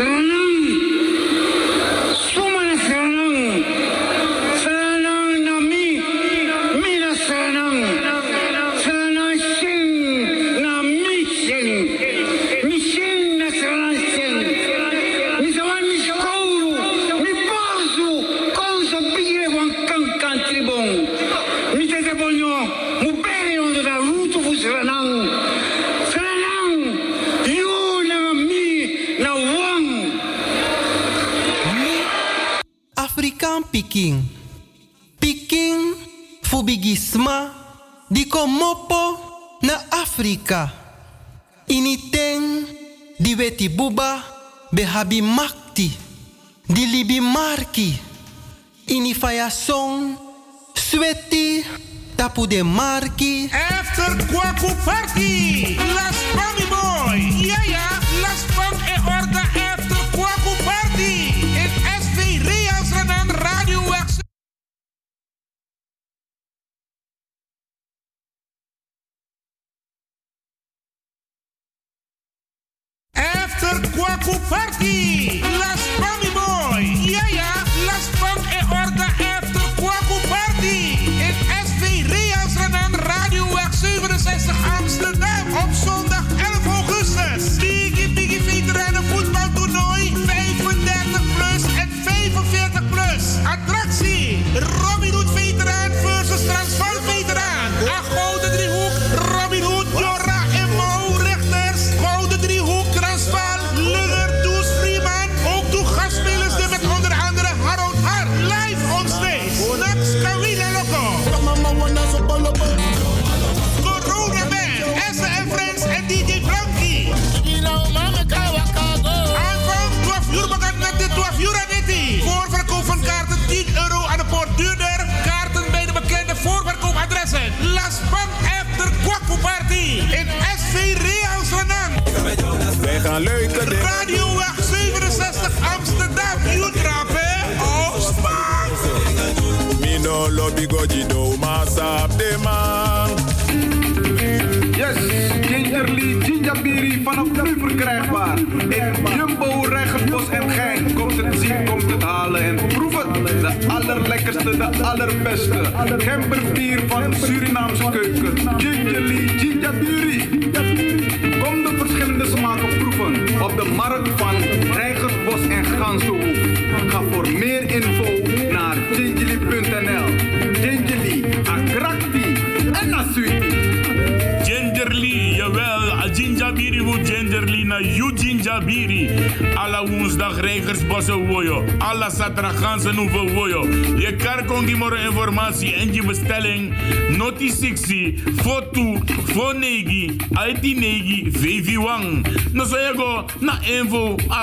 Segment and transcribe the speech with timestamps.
[0.00, 0.29] Mm.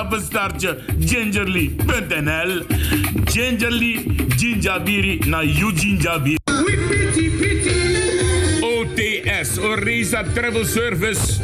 [0.07, 2.63] Apenstaartje gingerly.nl.
[3.28, 3.94] Gingerly,
[4.38, 6.38] Ginjabiri na you Ginjabiri.
[8.63, 11.37] OTS, Orisa Travel Service,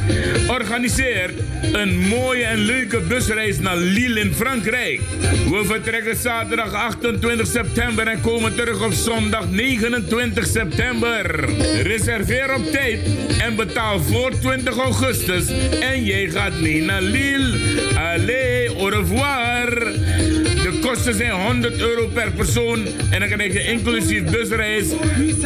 [0.47, 1.33] organiseert
[1.73, 5.01] een mooie en leuke busreis naar Lille in Frankrijk.
[5.49, 11.49] We vertrekken zaterdag 28 september en komen terug op zondag 29 september.
[11.81, 12.99] Reserveer op tijd
[13.41, 15.47] en betaal voor 20 augustus
[15.79, 17.57] en jij gaat mee naar Lille.
[17.95, 20.52] Allez, au revoir.
[20.83, 24.85] Kosten zijn 100 euro per persoon en dan krijg je inclusief busreis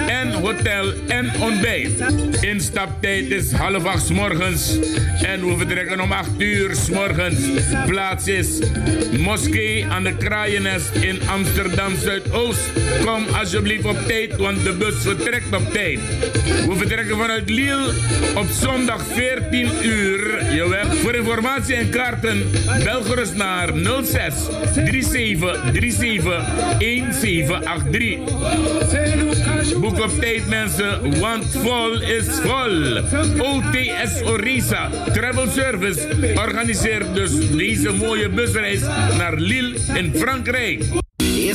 [0.08, 1.92] en hotel en ontbijt.
[2.42, 4.80] Instaptijd is half acht morgens
[5.22, 7.36] en we vertrekken om 8 uur 's morgens.
[7.86, 8.48] Plaats is
[9.18, 12.72] Moskee aan de Kraaiennest in Amsterdam Zuidoost.
[13.06, 16.00] Kom alsjeblieft op tijd, want de bus vertrekt op tijd.
[16.68, 17.94] We vertrekken vanuit Lille
[18.36, 20.46] op zondag 14 uur.
[21.02, 22.52] Voor informatie en kaarten
[22.84, 23.74] bel gerust naar
[24.04, 24.34] 06
[24.74, 26.46] 37 37
[26.80, 29.80] 1783.
[29.80, 32.98] Boek op tijd mensen, want vol is vol.
[33.40, 38.82] OTS Orisa Travel Service organiseert dus deze mooie busreis
[39.18, 40.84] naar Lille in Frankrijk.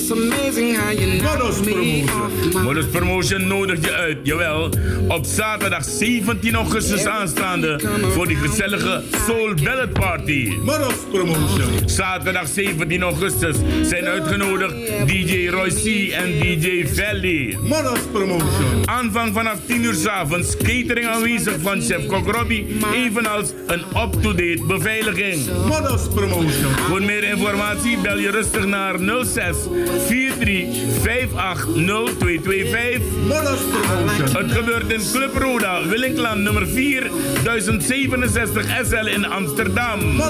[0.02, 2.64] It's amazing how you Modus Promotion.
[2.64, 4.70] Modus Promotion nodig je uit, jawel.
[5.08, 7.81] Op zaterdag 17 augustus aanstaande
[8.12, 10.52] voor die gezellige Soul Ballet Party.
[10.62, 11.88] Modus Promotion.
[11.88, 14.75] Zaterdag 17 augustus zijn uitgenodigd
[15.06, 17.56] DJ Roy C en DJ Valley.
[17.60, 18.88] Modus Promotion.
[18.88, 20.56] Aanvang vanaf 10 uur s avonds.
[20.56, 22.66] Catering aanwezig van chef Kok Robbie.
[22.94, 25.46] Evenals een up-to-date beveiliging.
[25.66, 26.72] Modus Promotion.
[26.88, 28.94] Voor meer informatie bel je rustig naar
[29.25, 29.56] 06
[29.99, 33.00] 43 58 0225.
[33.27, 34.43] Modus Promotion.
[34.43, 37.11] Het gebeurt in Club Roda, Willinkland nummer 4,
[37.44, 40.21] 1067 SL in Amsterdam.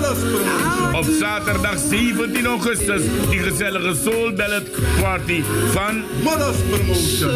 [0.93, 4.70] Op zaterdag 17 augustus die gezellige Soul Ballet
[5.00, 5.43] Party
[5.73, 7.31] van Modus Promotion.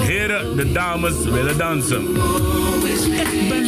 [0.00, 2.08] Heren, de dames willen dansen.
[3.32, 3.66] Ik ben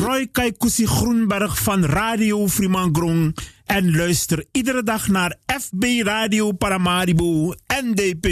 [0.00, 3.36] Roy Kaikusi Groenberg van Radio Frimangrong
[3.66, 8.26] en luister iedere dag naar FB Radio Paramaribo NDP.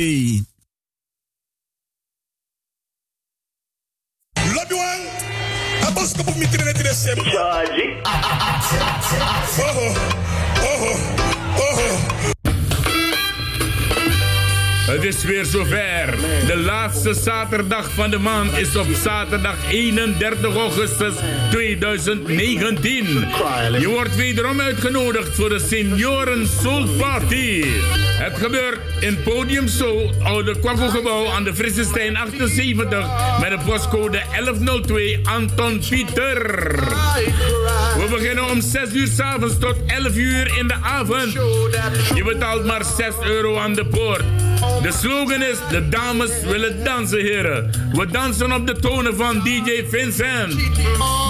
[4.55, 5.00] Lobbywan,
[5.87, 7.19] abos kapag mitin na tinesem.
[7.19, 7.26] Oh,
[10.65, 10.88] oh,
[11.56, 12.07] oh.
[14.88, 16.14] Het is weer zover.
[16.46, 21.14] De laatste zaterdag van de maand is op zaterdag 31 augustus
[21.50, 23.06] 2019.
[23.79, 27.64] Je wordt wederom uitgenodigd voor de Senioren Soul Party.
[28.19, 33.06] Het gebeurt in Podium Soul, Oude Kwakkelgebouw aan de Frissestein 78
[33.41, 36.75] met de postcode 1102 Anton Pieter.
[37.96, 41.32] We beginnen om 6 uur s avonds tot 11 uur in de avond.
[42.14, 44.25] Je betaalt maar 6 euro aan de poort.
[44.83, 47.71] De slogan is: De dames willen dansen, heren.
[47.93, 50.55] We dansen op de tonen van DJ Vincent.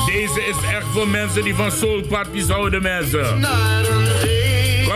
[0.07, 3.41] Deze is echt voor mensen die van soulparties houden, mensen.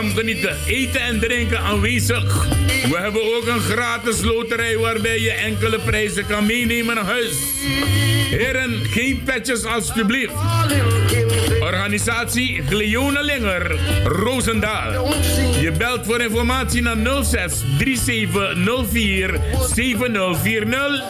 [0.02, 2.46] Kom genieten, eten en drinken aanwezig.
[2.90, 7.36] We hebben ook een gratis loterij waarbij je enkele prijzen kan meenemen naar huis.
[8.30, 10.32] Heren, geen petjes alstublieft.
[11.60, 12.62] Organisatie
[13.22, 15.14] Linger, Roosendaal.
[15.60, 19.40] Je belt voor informatie naar 06 3704
[19.74, 21.02] 7040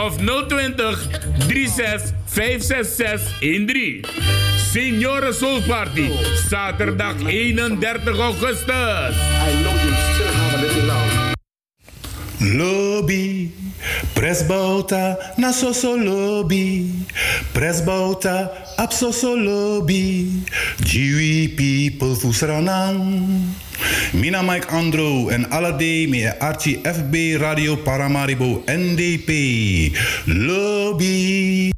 [0.00, 0.16] of
[0.46, 1.06] 020
[1.48, 4.53] 36 566 13.
[4.74, 6.10] Senioren Soul Party,
[6.50, 7.78] zaterdag 31
[8.18, 9.14] augustus.
[12.42, 13.54] Lobby,
[14.18, 16.90] presbouta na soso lobby,
[17.54, 20.42] presbouta ap soso lobby,
[20.82, 22.98] Jiwi people fusranang.
[24.10, 29.30] Mina Mike Andro en Alade me Archie FB Radio Paramaribo NDP.
[30.26, 31.73] Lobby.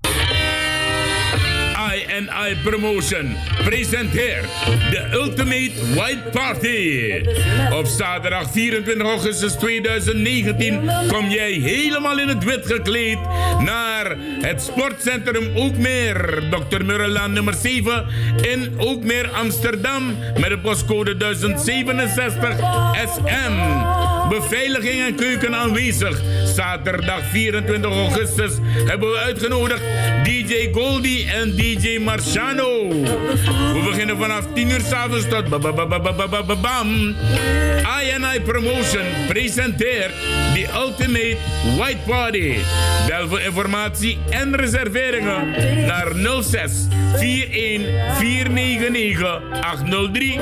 [2.24, 4.48] I Promotion presenteert
[4.90, 7.12] de Ultimate White Party.
[7.72, 13.18] Op zaterdag 24 augustus 2019 kom jij helemaal in het wit gekleed
[13.58, 16.42] naar het sportcentrum Ookmeer.
[16.50, 16.84] Dr.
[16.84, 18.06] Murrelaan nummer 7
[18.40, 22.56] in Ookmeer Amsterdam met de postcode 1067
[23.14, 24.15] SM.
[24.28, 26.22] Beveiliging en keuken aanwezig.
[26.54, 28.52] Zaterdag 24 augustus
[28.84, 29.82] hebben we uitgenodigd
[30.24, 32.88] DJ Goldie en DJ Marciano.
[33.72, 35.48] We beginnen vanaf 10 uur s'avonds tot
[36.60, 37.14] bam.
[38.44, 40.12] Promotion presenteert
[40.54, 41.36] The Ultimate
[41.76, 42.54] White Party.
[43.06, 45.50] Bel voor informatie en reserveringen
[45.86, 46.12] naar
[46.42, 46.86] 06
[47.20, 50.40] 41 499 803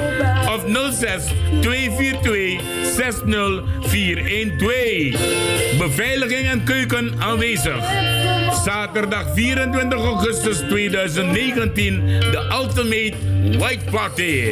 [0.48, 1.25] of 06
[1.60, 2.60] 242
[2.96, 5.17] 60 412.
[5.79, 7.85] Beveiliging en keuken aanwezig.
[8.65, 13.15] Zaterdag 24 augustus 2019, de Ultimate
[13.59, 14.43] White Party.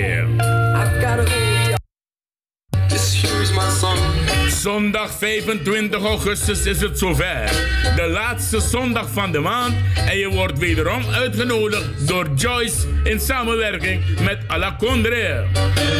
[4.63, 7.51] Zondag 25 augustus is het zover.
[7.97, 9.75] De laatste zondag van de maand.
[10.09, 15.45] En je wordt wederom uitgenodigd door Joyce in samenwerking met Alacondre.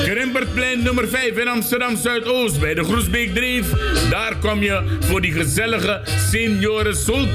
[0.03, 3.67] Grimpertplein nummer 5 in Amsterdam Zuidoost bij de Groesbeek Dreef.
[4.11, 7.29] Daar kom je voor die gezellige Senioren Soul.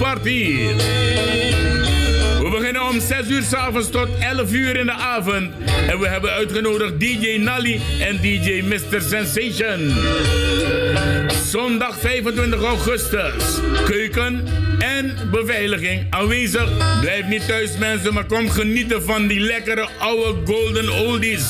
[2.82, 5.52] Om 6 uur s'avonds tot 11 uur in de avond.
[5.88, 9.02] En we hebben uitgenodigd DJ Nally en DJ Mr.
[9.02, 9.94] Sensation.
[11.46, 13.60] Zondag 25 augustus.
[13.86, 14.48] Keuken
[14.80, 17.00] en beveiliging aanwezig.
[17.02, 21.46] Blijf niet thuis mensen, maar kom genieten van die lekkere oude golden oldies.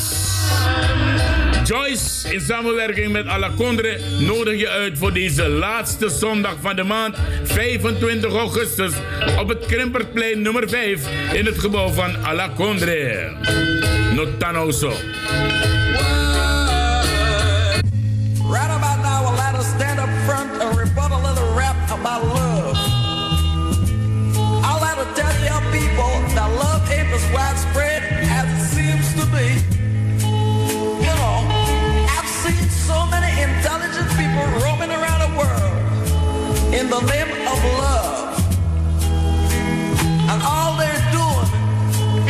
[1.67, 7.17] Joyce in samenwerking met Alacondre nodig je uit voor deze laatste zondag van de maand
[7.43, 8.93] 25 augustus
[9.39, 13.31] op het krimpertplein nummer 5 in het gebouw van Alacondre.
[14.13, 14.89] Notanoso.
[18.49, 22.23] Right about now, I'll let us stand up front a rebuttal of the rap about
[22.23, 22.77] love.
[24.63, 26.77] I'll let her tell young people that love
[27.17, 27.96] is widespread.
[36.77, 38.37] in the name of love.
[40.29, 41.49] And all they're doing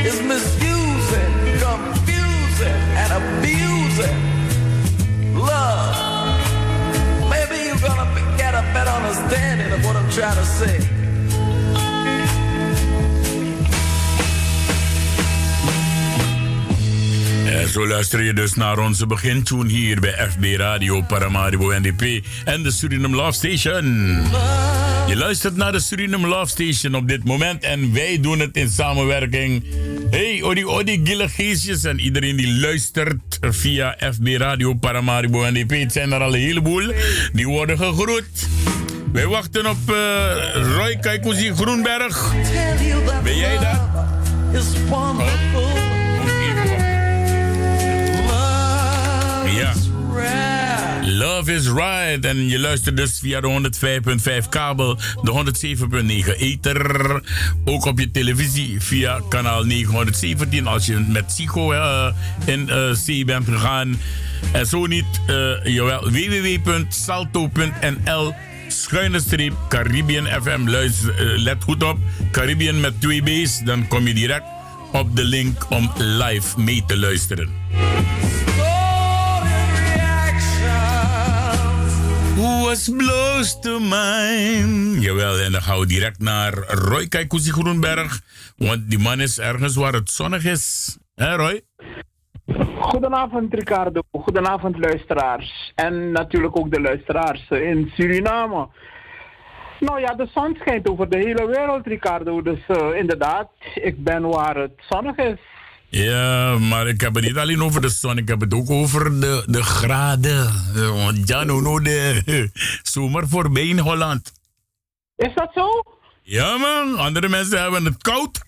[0.06, 4.20] is misusing, confusing, and abusing
[5.36, 5.96] love.
[7.30, 10.97] Maybe you're gonna get a better understanding of what I'm trying to say.
[17.58, 22.64] En zo luister je dus naar onze begintune hier bij FB Radio Paramaribo NDP en
[22.64, 23.86] de Suriname Love Station.
[25.08, 28.70] Je luistert naar de Suriname Love Station op dit moment en wij doen het in
[28.70, 29.64] samenwerking.
[30.10, 35.70] Hey, odi odi gille geestjes en iedereen die luistert via FB Radio Paramaribo NDP.
[35.70, 36.94] Het zijn er al een heleboel.
[37.34, 38.48] Die worden gegroet.
[39.12, 39.96] Wij wachten op uh,
[40.76, 42.34] Roy Kaikuzi Groenberg.
[43.24, 43.82] Ben jij daar?
[44.90, 45.87] Oh.
[51.46, 52.26] Is right.
[52.26, 53.72] En je luistert dus via de
[54.42, 55.54] 105.5 kabel, de
[56.28, 57.22] 107.9 ether.
[57.66, 62.08] Ook op je televisie via kanaal 917 als je met Psycho uh,
[62.46, 64.00] in uh, C bent gegaan.
[64.52, 68.34] En zo niet, uh, jawel, www.salto.nl
[68.68, 70.68] schuine streep Caribbean FM.
[70.68, 71.98] Luister, let goed op,
[72.32, 73.62] Caribbean met twee B's.
[73.64, 74.46] Dan kom je direct
[74.92, 77.50] op de link om live mee te luisteren.
[82.68, 85.00] Was blows to mine.
[85.00, 88.22] Jawel, en dan gaan we direct naar Roy Kaikuzi Groenberg.
[88.58, 90.98] Want die man is ergens waar het zonnig is.
[91.16, 91.62] Hé Roy?
[92.80, 95.72] Goedenavond Ricardo, goedenavond luisteraars.
[95.76, 98.68] En natuurlijk ook de luisteraars in Suriname.
[99.80, 102.42] Nou ja, de zon schijnt over de hele wereld Ricardo.
[102.42, 105.40] Dus uh, inderdaad, ik ben waar het zonnig is.
[105.90, 109.20] Ja, maar ik heb het niet alleen over de zon, ik heb het ook over
[109.20, 110.46] de, de graden.
[110.74, 112.50] Want ja, nou, nou de
[112.84, 114.34] zomer voorbij in Holland.
[115.16, 115.84] Is dat zo?
[116.22, 118.44] Ja man, andere mensen hebben het koud.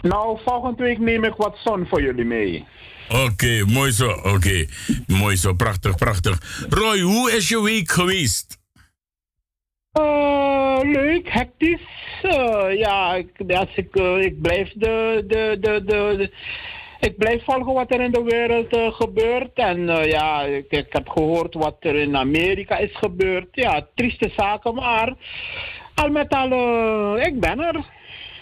[0.00, 2.66] Nou, volgende week neem ik wat zon voor jullie mee.
[3.08, 4.66] Oké, mooi zo, oké.
[5.06, 6.66] Mooi zo, prachtig, prachtig.
[6.68, 8.57] Roy, hoe is je week geweest?
[9.98, 11.80] Uh, leuk, hectisch.
[12.22, 13.30] Uh, ja, ik,
[13.74, 16.30] ik, uh, ik blijf de, de, de, de,
[17.00, 19.50] ik blijf volgen wat er in de wereld gebeurt.
[19.54, 23.48] En ja, ik, ik, heb gehoord wat er in Amerika is gebeurd.
[23.52, 25.14] Ja, trieste zaken, maar
[25.94, 27.84] al met al, ik ben er.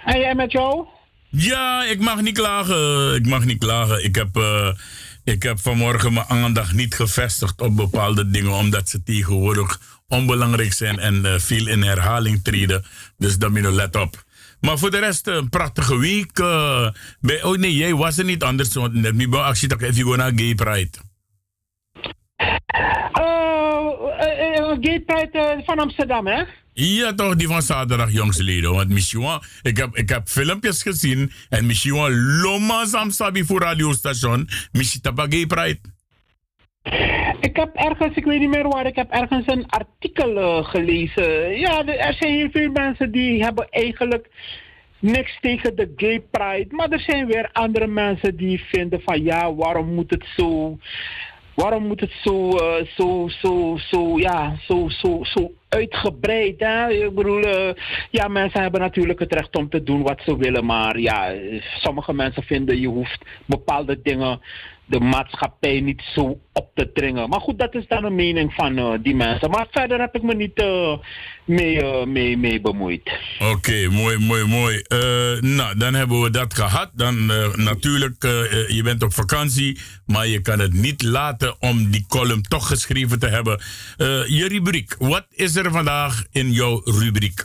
[0.05, 0.87] En jij met jou?
[1.29, 3.15] Ja, ik mag niet klagen.
[3.15, 4.05] Ik mag niet klagen.
[4.05, 4.29] Ik heb,
[5.25, 10.99] ik heb vanmorgen mijn aandacht niet gevestigd op bepaalde dingen, omdat ze tegenwoordig onbelangrijk zijn
[10.99, 12.85] en uh, veel in herhaling treden.
[13.17, 14.25] Dus je let op.
[14.61, 16.39] Maar voor de rest, een prachtige week.
[16.39, 16.89] Uh,
[17.21, 18.75] bij, oh nee, jij was er niet anders.
[18.75, 20.99] Want net niet bij actie dat gewoon naar Gay Pride.
[23.19, 23.57] Uh,
[24.81, 26.45] Gay Pride van Amsterdam, hè?
[26.73, 28.73] Ja, toch, die van zaterdag, jongsleden.
[28.73, 31.33] Want misschien, ik heb, ik heb filmpjes gezien.
[31.49, 34.49] En misschien, Loma Samsabi voor radiostation.
[34.73, 35.79] Misschien Gay Pride.
[37.41, 41.59] Ik heb ergens, ik weet niet meer waar, ik heb ergens een artikel uh, gelezen.
[41.59, 44.29] Ja, er zijn heel veel mensen die hebben eigenlijk
[44.99, 46.75] niks tegen de gay pride.
[46.75, 50.79] Maar er zijn weer andere mensen die vinden van ja, waarom moet het zo...
[51.55, 56.55] Waarom moet het zo, uh, zo, zo, zo, ja, zo, zo, zo uitgebreid?
[56.61, 56.89] Hè?
[56.89, 57.71] Ik bedoel, uh,
[58.11, 60.65] ja, mensen hebben natuurlijk het recht om te doen wat ze willen.
[60.65, 64.41] Maar ja, sommige mensen vinden je hoeft bepaalde dingen
[64.87, 67.29] de maatschappij niet zo op te dringen.
[67.29, 69.51] Maar goed, dat is dan een mening van uh, die mensen.
[69.51, 70.99] Maar verder heb ik me niet uh,
[72.05, 73.13] mee, mee, bemoeid.
[73.53, 74.83] Oké, mooi, mooi, mooi.
[75.41, 76.91] nou, dan hebben we dat gehad.
[76.95, 78.23] Dan natuurlijk,
[78.69, 83.19] je bent op vakantie, maar je kan het niet laten om die column toch geschreven
[83.19, 83.61] te hebben.
[84.27, 87.45] je rubriek, wat is er vandaag in jouw rubriek?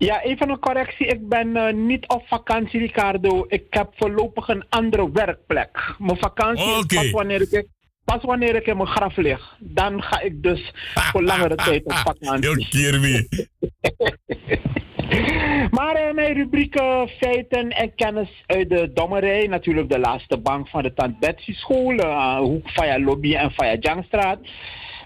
[0.00, 1.06] Ja, even een correctie.
[1.06, 3.44] Ik ben uh, niet op vakantie, Ricardo.
[3.48, 5.94] Ik heb voorlopig een andere werkplek.
[5.98, 6.80] Mijn vakantie okay.
[6.80, 7.66] is pas wanneer ik,
[8.04, 9.56] pas wanneer ik in mijn graf lig.
[9.58, 12.68] Dan ga ik dus voor langere tijd op vakantie.
[12.68, 13.28] keer me.
[15.76, 19.46] maar uh, mijn rubrieken feiten en kennis uit de dommerij.
[19.46, 21.92] Natuurlijk de laatste bank van de Tant Betsy school.
[21.92, 24.38] Uh, hoek Faya Lobby en Faya Jangstraat.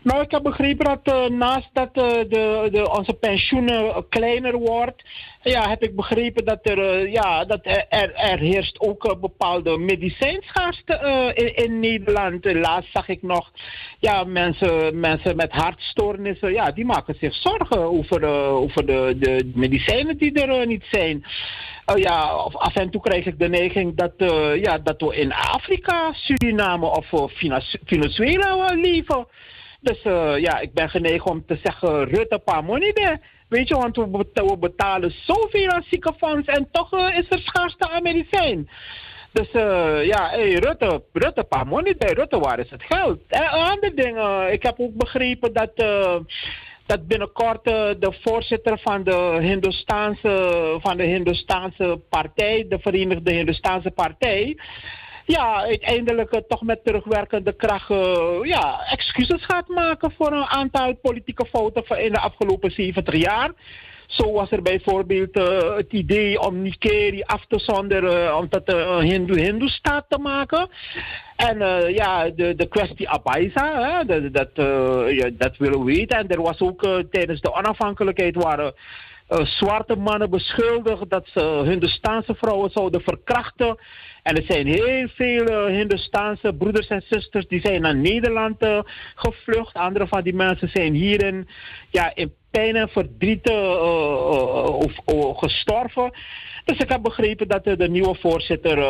[0.04, 5.02] Nou, ik heb begrepen dat uh, naast dat uh, de, de, onze pensioenen kleiner wordt,
[5.42, 11.32] ja, heb ik begrepen dat er, uh, ja, dat er, er, heerst ook bepaalde medicijnschaarste
[11.34, 12.44] in, in, Nederland.
[12.44, 13.50] Laatst zag ik nog,
[13.98, 20.16] ja, mensen, mensen met hartstoornissen, ja, die maken zich zorgen over, over de, de medicijnen
[20.16, 21.24] die er niet zijn.
[21.94, 22.20] ja,
[22.52, 24.12] af en toe krijg ik de neiging dat,
[24.60, 27.30] ja, dat we in Afrika, Suriname of
[27.84, 29.26] Venezuela leven.
[29.84, 33.96] Dus uh, ja, ik ben genegen om te zeggen, Rutte, pa money Weet je, want
[33.96, 38.68] we, betalen zoveel aan ziekenfonds en toch uh, is er schaarste aan medicijn.
[39.32, 43.20] Dus uh, ja, hey, Rutte, Rutte, money Rutte, waar is het geld?
[43.28, 44.18] En een ander ding,
[44.50, 45.76] ik heb ook begrepen dat
[46.86, 54.56] dat binnenkort de voorzitter van de Hindoestaanse, van de Hindoestaanse partij, de Verenigde Hindoestaanse Partij,
[55.24, 60.94] ja, uiteindelijk uh, toch met terugwerkende kracht uh, ja, excuses gaat maken voor een aantal
[60.94, 63.52] politieke fouten in de afgelopen 70 jaar.
[64.06, 69.00] Zo was er bijvoorbeeld uh, het idee om Nikeri af te zonderen, om dat een
[69.00, 70.68] Hindoe-Hindoe-staat te maken.
[71.36, 71.58] En
[71.92, 76.18] ja, de, de kwestie Abaisa, hè, dat, dat, uh, ja, dat willen we weten.
[76.18, 78.74] En er was ook tijdens de onafhankelijkheid waren
[79.42, 83.78] zwarte mannen beschuldigd dat ze Hindoestaanse vrouwen zouden verkrachten.
[84.22, 88.66] En er zijn heel veel uh, Hindoestaanse broeders en zusters die zijn naar Nederland
[89.14, 89.74] gevlucht.
[89.74, 91.48] Andere van die mensen zijn hier in,
[91.90, 94.92] ja, in pijn en verdriet of,
[95.36, 96.10] gestorven.
[96.64, 98.84] Dus ik heb begrepen dat de nieuwe voorzitter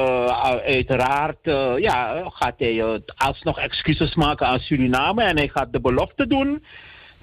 [0.63, 1.39] uiteraard
[1.77, 6.63] ja, gaat hij alsnog excuses maken aan Suriname en hij gaat de belofte doen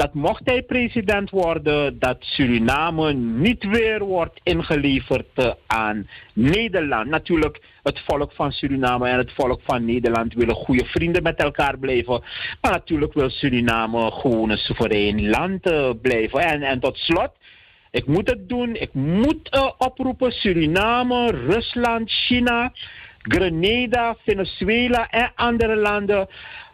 [0.02, 7.10] dat mocht hij president worden, dat Suriname niet weer wordt ingeleverd eh, aan Nederland.
[7.10, 11.78] Natuurlijk, het volk van Suriname en het volk van Nederland willen goede vrienden met elkaar
[11.78, 12.24] blijven.
[12.62, 16.40] Maar natuurlijk wil Suriname gewoon een soeverein land uh, blijven.
[16.40, 17.32] En, en tot slot,
[17.92, 18.76] ik moet het doen.
[18.76, 22.72] Ik moet uh, oproepen Suriname, Rusland, China,
[23.18, 26.28] Grenada, Venezuela en andere landen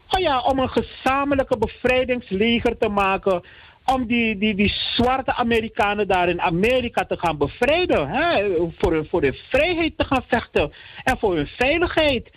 [0.09, 3.43] Oh ja, om een gezamenlijke bevrijdingsleger te maken.
[3.85, 8.09] Om die, die, die zwarte Amerikanen daar in Amerika te gaan bevrijden.
[8.09, 8.55] Hè?
[8.77, 10.73] Voor, voor hun vrijheid te gaan vechten.
[11.03, 12.29] En voor hun veiligheid.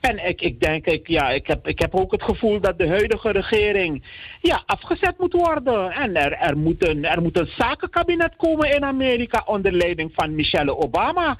[0.00, 2.88] En ik, ik denk, ik, ja, ik, heb, ik heb ook het gevoel dat de
[2.88, 4.04] huidige regering
[4.40, 5.90] ja, afgezet moet worden.
[5.90, 10.34] En er, er, moet een, er moet een zakenkabinet komen in Amerika onder leiding van
[10.34, 11.38] Michelle Obama.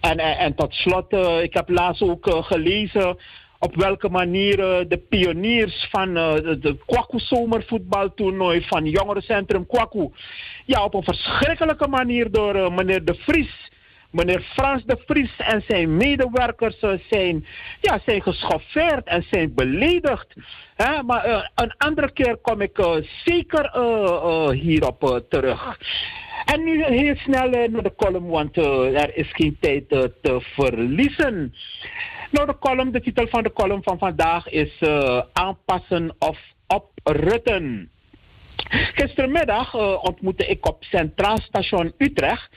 [0.00, 3.16] En, en, tot slot, uh, ik heb laatst ook uh, gelezen
[3.64, 10.10] op welke manier uh, de pioniers van uh, de, Kwaku zomervoetbaltoernooi van jongerencentrum Kwaku,
[10.64, 13.70] ja, op een verschrikkelijke manier door uh, meneer De Vries,
[14.10, 16.78] meneer Frans De Vries en zijn medewerkers
[17.10, 17.46] zijn,
[17.80, 20.34] ja, zijn geschoffeerd en zijn beledigd.
[20.74, 21.02] Hè?
[21.02, 23.70] Maar een andere keer kom ik zeker
[24.52, 25.78] hierop terug.
[26.44, 31.54] En nu heel snel naar de column, want er is geen tijd te verliezen.
[32.34, 37.90] Nou, de titel van de column van vandaag is uh, aanpassen of oprutten.
[38.68, 42.48] Gistermiddag uh, ontmoette ik op Centraal Station Utrecht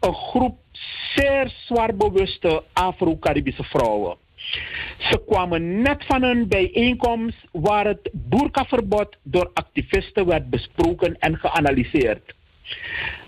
[0.00, 0.58] een groep
[1.14, 4.16] zeer zwaar bewuste Afro-Caribische vrouwen.
[4.98, 12.34] Ze kwamen net van een bijeenkomst waar het boerkaverbod door activisten werd besproken en geanalyseerd.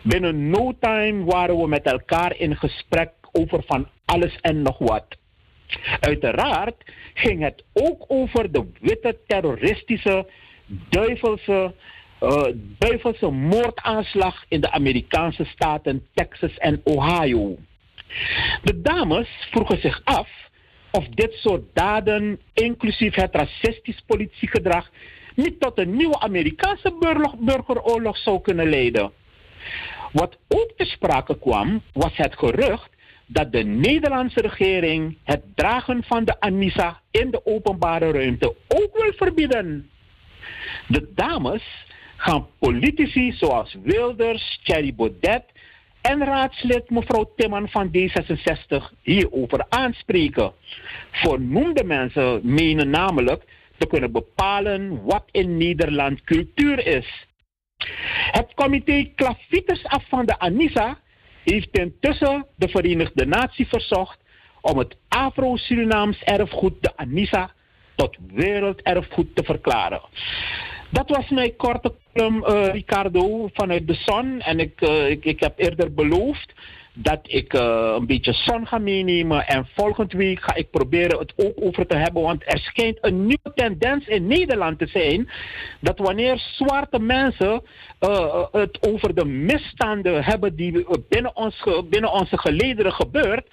[0.02, 5.22] Binnen no time waren we met elkaar in gesprek over van alles en nog wat.
[6.00, 6.74] Uiteraard
[7.14, 10.26] ging het ook over de witte terroristische,
[10.66, 11.74] duivelse,
[12.20, 12.42] uh,
[12.78, 17.56] duivelse moordaanslag in de Amerikaanse staten Texas en Ohio.
[18.62, 20.28] De dames vroegen zich af
[20.90, 24.90] of dit soort daden, inclusief het racistisch politiegedrag,
[25.34, 26.92] niet tot een nieuwe Amerikaanse
[27.38, 29.12] burgeroorlog zou kunnen leiden.
[30.12, 32.90] Wat ook te sprake kwam, was het gerucht
[33.34, 39.12] dat de Nederlandse regering het dragen van de Anissa in de openbare ruimte ook wil
[39.12, 39.90] verbieden.
[40.86, 41.62] De dames
[42.16, 45.44] gaan politici zoals Wilders, Thierry Baudet
[46.00, 50.52] en raadslid mevrouw Timman van D66 hierover aanspreken.
[51.10, 53.42] Voornoemde mensen menen namelijk
[53.76, 57.26] te kunnen bepalen wat in Nederland cultuur is.
[58.30, 60.98] Het comité Klavieters af van de Anissa
[61.44, 64.18] heeft intussen de Verenigde Naties verzocht
[64.60, 67.50] om het Afro-Surinaams erfgoed, de Anissa,
[67.94, 70.00] tot werelderfgoed te verklaren.
[70.90, 74.40] Dat was mijn korte column, uh, Ricardo, vanuit de zon.
[74.40, 76.52] En uh, ik, ik heb eerder beloofd
[76.94, 79.46] dat ik uh, een beetje zon ga meenemen.
[79.46, 82.22] En volgende week ga ik proberen het ook over te hebben.
[82.22, 85.30] Want er schijnt een nieuwe tendens in Nederland te zijn.
[85.80, 87.62] Dat wanneer zwarte mensen
[88.00, 93.46] uh, het over de misstanden hebben die binnen, ons, binnen onze gelederen gebeurt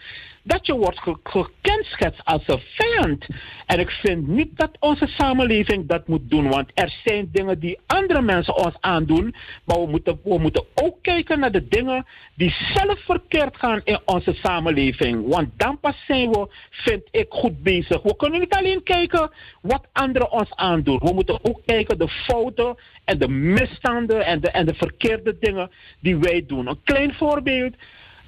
[0.44, 3.26] dat je wordt gekenschetst als een vijand.
[3.66, 7.80] En ik vind niet dat onze samenleving dat moet doen, want er zijn dingen die
[7.86, 12.56] andere mensen ons aandoen, maar we moeten, we moeten ook kijken naar de dingen die
[12.74, 15.28] zelf verkeerd gaan in onze samenleving.
[15.28, 18.02] Want dan pas zijn we, vind ik, goed bezig.
[18.02, 21.00] We kunnen niet alleen kijken wat anderen ons aandoen.
[21.00, 22.76] We moeten ook kijken de fouten
[23.06, 26.68] en de misstanden en de, en de verkeerde dingen die wij doen.
[26.68, 27.76] Een klein voorbeeld.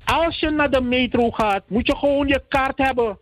[0.05, 3.17] Als je naar de metro gaat, moet je gewoon je kaart hebben.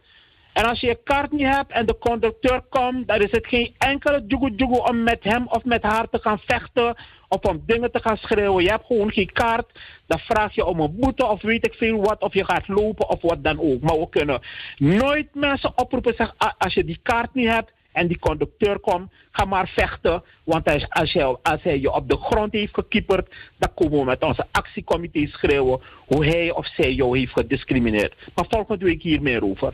[0.54, 3.76] En als je je kaart niet hebt en de conducteur komt, dan is het geen
[3.78, 6.96] enkele jugu om met hem of met haar te gaan vechten
[7.28, 8.64] of om dingen te gaan schreeuwen.
[8.64, 9.80] Je hebt gewoon geen kaart.
[10.08, 12.22] Dan vraag je om een boete of weet ik veel wat.
[12.22, 13.82] Of je gaat lopen of wat dan ook.
[13.82, 14.42] Maar we kunnen
[14.78, 19.12] nooit mensen oproepen zeggen, "Ah, als je die kaart niet hebt en die conducteur komt,
[19.32, 20.24] ga maar vechten.
[20.44, 23.28] Want als, hij, als hij je op de grond heeft gekieperd,
[23.58, 28.14] dan komen we met onze actiecomité schreeuwen hoe hij of zij jou heeft gediscrimineerd.
[28.36, 29.74] Maar volgende week hier meer over.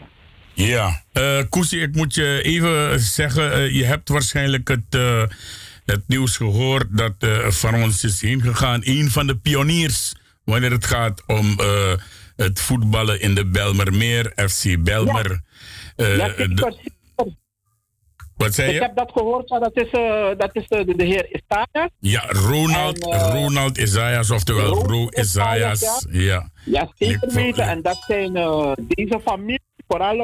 [0.54, 5.24] Ja, eh Koesie, ik moet je even zeggen, eh, je hebt waarschijnlijk het, eh,
[5.86, 7.14] het nieuws gehoord dat
[7.48, 8.82] van ons is heen gegaan.
[8.84, 11.60] Een van de pioniers wanneer het gaat om
[12.36, 15.42] het voetballen in de Belmermeer, FC Belmer.
[15.96, 16.92] Ja, ik, de-
[18.38, 18.82] wat zei ik je?
[18.82, 21.90] heb dat gehoord, dat is, eh, dat is de, de heer Istaya.
[22.00, 26.06] Ja, Ronald, En, eh, Ronald Isaias, oftewel Ro Isaias, Isaias.
[26.10, 26.50] Ja.
[26.66, 27.64] Ja, zeker Ik- weten.
[27.68, 30.20] En dat zijn eh, deze familie, vooral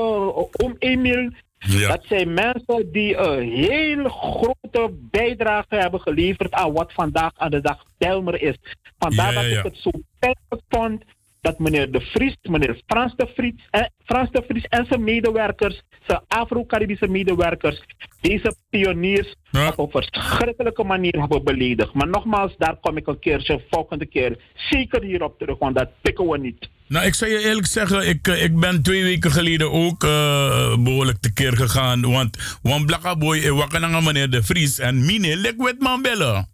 [0.51, 1.31] oom Emil.
[1.57, 1.87] Ja.
[1.87, 7.61] Dat zijn mensen die een heel grote bijdrage hebben geleverd aan wat vandaag aan de
[7.61, 8.55] dag Belmer is.
[8.99, 11.03] Vandaar Ja, dat ik het zo pijnlijk vond
[11.43, 15.81] dat meneer De Vries, meneer Frans De Vries, eh, Frans de Vries en zijn medewerkers,
[16.07, 17.83] zijn Afro-Caribische medewerkers,
[18.21, 19.35] deze pioniers
[19.75, 21.93] op een verschrikkelijke manier hebben beledigd.
[21.93, 26.27] Maar nogmaals, daar kom ik een keertje volgende keer zeker hierop terug, want dat pikken
[26.27, 26.69] we niet.
[26.87, 30.77] Nou, ik zou je eerlijk zeggen, ik, eh, ik ben twee weken geleden ook eh,
[30.77, 32.01] behoorlijk tekeer gegaan.
[32.01, 36.49] Want Wan Blakka Boy en Wakananga meneer De Vries en Mine Liquid man bellen.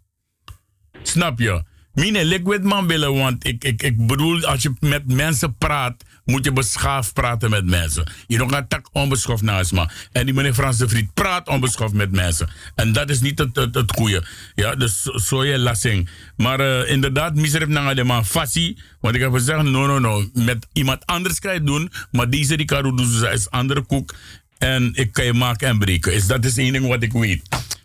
[1.02, 1.62] Snap je?
[1.94, 6.44] Mine Liquid man bellen, want ik, ik, ik bedoel, als je met mensen praat, moet
[6.44, 8.10] je beschaafd praten met mensen.
[8.26, 9.88] Je don't gaat tak onbeschoft naast me.
[10.12, 12.48] En die meneer Frans de Vriend praat onbeschoft met mensen.
[12.74, 14.24] En dat is niet het, het, het goede.
[14.54, 16.08] Ja, dus zo- je lassing.
[16.36, 18.78] Maar eh, inderdaad, misref naar de man fassie.
[19.00, 20.24] Want ik heb gezegd, no, no, no.
[20.34, 21.92] Met iemand anders kan je het doen.
[22.10, 24.14] Maar deze Ricardo Doezeza is andere koek.
[24.58, 26.14] En ik kan je maken en breken.
[26.14, 27.42] Is, dat is één ding wat ik weet.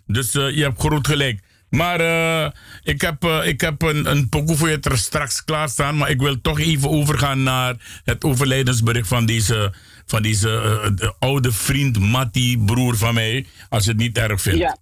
[0.08, 1.40] Dus eh, je hebt groot gelijk.
[1.70, 2.52] Maar eh,
[2.84, 5.98] ik heb, eh, ik heb een, een pokoe voor je er straks klaarstaan.
[5.98, 9.74] Maar ik wil toch even overgaan naar het overlijdensbericht van deze,
[10.06, 13.46] van deze eh, de oude vriend Matti, broer van mij.
[13.70, 14.60] Als je het niet erg vindt.
[14.60, 14.78] Ja.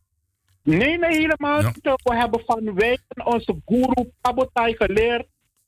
[0.64, 1.74] Nee, nee, helemaal Ja.
[2.04, 5.26] We hebben van wij onze guru Pabotai geleerd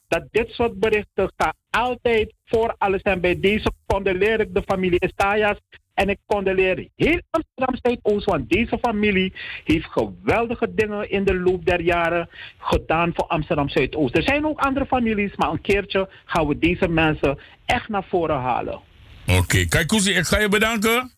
[0.08, 3.02] dat dit soort berichten gaan altijd voor alles.
[3.02, 5.58] En bij deze condoleer ik de familie Estayas.
[5.96, 11.66] En ik condoleer heel Amsterdam Zuidoost, want deze familie heeft geweldige dingen in de loop
[11.66, 14.16] der jaren gedaan voor Amsterdam Zuidoost.
[14.16, 18.40] Er zijn ook andere families, maar een keertje gaan we deze mensen echt naar voren
[18.40, 18.80] halen.
[19.28, 21.12] Oké, kijk Koesie, ik ga je bedanken.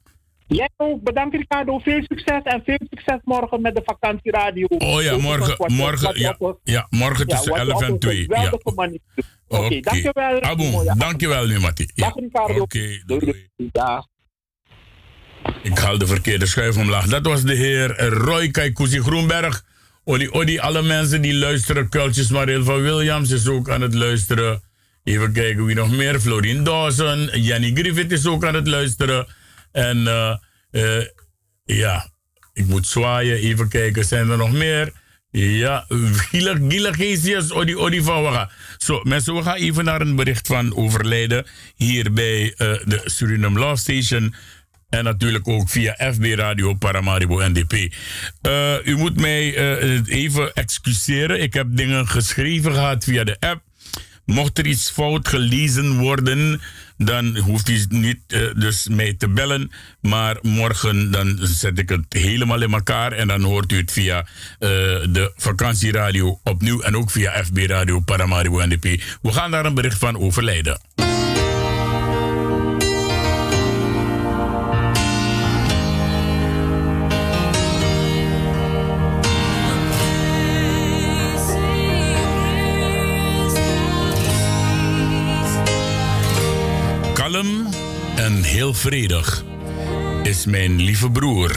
[0.47, 1.79] Jij ook, bedankt Ricardo.
[1.79, 4.65] Veel succes en veel succes morgen met de vakantieradio.
[4.67, 8.25] Oh ja, morgen, morgen, ja, ja, morgen ja, tussen je 11 op en een 2.
[8.27, 8.51] Ja.
[9.47, 10.41] Oké, dankjewel.
[10.41, 10.99] Aboom, Mooie avond.
[10.99, 11.89] dankjewel nu, Matti.
[11.93, 12.05] Ja.
[12.05, 12.61] Dag Ricardo.
[12.61, 13.19] Oké, doei.
[13.19, 13.49] doei.
[15.63, 17.05] Ik haal de verkeerde schuif omlaag.
[17.05, 19.63] Dat was de heer Roy Kaikuzi Groenberg.
[20.03, 21.89] Odi, odi, alle mensen die luisteren.
[21.89, 24.61] Kultjes Mariel van Williams is ook aan het luisteren.
[25.03, 26.19] Even kijken wie nog meer.
[26.19, 27.29] Florien Dawson.
[27.33, 29.27] Janny Griffith is ook aan het luisteren.
[29.71, 30.07] En
[30.71, 31.01] eh,
[31.65, 32.09] ja,
[32.53, 33.37] ik moet zwaaien.
[33.37, 34.91] Even kijken, zijn er nog meer?
[35.31, 38.49] Ja, Gila, Geesius, Odi, Odi van Waga.
[38.77, 41.45] Zo, mensen, we gaan even naar een bericht van overlijden.
[41.75, 44.33] Hier bij eh, de Suriname Love Station.
[44.89, 47.93] En natuurlijk ook via FB Radio Paramaribo NDP.
[48.41, 51.41] Eh, u moet mij eh, even excuseren.
[51.41, 53.61] Ik heb dingen geschreven gehad via de app.
[54.25, 56.61] Mocht er iets fout gelezen worden,
[56.97, 59.71] dan hoeft u niet eh, dus mij te bellen.
[60.01, 64.27] Maar morgen dan zet ik het helemaal in elkaar en dan hoort u het via
[64.59, 69.01] de vakantieradio opnieuw en ook via FB Radio Paramaribo NDP.
[69.21, 71.06] We gaan daar een bericht van overlijden.
[88.57, 89.43] Heel vredig
[90.23, 91.55] is mijn lieve broer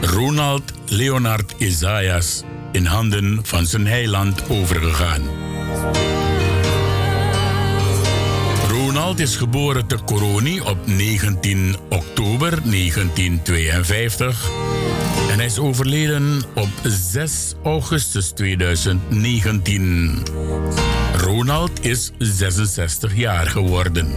[0.00, 5.22] Ronald Leonard Isaias in handen van zijn heiland overgegaan.
[8.68, 14.50] Ronald is geboren te Coroni op 19 oktober 1952
[15.30, 20.22] en hij is overleden op 6 augustus 2019.
[21.16, 24.10] Ronald is 66 jaar geworden.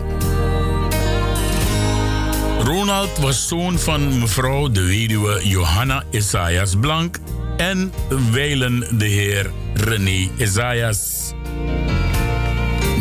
[2.66, 7.20] Ronald was zoon van mevrouw de weduwe Johanna Isaias Blank
[7.58, 7.94] en
[8.32, 11.32] wijlen de heer René Isaias.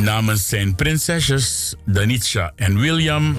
[0.02, 3.36] Namens zijn prinsesjes Danitja en William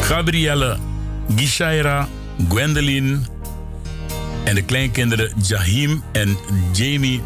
[0.00, 0.76] Gabrielle,
[1.36, 2.08] Gishaira,
[2.48, 3.18] Gwendoline
[4.44, 6.36] en de kleinkinderen Jahim en
[6.72, 7.22] Jamie.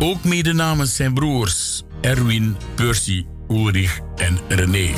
[0.00, 4.90] Ook mede namens zijn broers Erwin, Percy, Ulrich en René.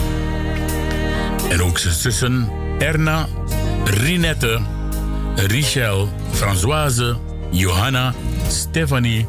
[1.48, 3.28] En ook zijn zussen Erna,
[3.84, 4.60] Rinette,
[5.34, 7.16] Richel, Françoise,
[7.50, 8.14] Johanna,
[8.48, 9.26] Stephanie,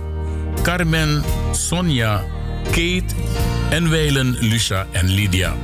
[0.63, 2.23] Carmen, Sonja,
[2.63, 3.15] Kate
[3.69, 5.55] en wijlen Lucia en Lydia.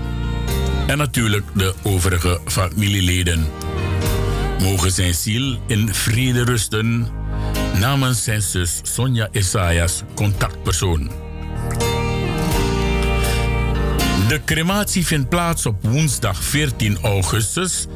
[0.88, 3.48] En natuurlijk de overige familieleden.
[4.60, 7.08] Mogen zijn ziel in vrede rusten
[7.80, 11.23] namens zijn zus Sonja Isaias, contactpersoon.
[14.34, 17.88] De crematie vindt plaats op woensdag 14 augustus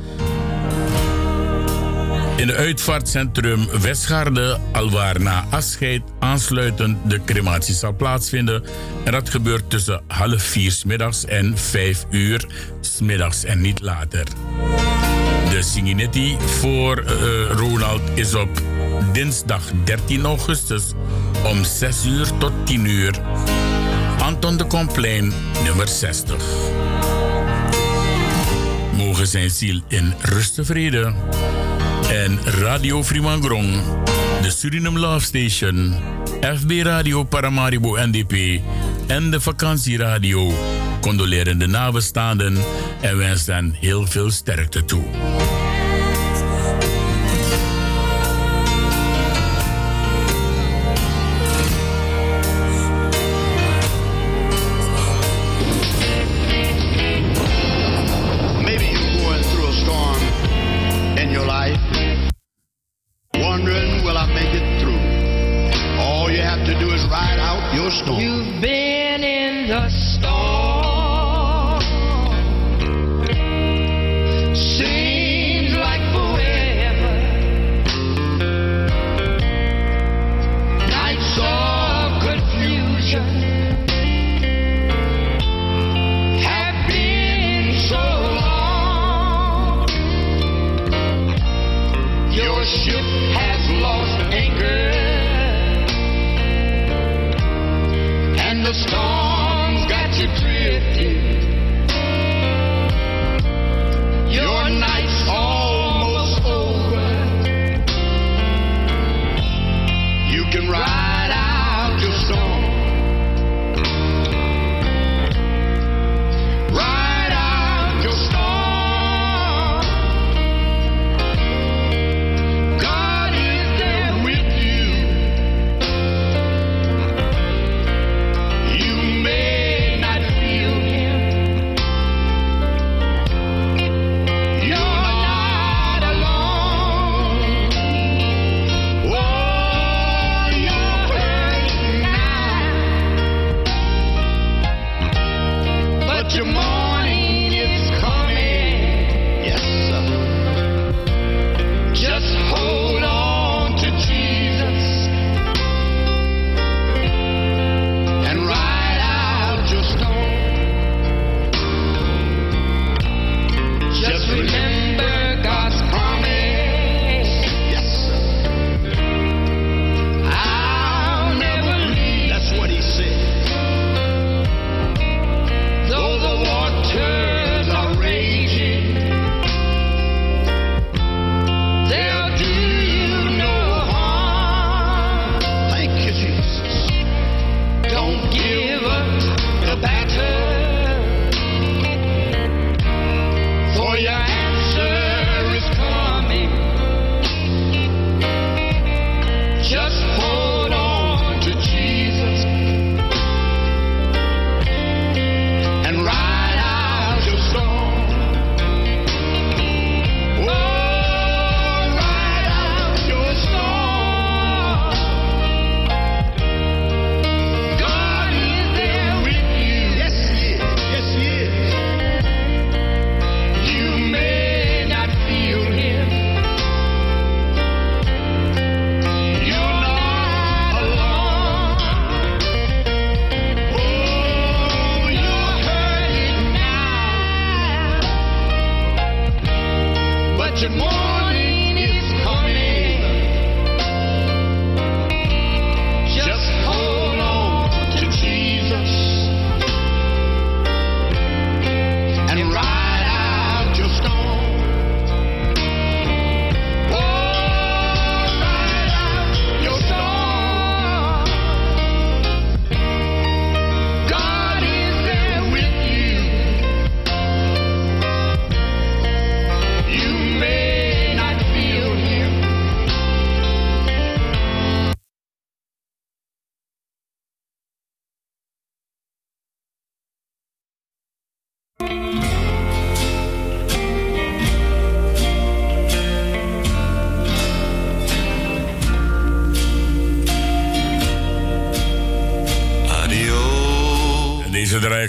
[2.36, 8.64] in het uitvaartcentrum Westgaarde, alwaar na afscheid aansluitend de crematie zal plaatsvinden.
[9.04, 12.48] En dat gebeurt tussen half vier s middags en vijf uur
[12.82, 14.24] s middags en niet later.
[15.50, 18.62] De Singinetti voor uh, Ronald is op
[19.14, 20.84] dinsdag 13 augustus
[21.46, 23.22] om 6 uur tot 10 uur.
[24.38, 26.36] Anton de Complein, nummer 60.
[28.96, 31.14] Mogen zijn ziel in rust en vrede
[32.10, 33.82] en Radio Frimangrong,
[34.42, 35.96] de Suriname Love Station,
[36.42, 38.62] FB Radio Paramaribo NDP
[39.08, 40.52] en de vakantieradio
[41.02, 42.58] condoleren de nabestaanden
[43.02, 45.04] en wensen heel veel sterkte toe.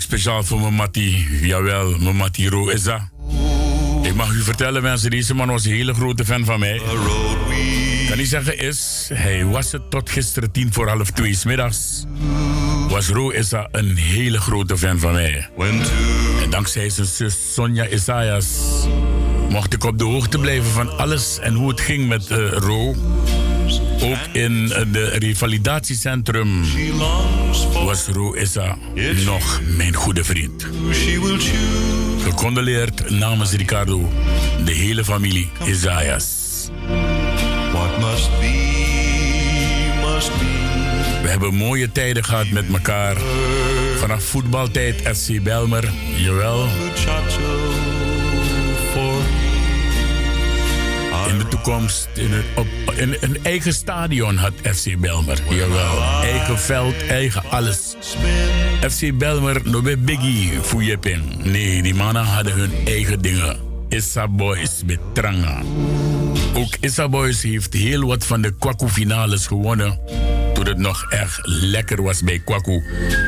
[0.03, 1.27] Speciaal voor mijn Matti.
[1.41, 3.01] Jawel, mijn Matti Ro is dat.
[4.03, 6.81] Ik mag u vertellen, mensen, deze man was een hele grote fan van mij.
[8.09, 12.05] Kan niet zeggen is, hij was het tot gisteren tien voor half twee s middags.
[12.89, 13.33] Was Ro
[13.71, 15.49] een hele grote fan van mij.
[16.43, 18.47] En dankzij zijn zus Sonja Isaias
[19.49, 22.95] mocht ik op de hoogte blijven van alles en hoe het ging met uh, Ro.
[24.01, 26.65] Ook in het revalidatiecentrum
[27.73, 28.79] was Ro Issa
[29.25, 30.67] nog mijn goede vriend.
[32.23, 34.13] Gecondoleerd namens Ricardo,
[34.65, 36.37] de hele familie Isaias.
[41.23, 43.17] We hebben mooie tijden gehad met elkaar.
[43.97, 46.67] Vanaf voetbaltijd FC Belmer, jawel.
[51.69, 55.39] In een eigen stadion had FC Belmer.
[55.51, 57.97] Jawel, eigen veld, eigen alles.
[58.91, 61.45] FC Belmer, no be biggie fuyeping.
[61.45, 63.57] Nee, die mannen hadden hun eigen dingen.
[63.89, 65.63] Issa Boys met Tranga.
[66.55, 69.99] Ook Issa Boys heeft heel wat van de Kwaku finales gewonnen.
[70.55, 72.83] Toen het nog echt lekker was bij Kwaku.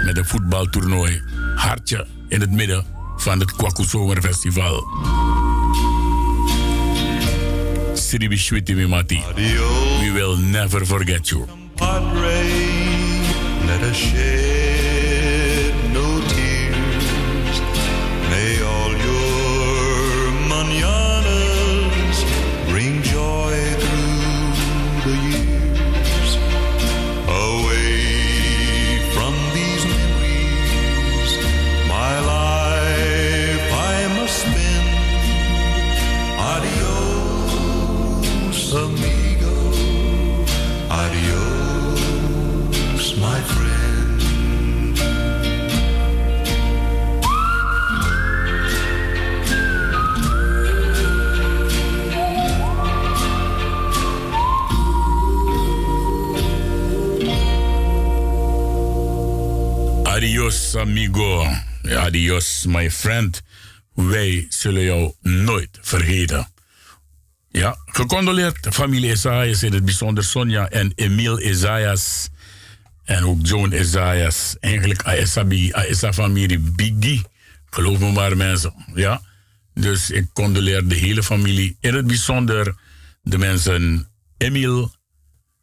[0.05, 1.23] Met een voetbaltoernooi.
[1.55, 2.85] Hartje in het midden
[3.17, 4.87] van het Kwaku Zomerfestival.
[8.11, 9.23] Siribi Shwiti Mimati.
[10.03, 11.47] We will never forget you.
[60.21, 61.47] Adios, amigo.
[61.97, 63.43] Adios, my friend.
[63.95, 66.49] Wij zullen jou nooit vergeten.
[67.51, 72.29] Ja, gecondoleerd familie Isaias, in het bijzonder Sonja en Emile Isaias.
[73.05, 74.57] En ook Joan Isaias.
[74.61, 77.23] Eigenlijk Aesabi, Aesa familie Biggie.
[77.71, 78.75] Geloof me maar mensen.
[78.95, 79.23] Ja.
[79.75, 81.77] Dus ik condoleer de hele familie.
[81.81, 82.75] In het bijzonder
[83.23, 84.91] de mensen Emile,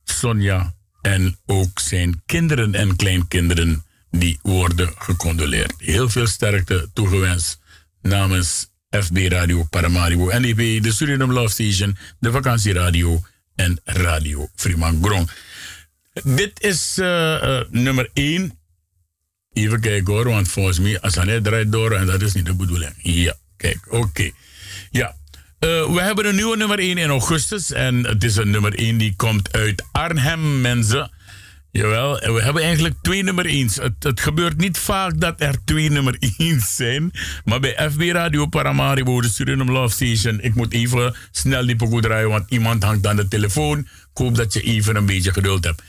[0.04, 3.86] Sonja en ook zijn kinderen en kleinkinderen
[4.20, 5.74] die worden gecondoleerd.
[5.78, 7.60] Heel veel sterkte toegewenst
[8.02, 13.22] namens FB Radio Paramaribo, NDP, de Suriname Love Station, de vakantieradio
[13.56, 15.28] en Radio Fremangrom.
[16.24, 17.06] Dit is uh,
[17.44, 18.60] uh, nummer 1.
[19.54, 22.54] Even kijken hoor, want volgens mij, als hij draait door en dat is niet de
[22.56, 22.94] bedoeling.
[22.98, 24.32] Ja, kijk, oké.
[24.92, 25.16] Ja,
[25.60, 28.98] uh, we hebben een nieuwe nummer 1 in augustus en het is een nummer 1
[28.98, 31.12] die komt uit Arnhem, mensen.
[31.72, 33.76] Jawel, we hebben eigenlijk twee nummer 1's.
[33.76, 37.12] Het, het, gebeurt niet vaak dat er twee nummer 1's zijn.
[37.46, 40.42] Maar bij FB Radio Paramaribo, de Suriname Love Station...
[40.42, 43.80] ik moet even snel die pokoe draaien, want iemand hangt aan de telefoon.
[43.80, 45.84] Ik hoop dat je even een beetje geduld hebt.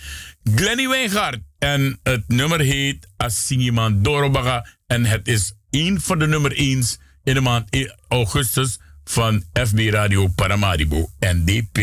[0.55, 1.39] Glenny Wijngaard.
[1.59, 4.67] En het nummer heet Asingiman Dorobaga.
[4.87, 8.79] En het is één van de nummer 1's in de maand augustus...
[9.05, 11.79] van FB Radio Paramaribo, NDP.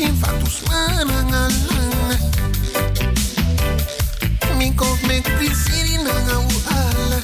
[0.00, 2.18] Fatus mananga langa
[4.58, 7.22] Mi kop me kwisiri nanga uala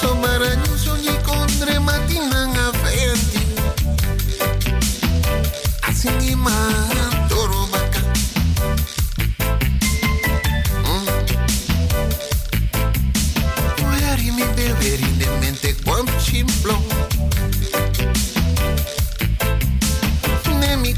[0.00, 3.40] So maranyu so ni kondre mati nanga fenti
[5.88, 6.56] Asingi ma
[7.28, 7.68] toro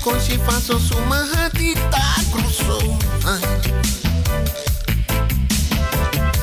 [0.07, 1.98] consi faso su mahatita
[2.30, 2.96] cruzo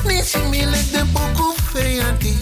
[0.04, 2.36] Nisi mile de poco feanti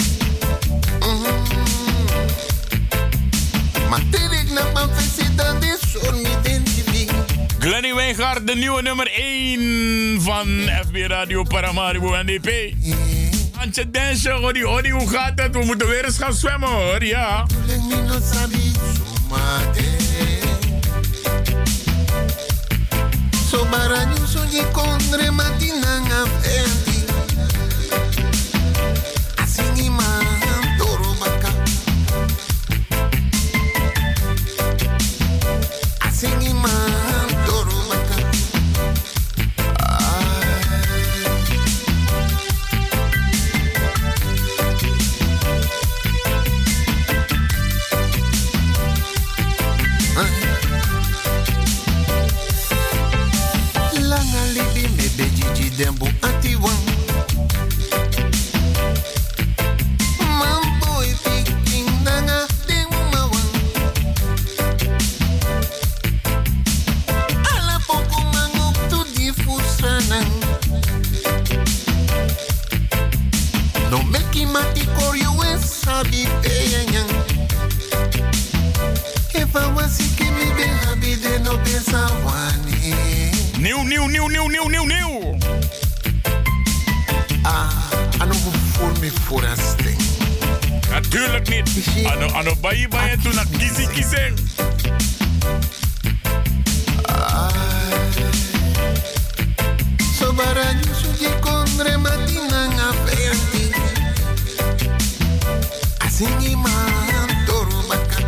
[3.88, 5.76] Materik na panfesita de
[6.12, 7.06] mi identifi
[7.60, 10.48] Glenny Wijngaard, de nieuwe nummer 1 van
[10.86, 12.74] FB Radio Paramaribo NDP.
[13.60, 15.54] Antje Densje, Odi, Odi, hoe gaat het?
[15.56, 17.46] We moeten weer eens gaan zwemmen hoor, ja.
[23.52, 26.81] So baranyo so ye kondre matinanga fendi.
[55.82, 56.78] Dembo ati wan.
[60.38, 63.48] Mambo e piking nanga dengu mawan.
[67.54, 70.28] Ala poko mango tu di fusanan.
[73.90, 77.10] No meki mati koryo e sabi peyanyan.
[79.34, 81.74] If I was sick, me be happy, then no be
[82.24, 82.94] wani.
[83.58, 85.41] Nieuw, nieuw, nieuw, nieuw, nieuw, nieuw, nieuw.
[87.42, 87.68] Ah,
[88.18, 90.00] ano go voor me voor een sting.
[90.90, 92.06] Natuurlijk niet.
[92.06, 94.38] Ano, ano, bayi, bayi, toen na kisi, kiseng.
[100.18, 103.70] So baranyo so ye kondre matina nga feanti.
[105.98, 108.20] Asingi man toro baka.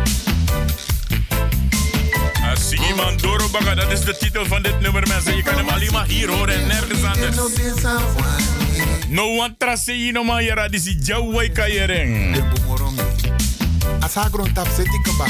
[2.49, 5.35] Als iemand doorbakken, dat is de titel van dit nummer, mensen.
[5.35, 7.35] Je kan hem alleen maar hier horen en nergens anders.
[9.15, 9.35] No be wani.
[9.35, 12.35] No one trust you no man yara disi jawai kayereng.
[14.01, 15.27] Asagron tap seti kaba.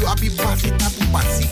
[0.00, 1.46] You abi basi tapu basi.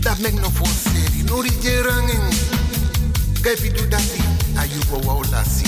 [0.00, 1.22] Dat mek no for seri.
[1.26, 2.30] No ri jerangeng.
[3.42, 4.22] Gai pidu dasi.
[4.56, 5.66] Ayu go wau lasi.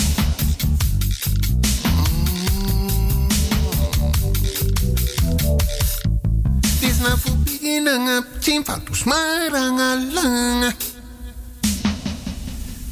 [6.81, 8.23] Dis na fu biginanga.
[8.41, 10.86] Chimfa tu smaranga langa.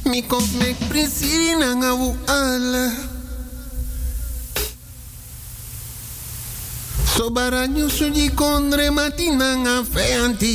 [0.05, 2.91] Mi kop mek prisiri nanga wu ala.
[7.15, 10.53] So baranyo suji kondre matinanga feanti.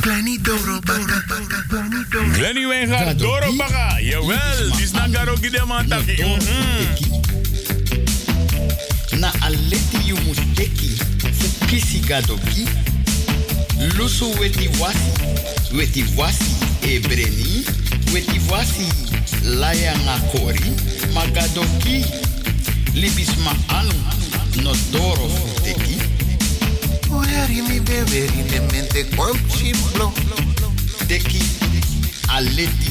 [0.00, 1.22] Glenny Doro baka.
[2.34, 3.98] Glenny Wijngaard, Doro Baga.
[4.00, 6.24] Jawel, die is naar Garoki de Mantaki.
[9.16, 10.96] na aleti yu musteki
[11.38, 12.66] fu kisi gadoki
[13.96, 15.10] lusu weti wasi
[15.76, 16.44] weti wasi
[16.82, 17.64] e breni
[18.14, 18.86] weti wasi
[19.44, 20.70] laya nga kori
[21.14, 22.04] ma gadoki
[22.94, 23.94] libis ma anu
[24.62, 25.96] no doro fu teki
[27.16, 30.12] Oyari mi beberi de mente kwam chiplo.
[31.08, 31.42] teki
[32.28, 32.90] aleti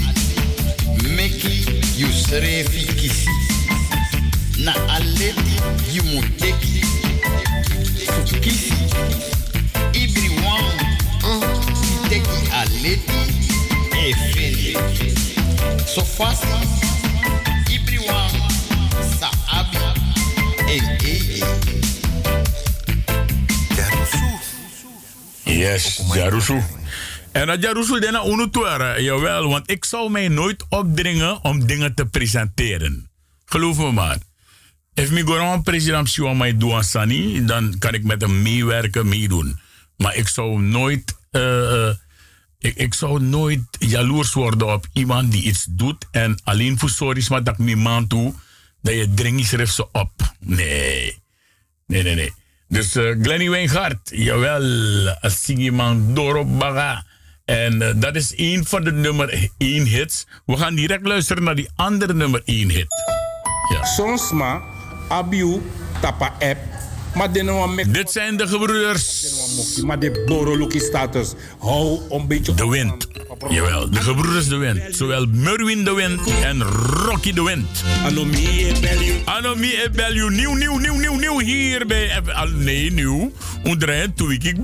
[1.15, 1.65] meki
[1.97, 3.29] yu srefi kisi
[4.57, 5.55] na aleti
[5.93, 6.81] yu muteki
[9.95, 10.77] fu kisi ibri wan
[11.75, 13.19] si teki aleti
[13.95, 14.73] e fene
[15.85, 16.47] so fasi
[17.73, 18.31] ibri wan
[19.19, 19.77] sa abi
[20.67, 21.43] en eye
[25.45, 26.63] Yes, Jarusu.
[27.31, 32.05] En dat Jarusu dena unutuara, jawel, want ik zou mij nooit opdringen om dingen te
[32.05, 33.09] presenteren.
[33.45, 34.17] Geloof me maar.
[34.93, 39.59] If mi goran president Siwa mij doen sani, dan kan ik met hem meewerken, meedoen.
[39.97, 41.95] Maar ik zou nooit, eh, eh,
[42.59, 47.25] ik, ik zou nooit jaloers worden op iemand die iets doet en alleen voor sorry
[47.29, 48.33] maar dat ik man toe,
[48.81, 50.11] dat je dringend schrijft ze op.
[50.39, 51.23] Nee.
[51.87, 52.33] Nee, nee, nee.
[52.67, 54.63] Dus uh, Glenny Wijngaard, jawel,
[56.13, 57.05] Doro Baga.
[57.45, 60.27] En dat is één van de nummer één hits.
[60.45, 62.95] We gaan direct luisteren naar die andere nummer één hit.
[63.73, 63.83] Ja.
[63.83, 64.61] Soms maar,
[65.09, 65.61] abiu,
[66.01, 66.74] tapa app.
[67.87, 69.25] Dit zijn de gebroeders.
[69.83, 71.33] Maar de boroluki status.
[71.59, 72.53] Hou een beetje.
[72.53, 73.07] De wind.
[73.49, 74.95] Jawel, de gebroeders de wind.
[74.95, 77.83] Zowel Merwin de wind en Rocky de wind.
[78.05, 79.21] Anomie e.
[79.25, 79.75] Anomie.
[80.13, 81.39] Nieuw, nieuw, nieuw, nieuw, nieuw.
[81.39, 82.21] Hier bij.
[82.53, 83.31] Nee, nieuw.
[83.63, 84.61] Ondraaien toe ik.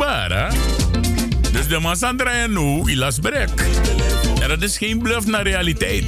[1.52, 3.50] Dus de man aan draaien nu, ilas brek.
[4.48, 6.04] Dat is geen bluff naar realiteit.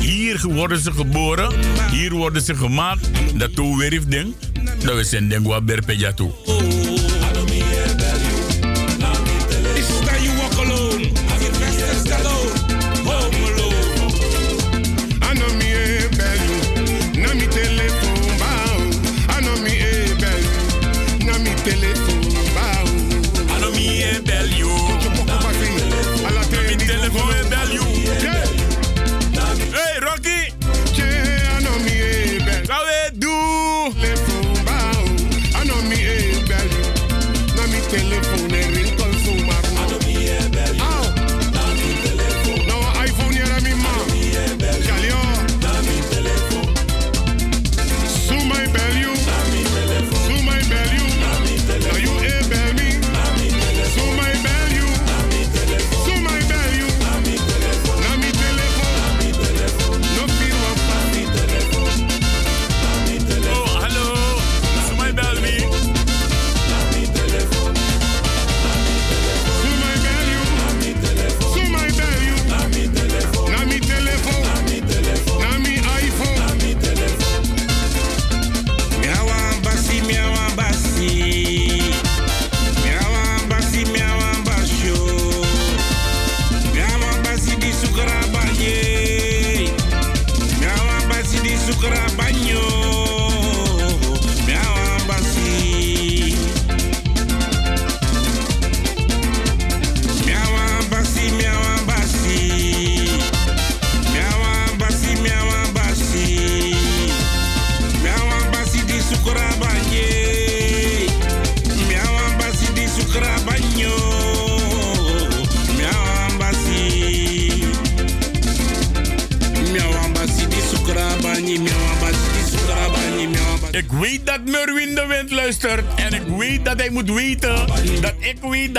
[0.00, 1.52] Hier worden ze geboren,
[1.90, 3.10] hier worden ze gemaakt.
[3.34, 4.34] Dat toe weer heeft ding.
[4.84, 5.64] Dat we zijn ding wat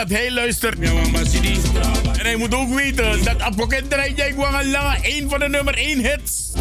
[0.07, 0.79] dat hij luistert.
[0.79, 5.73] En hij moet ook weten dat Apoket draait jij gewoon lange een van de nummer
[5.73, 6.51] 1 hits.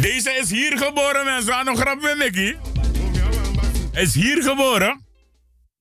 [0.00, 1.54] Deze is hier geboren.
[1.54, 2.44] Aan een grap met Mickey.
[2.44, 2.56] Hij
[3.96, 5.04] is hier geboren.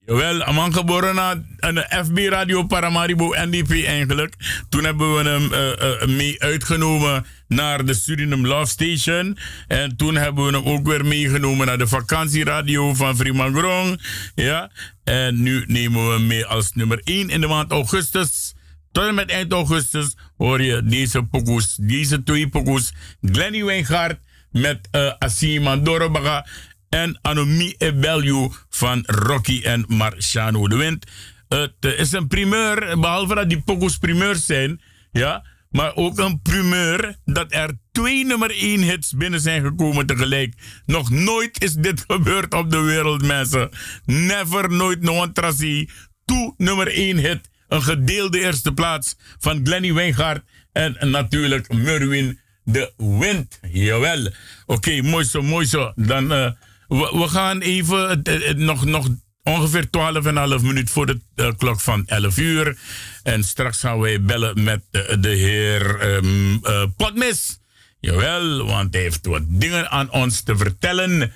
[0.05, 4.34] Jawel, een man geboren aan de FB Radio Paramaribo NDP eigenlijk.
[4.70, 9.38] Toen hebben we hem uh, uh, mee uitgenomen naar de Suriname Love Station.
[9.68, 14.01] En toen hebben we hem ook weer meegenomen naar de vakantieradio van Frimagrong.
[14.36, 14.72] Ja,
[15.03, 18.53] en nu nemen we hem mee als nummer 1 in de maand augustus.
[18.91, 22.93] Tot en met eind augustus hoor je deze pokoes, deze twee pokoes.
[23.22, 24.20] Glenny Wijngaard
[24.51, 26.45] met uh, Asima Dorobaga
[26.96, 31.06] en Anomi Ebelju van Rocky en Marciano de Wind.
[31.48, 34.82] Het is een primeur, behalve dat die pokoes primeurs zijn,
[35.12, 40.54] ja, maar ook een primeur dat er twee nummer 1 hits binnen zijn gekomen tegelijk.
[40.86, 43.70] Nog nooit is dit gebeurd op de wereld, mensen.
[44.06, 45.89] Never, nooit, no tracie.
[46.26, 52.93] Toe nummer 1 hit een gedeelde eerste plaats van Glenny Wijngaard en natuurlijk Merwin de
[52.98, 53.60] Wind.
[53.72, 54.30] Jawel.
[54.66, 55.91] Oké, mooi zo, mooi zo.
[55.96, 56.52] Dan, uh,
[56.88, 58.22] we, gaan even
[58.56, 59.08] nog, nog
[59.44, 59.86] ongeveer
[60.60, 62.78] 12,5 minuut voor de klok van 11 uur.
[63.24, 64.82] En straks gaan wij bellen met
[65.20, 66.62] de heer um,
[66.98, 67.60] Potmis.
[68.00, 71.32] Jawel, want hij heeft wat dingen aan ons te vertellen.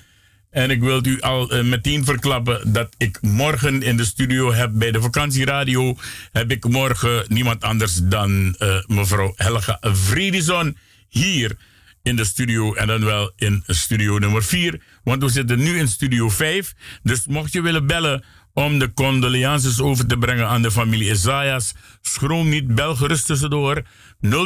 [0.50, 4.70] En ik wil u al uh, meteen verklappen dat ik morgen in de studio heb
[4.72, 5.96] bij de vakantieradio.
[6.32, 10.76] Heb ik morgen niemand anders dan uh, mevrouw Helga Vredison
[11.08, 11.56] hier
[12.02, 12.74] in de studio.
[12.74, 14.80] En dan wel in studio nummer 4.
[15.04, 16.74] Want we zitten nu in studio 5.
[17.02, 21.74] Dus mocht je willen bellen om de condolences over te brengen aan de familie Isaias.
[22.00, 23.82] Schroom niet, bel gerust tussendoor.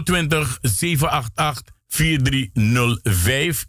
[0.04, 3.64] 020 788 4305.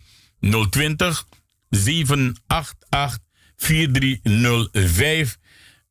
[0.70, 1.26] 020
[1.70, 3.20] 788
[3.56, 5.38] 4305.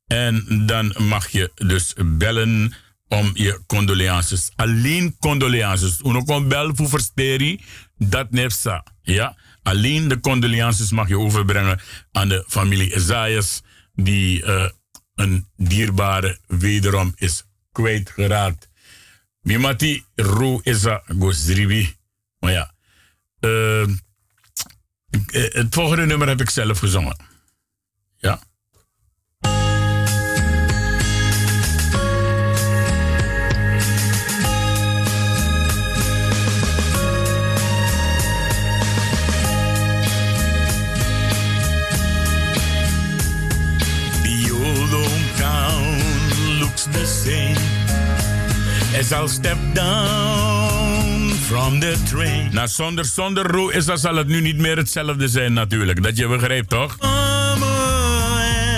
[0.07, 2.73] En dan mag je dus bellen
[3.07, 4.51] om je condolences.
[4.55, 5.99] Alleen condolences.
[6.03, 7.61] Uno kon bel voor versteri,
[7.97, 8.85] dat nefsa.
[9.01, 11.79] Ja, alleen de condolences mag je overbrengen
[12.11, 13.61] aan de familie Isaias,
[13.93, 14.69] die uh,
[15.15, 18.69] een dierbare wederom is kwijtgeraakt.
[19.41, 21.95] Mimati ro isa gosribi.
[22.39, 22.73] Maar ja,
[23.39, 23.87] uh,
[25.31, 27.17] het volgende nummer heb ik zelf gezongen.
[46.91, 47.57] The same
[48.95, 52.53] as I'll step down from the train.
[52.53, 56.03] Nou, zonder, zonder Ro is dat zal het nu niet meer hetzelfde zijn natuurlijk.
[56.03, 56.97] Dat je begrijpt, toch?
[57.01, 57.65] Mama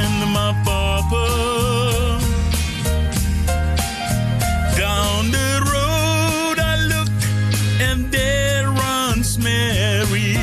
[0.04, 1.28] and my papa
[4.78, 7.10] Down the road I look
[7.92, 10.38] and there runs Mary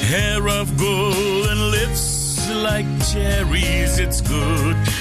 [0.00, 4.95] Hair of gold and lips like cherries It's good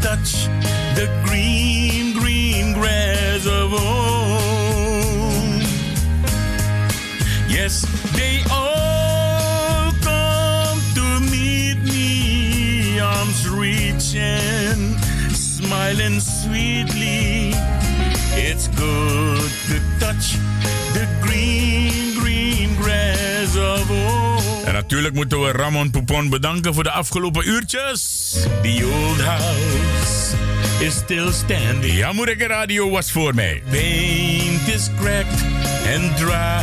[0.00, 0.46] touch
[0.94, 4.48] the green, green grass of home
[7.48, 7.82] Yes,
[8.14, 14.96] they all come to meet me arms reaching,
[15.32, 17.52] smiling sweetly.
[18.40, 20.36] It's good to touch
[20.94, 24.27] the green, green grass of home.
[24.68, 28.32] En natuurlijk moeten we Ramon Poupon bedanken voor de afgelopen uurtjes.
[28.62, 30.34] The old house
[30.78, 31.96] is still standing.
[31.96, 33.62] Ja, Moereke Radio was voor mij.
[33.70, 35.44] Paint is cracked
[35.94, 36.62] and dry.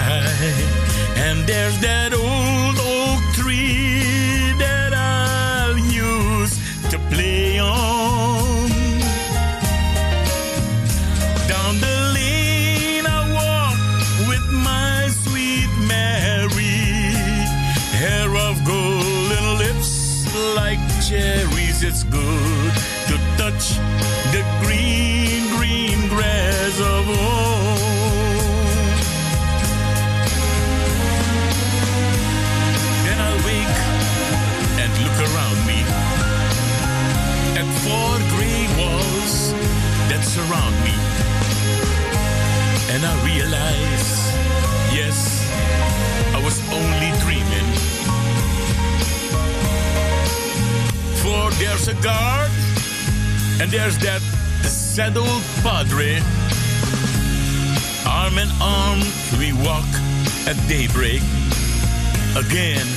[1.30, 2.75] And there's that old
[42.96, 44.08] And I realize,
[44.96, 45.52] yes,
[46.34, 47.68] I was only dreaming.
[51.20, 52.52] For there's a guard,
[53.60, 54.22] and there's that
[54.64, 56.22] saddled padre.
[58.08, 59.02] Arm in arm,
[59.40, 59.92] we walk
[60.48, 61.22] at daybreak.
[62.38, 62.88] Again,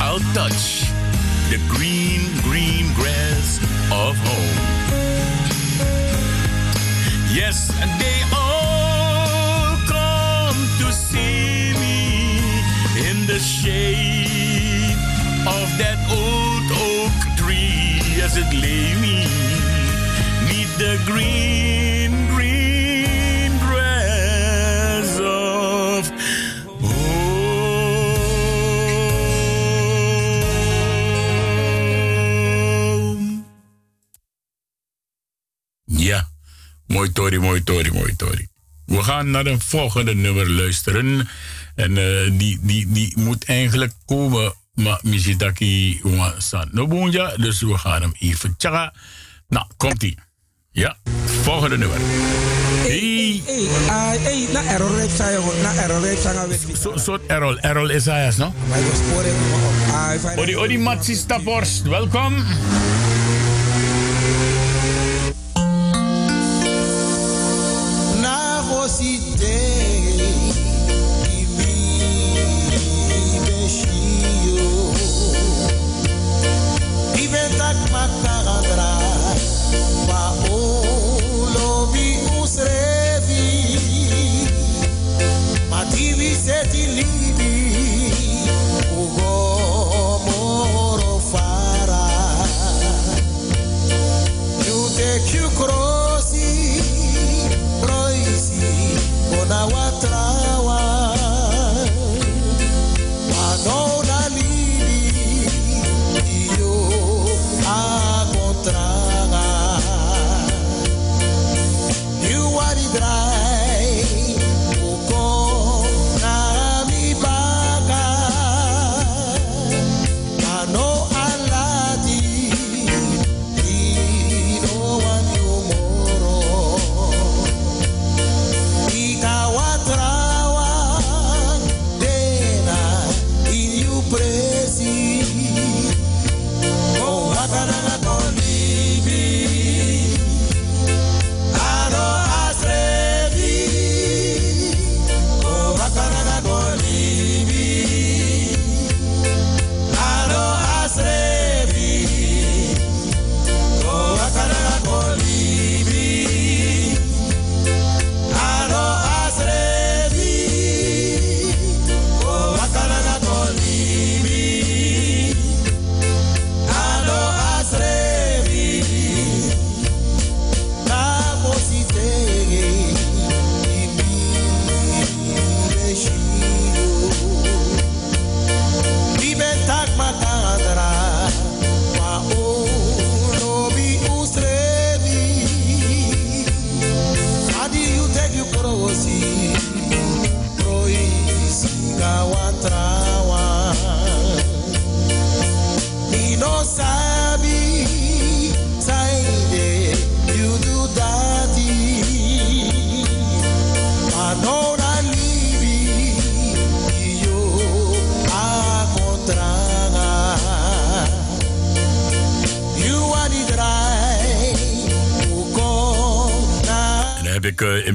[0.00, 0.88] I'll touch
[1.50, 3.58] the green, green grass
[3.92, 4.74] of home.
[7.30, 8.43] Yes, and they all
[13.34, 14.94] the shade
[15.42, 19.26] of that old oak tree as it lay me
[20.46, 26.08] neath the green, green grass of
[26.80, 27.24] home.
[35.84, 36.28] Ja,
[36.86, 38.48] mooi Tori, mooi Tori, mooi Tori.
[38.84, 41.28] We gaan naar een volgende nummer luisteren.
[41.74, 44.54] En eh, die, die, die moet eigenlijk komen.
[44.74, 46.00] Maar Mishitaki
[46.38, 47.36] San Nobunja.
[47.36, 48.92] Dus we gaan hem even checken.
[49.48, 50.18] Nou, komt ie.
[50.70, 50.96] Ja,
[51.42, 51.98] volgende nummer.
[52.82, 53.42] Hey.
[53.44, 56.60] Hey, ah, hey, na error rate saya na error rate saya wet.
[56.76, 58.52] So, soort Errol, Errol Isaias, no?
[60.36, 62.34] Odi, odi, Matsi Staphorst, welkom.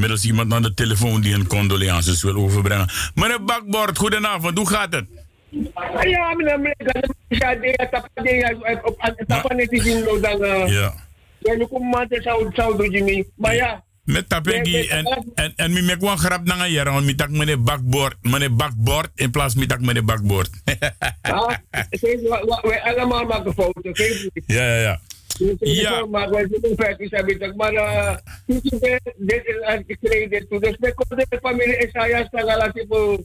[0.09, 2.89] Inmiddels iemand aan de telefoon die een condolences wil overbrengen.
[3.13, 5.05] Meneer Bakbord, goedenavond, hoe gaat het?
[6.03, 8.53] Ja, meneer, meneer, ja.
[10.67, 10.93] Ja.
[13.37, 13.83] Ja, ja.
[14.03, 15.05] Met tapegi en
[15.35, 19.11] en en mi mek wan grap nanga jaren, want mi tak meneer Bakbord, meneer Bakbord
[19.15, 20.49] in plaats mi tak meneer Bakbord.
[21.21, 21.53] Ah,
[22.61, 23.91] we allemaal maken fouten,
[24.45, 24.99] ja, ja, ja.
[25.59, 26.05] Ja.
[26.05, 27.09] Maar zijn feit is
[30.31, 30.45] is.
[30.49, 31.25] Dus met de
[32.73, 33.23] tipo.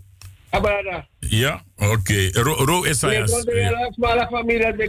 [1.18, 2.28] Ja, oké.
[2.32, 2.82] Ro, ro
[3.28, 4.88] kon de smala familie de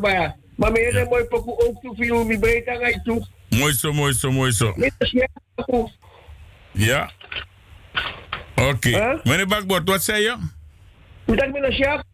[0.00, 0.34] bij.
[0.54, 3.26] Maar meer dan mooi ook toe veel mi aan uit toe.
[3.48, 4.74] Mooi zo, mooi zo, mooi zo.
[6.72, 7.10] Ja.
[8.56, 9.20] Oké.
[9.24, 10.36] Meneer Bakbord, wat zei je?
[11.26, 12.04] Dat ben een sjaak.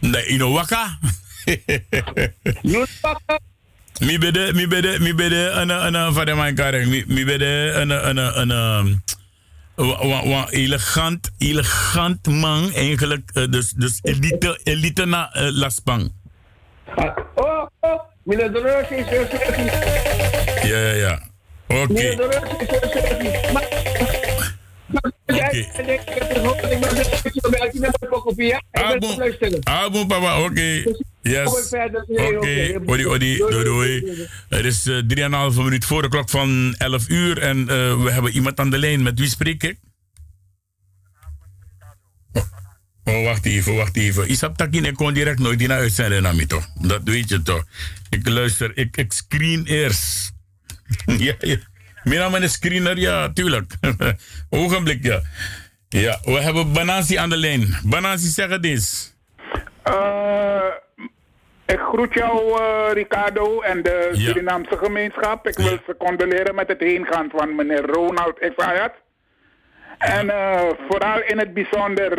[0.00, 0.98] Nee, ino waka.
[4.00, 7.90] Mi bede, mi bede, mi bede, een, een, van mijn karek, mi, mi bede, een,
[7.90, 9.00] een, een, een
[10.50, 16.12] elegant, elegant man eigenlijk, uh, dus, dus elite, elite na uh, Laspang.
[17.34, 19.28] Oh, oh, meneer de Reus is er
[20.68, 21.20] Ja, ja, ja.
[21.66, 21.92] Oké.
[21.92, 24.15] Meneer de Reus is
[24.92, 25.66] er Oké.
[29.62, 30.84] Abo, papa, oké.
[31.22, 31.70] Yes.
[32.36, 34.28] Oké, odi, odi, doei, doei.
[34.48, 37.66] Het is uh, 3,5 minuut voor de klok van 11 uur en uh,
[38.02, 39.02] we hebben iemand aan de lijn.
[39.02, 39.78] Met wie spreek ik?
[43.04, 44.30] Oh, wacht even, wacht even.
[44.30, 46.68] Isap Takin, ik kon direct nooit die naar uitzenden naar mij toch?
[46.74, 47.64] Dat weet je toch?
[48.10, 50.32] Ik luister, ik, ik screen eerst.
[51.26, 51.56] ja, ja.
[52.08, 53.72] Mijn naam is screener, ja, tuurlijk.
[54.50, 55.20] Ogenblik, ja.
[55.88, 57.78] Ja, we hebben Banasi aan de lijn.
[57.84, 59.16] Banasi, zeg het eens.
[59.88, 60.70] Uh,
[61.66, 64.18] ik groet jou, uh, Ricardo, en de ja.
[64.18, 65.46] Surinaamse gemeenschap.
[65.46, 68.94] Ik wil ze condoleren met het heengaan van meneer Ronald Isayat.
[69.98, 72.18] En uh, vooral in het bijzonder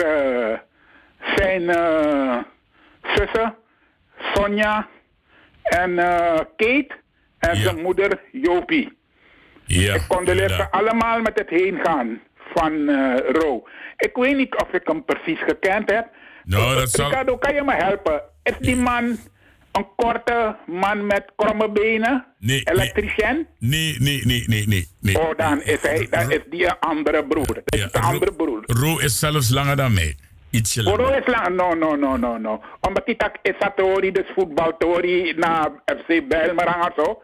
[1.35, 1.61] zijn
[3.15, 3.55] zussen,
[4.33, 4.87] Sonja
[5.63, 5.95] en
[6.55, 6.89] Kate,
[7.39, 8.96] en zijn moeder Jopie.
[9.67, 12.21] Ja, ik condoleer ze allemaal met het heengaan
[12.53, 13.67] van uh, Ro.
[13.97, 16.07] Ik weet niet of ik hem precies gekend heb.
[16.43, 17.09] Nou, dat zal...
[17.09, 18.21] Ricardo, kan je me helpen?
[18.43, 19.17] Is die man
[19.71, 22.25] een korte man met kromme benen?
[22.39, 22.61] Nee.
[22.63, 23.47] Elektricien?
[23.59, 24.87] Nee, nee, nee, nee, nee.
[25.01, 25.19] nee.
[25.19, 27.45] Oh, dan is, hij, dan is die een andere broer.
[27.45, 28.63] Dat is een andere broer.
[28.65, 30.15] Ro is zelfs langer dan mij.
[30.49, 30.99] Ietsje langer.
[30.99, 31.51] Ro is langer?
[31.51, 32.63] No, no, no, no, no.
[32.81, 37.21] Omdat hij tak is tori, dus voetbaltori, naar FC Bijlmerang of zo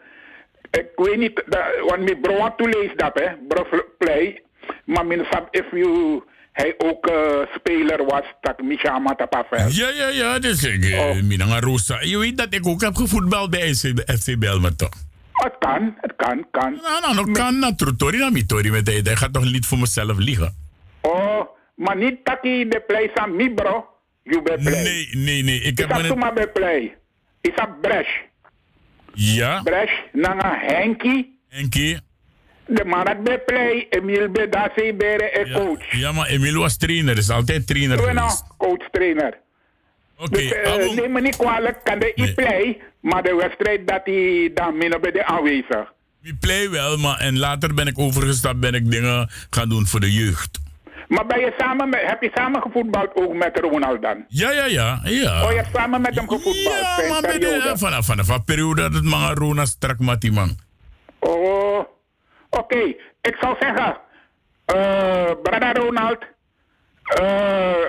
[0.79, 1.43] ik weet niet,
[1.87, 3.65] want mijn broer toeleest dat, hè, bro
[3.97, 4.41] play.
[4.85, 7.15] Maar mijn sap, if you, hij ook uh,
[7.55, 9.67] speler was, dat Micha Matapafel.
[9.69, 11.21] Ja, ja, ja, dus ik, oh.
[11.21, 12.01] Minanga Rosa.
[12.01, 14.93] Je weet dat ik ook heb gevoetbald bij FC Belmer, toch?
[15.33, 16.79] Het kan, het kan, kan.
[16.81, 17.99] Nou, nou, nou kan natuurlijk.
[17.99, 18.99] Tori na mitori met hij.
[19.03, 20.55] Hij gaat toch niet voor mezelf liegen?
[21.01, 21.41] Oh,
[21.75, 23.85] maar niet dat hij de play van mi bro.
[24.23, 24.83] You be play.
[24.83, 25.61] Nee, nee, nee.
[25.61, 26.15] Ik heb maar net...
[26.15, 26.97] maar be play.
[27.41, 28.09] Is dat Bresh?
[29.13, 29.61] Ja.
[29.61, 31.25] Bresh, nanga Henky.
[31.49, 31.97] Henky.
[32.65, 35.59] De man had bij play, Emil Bedase Bere en ja.
[35.59, 35.91] coach.
[35.91, 38.43] Ja, maar Emil was trainer, is altijd trainer ja, geweest.
[38.57, 39.37] coach trainer.
[40.17, 42.33] Oké, okay, dus, uh, neem me niet kwalijk, kan de nee.
[42.33, 45.93] play, maar de wedstrijd dat hij dan min bij de aanwezig.
[46.21, 49.99] Ik play wel, maar en later ben ik overgestapt, ben ik dingen gaan doen voor
[49.99, 50.61] de jeugd.
[51.07, 54.25] Maar ben je samen met, heb je samen gevoetbald ook met Ronald dan?
[54.27, 54.99] Ja, ja, ja.
[55.03, 55.43] ja.
[55.43, 56.79] Oh, je hebt samen met hem gevoetbald?
[56.79, 60.31] Ja, maar bij de, vanaf, vanaf een periode dat het man Ronald strak met die
[60.31, 60.57] man.
[61.19, 61.87] Oh, oké.
[62.49, 62.97] Okay.
[63.21, 63.97] Ik zou zeggen,
[64.75, 66.23] uh, brada Ronald,
[67.19, 67.87] uh,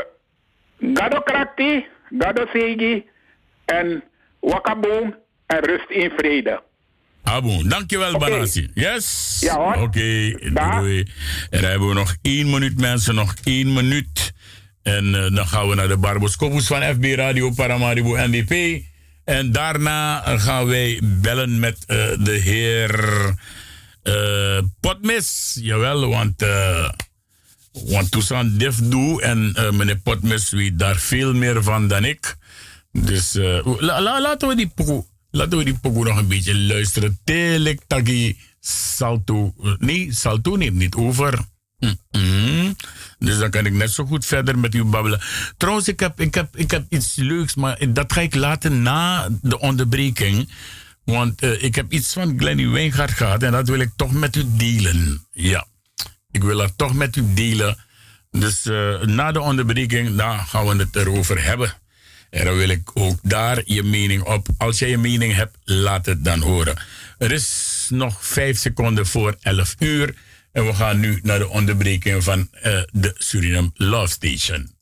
[0.94, 1.86] gado krakti,
[2.18, 3.06] gado segi
[3.64, 4.04] en
[4.40, 5.14] wakaboom
[5.46, 6.62] en rust in vrede.
[7.24, 8.30] Abo, dankjewel okay.
[8.30, 8.68] Banasi.
[8.74, 9.36] Yes?
[9.40, 9.74] Ja hoor.
[9.74, 10.98] Oké, okay, doei.
[11.50, 14.32] En dan hebben we nog één minuut mensen, nog één minuut.
[14.82, 18.82] En uh, dan gaan we naar de Barboscopus van FB Radio Paramaribo NDP.
[19.24, 22.94] En daarna gaan wij bellen met uh, de heer
[24.02, 25.58] uh, Potmis.
[25.60, 26.88] Jawel, want, uh,
[27.72, 32.36] want Toussaint Def doe en meneer Potmis weet daar veel meer van dan ik.
[32.92, 33.32] Dus
[33.78, 35.04] la, la, laten we die pokoe
[35.34, 37.18] Laten we die pokoe nog een beetje luisteren.
[37.24, 39.54] Telek tagi salto.
[39.78, 41.38] Nee, salto neemt niet over.
[43.18, 45.20] Dus dan kan ik net zo goed verder met u babbelen.
[45.56, 49.28] Trouwens, ik heb, ik heb, ik heb iets leuks, maar dat ga ik laten na
[49.42, 50.50] de onderbreking.
[51.04, 54.36] Want uh, ik heb iets van Glenny Wijngaard gehad en dat wil ik toch met
[54.36, 55.26] u delen.
[55.32, 55.66] Ja,
[56.30, 57.78] ik wil dat toch met u delen.
[58.30, 61.82] Dus uh, na de onderbreking, dan gaan we het erover hebben.
[62.34, 64.48] En dan wil ik ook daar je mening op.
[64.58, 66.76] Als jij je mening hebt, laat het dan horen.
[67.18, 70.14] Er is nog vijf seconden voor 11 uur.
[70.52, 74.73] En we gaan nu naar de onderbreking van uh, de Suriname Love Station.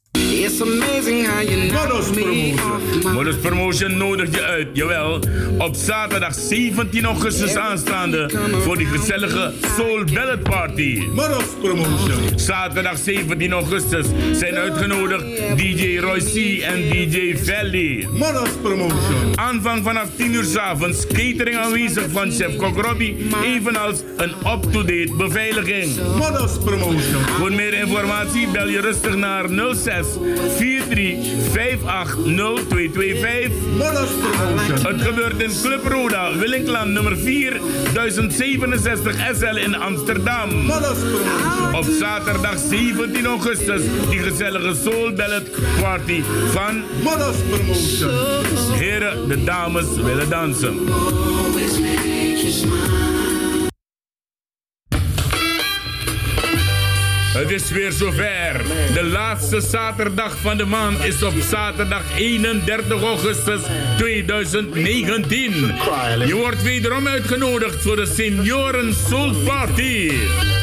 [0.45, 3.13] It's amazing how you Modus Promotion.
[3.15, 5.21] Modus Promotion nodigt je uit, jawel.
[5.59, 8.31] Op zaterdag 17 augustus aanstaande
[8.63, 11.03] voor die gezellige Soul Ballet Party.
[11.15, 12.39] Modus Promotion.
[12.39, 15.25] Zaterdag 17 augustus zijn uitgenodigd
[15.57, 18.07] DJ Roy C en DJ Valley.
[18.11, 19.39] Modus Promotion.
[19.39, 21.07] Aanvang vanaf 10 uur s avonds.
[21.07, 23.17] Catering aanwezig van chef Kok Robbie.
[23.45, 25.97] Evenals een up-to-date beveiliging.
[26.17, 27.23] Modus Promotion.
[27.39, 30.07] Voor meer informatie bel je rustig naar 06
[32.69, 37.61] 225 Het gebeurt in Club Roda, Willinkland nummer 4,
[37.93, 40.71] 1067 SL in Amsterdam.
[41.73, 46.23] Op zaterdag 17 augustus die gezellige Soul Ballet Party
[46.53, 48.11] van Modus Promotion.
[48.73, 50.79] Heren, de dames willen dansen.
[57.43, 58.63] Het is weer zover.
[58.95, 63.61] De laatste zaterdag van de maand is op zaterdag 31 augustus
[63.99, 65.75] 2019.
[66.27, 70.13] Je wordt wederom uitgenodigd voor de Senioren Soul Party.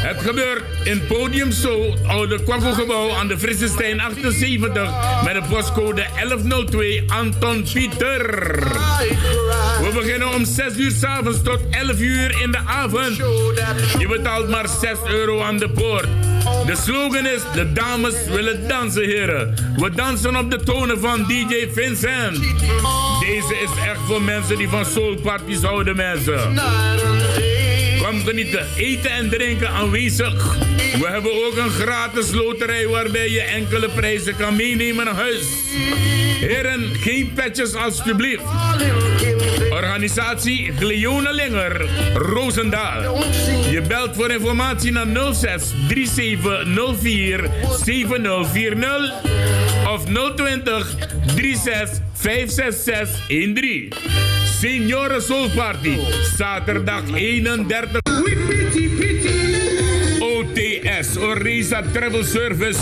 [0.01, 7.03] Het gebeurt in Podium Soul, Oude Kwakkelgebouw aan de Frissestein 78 met de postcode 1102
[7.07, 8.59] Anton Pieter.
[9.81, 13.15] We beginnen om 6 uur s avonds tot 11 uur in de avond.
[13.97, 16.28] Je betaalt maar 6 euro aan de poort.
[16.69, 19.55] De slogan is: De dames willen dansen, heren.
[19.77, 22.39] We dansen op de tonen van DJ Vincent.
[23.19, 26.53] Deze is echt voor mensen die van soulparties houden, mensen.
[28.17, 30.57] Genieten, eten en drinken aanwezig.
[30.99, 35.45] We hebben ook een gratis loterij waarbij je enkele prijzen kan meenemen naar huis.
[36.39, 38.43] Heren, geen petjes alstublieft.
[39.69, 43.23] Organisatie Gleone Linger, Roosendaal.
[43.71, 47.49] Je belt voor informatie naar 06 3704
[47.83, 49.13] 7040
[49.87, 50.05] of
[50.35, 50.95] 020
[51.35, 54.38] 36 566 13.
[54.59, 55.95] Senioren Soul Party,
[56.35, 58.03] zaterdag 31.
[60.59, 62.79] OTS, Orisa Travel Service,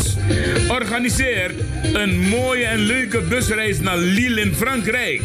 [0.70, 1.54] organiseert
[1.94, 5.22] een mooie en leuke busreis naar Lille in Frankrijk.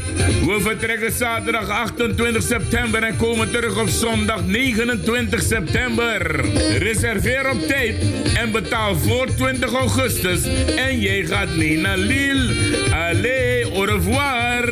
[0.47, 6.41] We vertrekken zaterdag 28 september en komen terug op zondag 29 september.
[6.79, 7.95] Reserveer op tijd
[8.37, 10.41] en betaal voor 20 augustus
[10.77, 12.55] en jij gaat mee naar Lille.
[12.91, 14.67] Allez, au revoir.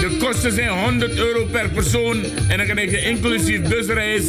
[0.00, 4.24] De kosten zijn 100 euro per persoon en dan krijg je inclusief busreis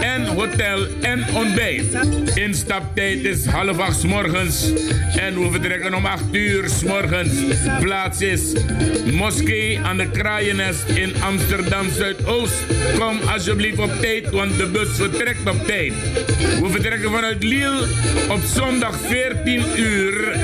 [0.00, 1.93] en hotel en ontbijt.
[2.34, 4.72] Instaptijd is half acht morgens
[5.16, 7.32] en we vertrekken om 8 uur s morgens.
[7.80, 8.52] Plaats is
[9.12, 12.54] Moskee aan de Kraaiennest in Amsterdam Zuidoost.
[12.98, 15.92] Kom alsjeblieft op tijd, want de bus vertrekt op tijd.
[16.60, 17.86] We vertrekken vanuit Lille
[18.30, 20.42] op zondag 14 uur.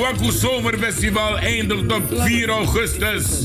[0.00, 3.44] Kwaku Zomerfestival eindigt op 4 augustus.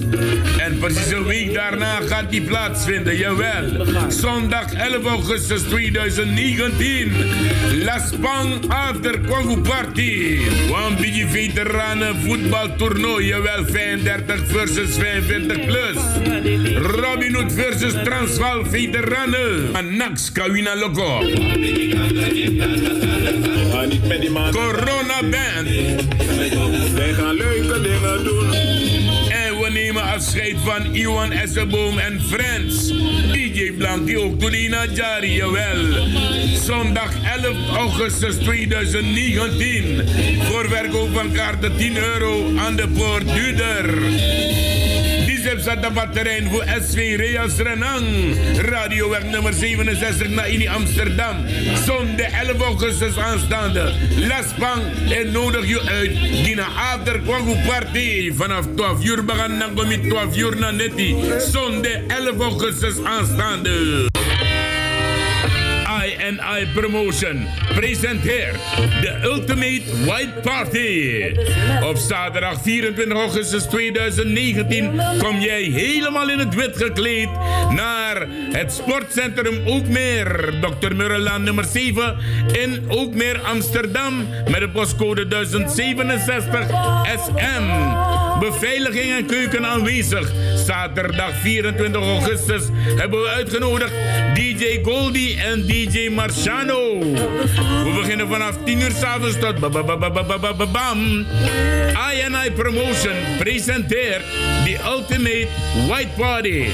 [0.58, 3.86] En precies een week daarna gaat die plaatsvinden, jawel.
[4.10, 7.12] Zondag 11 augustus 2019.
[7.84, 10.40] La Spang After Kwaku Party.
[10.70, 15.98] Wambigi Veteranen voetbaltoernooi, jawel 35 versus 45 plus.
[16.76, 19.72] Robin Hood versus Transvaal Veteranen.
[19.98, 21.24] Nax Kawina Loco.
[24.52, 25.68] Corona Band.
[26.94, 28.54] Wij gaan leuke dingen doen.
[29.30, 32.88] En we nemen afscheid van Iwan Esselboom en Friends.
[33.32, 36.08] DJ Blankie ook Tulina Jari, jawel.
[36.64, 37.12] Zondag
[37.44, 40.02] 11 augustus 2019.
[40.42, 43.94] Voorverkoop van kaarten 10 euro aan de poort duurder.
[45.56, 48.06] Dizep zat op het terrein voor SV Reas Renang.
[48.58, 51.46] Radioweg nummer 67 naar Ini Amsterdam.
[51.86, 53.94] Zondag 11 augustus aanstaande.
[54.28, 56.12] Laspang en nodig je uit.
[56.46, 58.34] Dina After Kwangu Party.
[58.34, 61.16] Vanaf 12 uur begaan met 12 uur naar netti.
[61.52, 64.06] Zondag 11 augustus aanstaande.
[66.60, 68.60] I Promotion presenteert
[69.02, 71.24] de Ultimate White Party.
[71.84, 77.30] Op zaterdag 24 augustus 2019 kom jij helemaal in het wit gekleed
[77.70, 80.54] naar het sportcentrum Ookmeer.
[80.62, 80.96] Dr.
[80.96, 82.18] Murrelaan nummer 7
[82.52, 86.68] in Ookmeer Amsterdam met de postcode 1067
[87.26, 88.25] SM.
[88.40, 90.32] Beveiliging en keuken aanwezig.
[90.66, 92.64] Zaterdag 24 augustus
[92.96, 93.94] hebben we uitgenodigd
[94.34, 97.00] DJ Goldie en DJ Marciano.
[97.84, 99.60] We beginnen vanaf 10 uur s'avonds tot
[100.72, 101.26] bam.
[102.56, 104.24] Promotion presenteert
[104.64, 105.48] The Ultimate
[105.88, 106.66] White Party.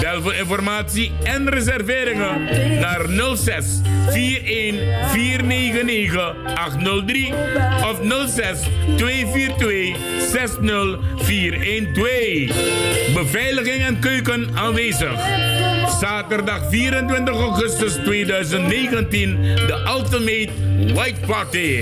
[0.00, 2.44] Bel voor informatie en reserveringen
[2.80, 3.00] naar
[3.36, 3.80] 06
[4.12, 7.34] 41 499 803
[7.82, 8.58] of 06
[8.96, 9.96] 242
[11.18, 12.52] 60412.
[13.14, 15.20] Beveiliging en keuken aanwezig.
[16.00, 20.50] Zaterdag 24 augustus 2019, de Ultimate
[20.94, 21.78] White Party.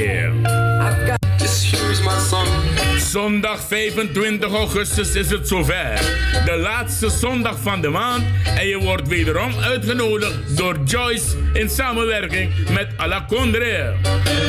[2.99, 6.01] Zondag 25 augustus is het zover.
[6.45, 8.25] De laatste zondag van de maand.
[8.59, 13.95] En je wordt wederom uitgenodigd door Joyce in samenwerking met Ala Condre.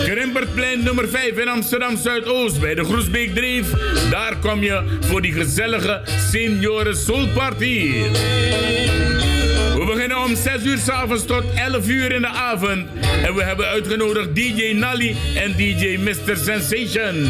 [0.04, 3.72] Krimpertplein nummer 5 in Amsterdam Zuidoost bij de Groesbeek Dreef.
[4.10, 7.92] Daar kom je voor die gezellige Senioren Soul Party.
[7.92, 9.37] We
[9.88, 12.88] beginnen om 6 uur s'avonds tot 11 uur in de avond.
[13.24, 16.38] En we hebben uitgenodigd DJ Nally en DJ Mr.
[16.38, 17.30] Sensation.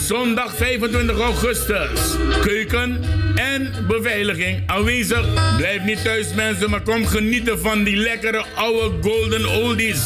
[0.00, 2.16] Zondag 25 augustus.
[2.40, 3.04] Keuken
[3.34, 5.26] en beveiliging aanwezig.
[5.56, 10.00] Blijf niet thuis mensen, maar kom genieten van die lekkere oude golden oldies.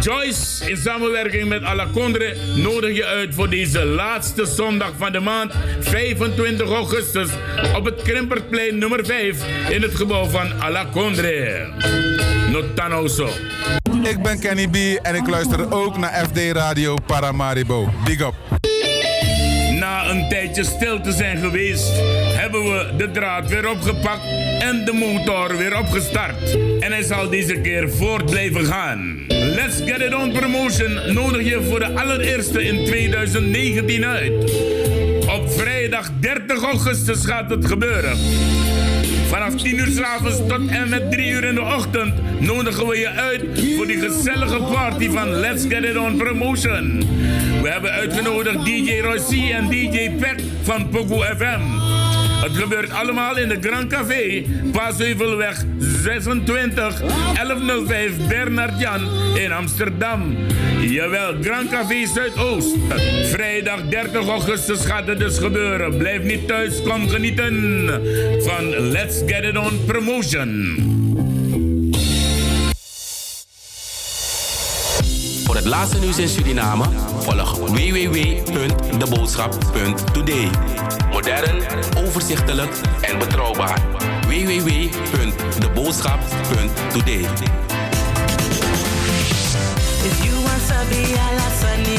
[0.00, 5.52] Joyce in samenwerking met Alacondre nodig je uit voor deze laatste zondag van de maand
[5.80, 7.28] 25 augustus
[7.76, 9.36] op het Krimpertplein nummer 5
[9.68, 11.66] in het gebouw van Alacondre.
[12.50, 13.28] Notanoso.
[14.02, 17.90] Ik ben Kenny B en ik luister ook naar FD Radio Paramaribo.
[18.04, 18.34] Big up.
[19.78, 21.92] Na een tijdje stil te zijn geweest,
[22.36, 24.24] hebben we de draad weer opgepakt
[24.58, 26.56] en de motor weer opgestart.
[26.80, 29.26] En hij zal deze keer voort blijven gaan.
[29.58, 34.32] Let's Get It On Promotion nodig je voor de allereerste in 2019 uit.
[35.28, 38.18] Op vrijdag 30 augustus gaat het gebeuren.
[39.28, 43.08] Vanaf 10 uur s'avonds tot en met 3 uur in de ochtend nodigen we je
[43.08, 43.42] uit
[43.76, 46.98] voor die gezellige party van Let's Get It On Promotion.
[47.62, 51.60] We hebben uitgenodigd DJ Rossi en DJ Pet van Pogo FM.
[52.40, 57.00] Het gebeurt allemaal in de Grand Café, Paasheuvelweg 26
[57.34, 59.00] 1105 Bernard Jan
[59.34, 60.36] in Amsterdam.
[60.80, 62.76] Jawel, Grand Café Zuidoost.
[63.22, 65.96] Vrijdag 30 augustus gaat het dus gebeuren.
[65.96, 67.86] Blijf niet thuis, kom genieten
[68.42, 70.97] van Let's Get It On Promotion.
[75.68, 76.84] Laatste nieuws in Suriname
[77.20, 80.50] volg www.deboodschap.today.
[81.10, 81.62] Modern,
[81.96, 83.80] overzichtelijk en betrouwbaar.
[84.26, 87.26] www.deboodschap.today.
[90.04, 91.98] If you want sabi ala sani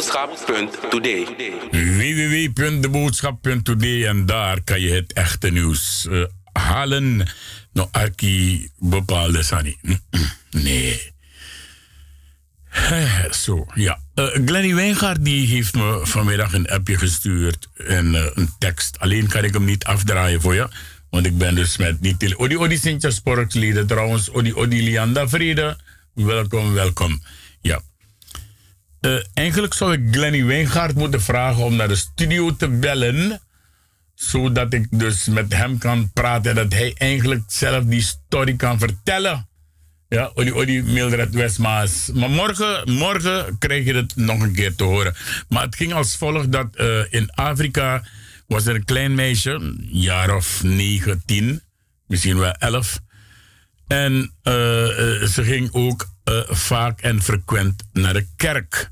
[0.00, 1.26] www.deboodschap.today.
[1.70, 7.28] www.deboodschap.today en daar kan je het echte nieuws eh, halen.
[7.72, 9.76] No arki bepaalde sani.
[10.50, 11.12] Nee.
[13.30, 13.98] Zo, ja.
[14.14, 18.98] Eh, Glenny Wijngaard die heeft me vanmiddag een appje gestuurd en eh, een tekst.
[18.98, 20.68] Alleen kan ik hem niet afdraaien voor je.
[21.10, 22.34] Want ik ben dus met niet...
[22.36, 24.30] Odi Odi Sintje Sporksleden trouwens.
[24.30, 25.76] Odi Odi Lianda Vrede.
[26.14, 27.22] Welkom, welkom.
[29.00, 33.40] Eh, eigenlijk zou ik Glenny Wijngaard moeten vragen om naar de studio te bellen.
[34.14, 36.50] Zodat ik dus met hem kan praten.
[36.50, 39.48] En dat hij eigenlijk zelf die story kan vertellen.
[40.08, 42.10] Ja, Odi Odi Mildred Westmaas.
[42.14, 45.14] Maar morgen, morgen krijg je het nog een keer te horen.
[45.48, 48.04] Maar het ging als volgt dat eh, in Afrika
[48.46, 51.62] was er een klein meisje, een jaar of 19,
[52.06, 53.00] misschien wel 11.
[53.86, 54.52] En eh,
[55.22, 58.90] ze ging ook eh, vaak en frequent naar de kerk.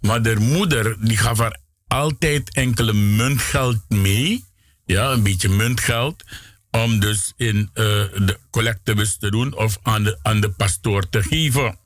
[0.00, 4.44] Maar de moeder die gaf haar altijd enkele muntgeld mee.
[4.84, 6.24] Ja, een beetje muntgeld.
[6.70, 11.22] Om dus in eh, de collectebus te doen of aan de, aan de pastoor te
[11.22, 11.78] geven.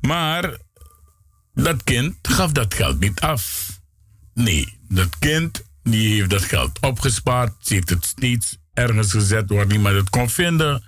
[0.00, 0.56] Maar
[1.54, 3.68] dat kind gaf dat geld niet af.
[4.34, 7.52] Nee, dat kind die heeft dat geld opgespaard.
[7.60, 10.84] Ze heeft het steeds ergens gezet waar niemand het kon vinden.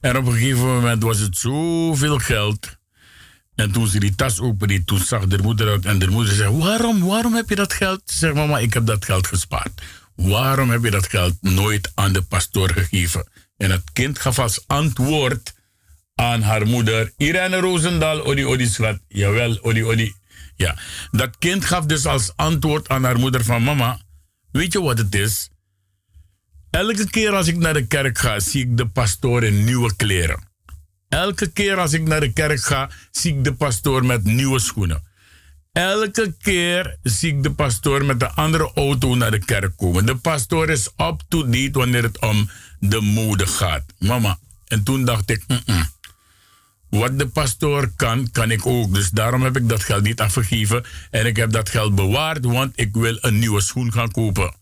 [0.00, 2.78] En op een gegeven moment was het zoveel geld.
[3.54, 5.84] En toen ze die tas opende, toen zag de moeder uit.
[5.84, 8.02] En de moeder zei, waarom, waarom heb je dat geld?
[8.04, 9.82] Ze zegt, mama, ik heb dat geld gespaard.
[10.14, 13.28] Waarom heb je dat geld nooit aan de pastoor gegeven?
[13.56, 15.54] En het kind gaf als antwoord
[16.14, 18.98] aan haar moeder, Irene Roosendaal, Odi Odi Swat.
[19.08, 20.14] Jawel, Odi Odi.
[20.56, 20.78] Ja,
[21.10, 24.00] dat kind gaf dus als antwoord aan haar moeder van mama,
[24.52, 25.50] weet je wat het is?
[26.70, 30.48] Elke keer als ik naar de kerk ga, zie ik de pastoor in nieuwe kleren.
[31.08, 35.02] Elke keer als ik naar de kerk ga, zie ik de pastoor met nieuwe schoenen.
[35.72, 40.06] Elke keer zie ik de pastoor met een andere auto naar de kerk komen.
[40.06, 43.84] De pastoor is up to date wanneer het om de mode gaat.
[43.98, 45.84] Mama, en toen dacht ik, "Mm-mm.
[46.88, 48.94] wat de pastoor kan, kan ik ook.
[48.94, 50.84] Dus daarom heb ik dat geld niet afgegeven.
[51.10, 54.54] En ik heb dat geld bewaard, want ik wil een nieuwe schoen gaan kopen.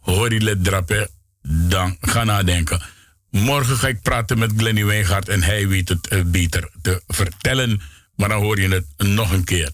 [0.00, 1.08] Hoor je let drappen,
[1.42, 2.82] dan ga nadenken.
[3.30, 7.80] Morgen ga ik praten met Glenny Wijngaard en hij weet het eh, beter te vertellen.
[8.16, 9.70] Maar dan hoor je het nog een keer.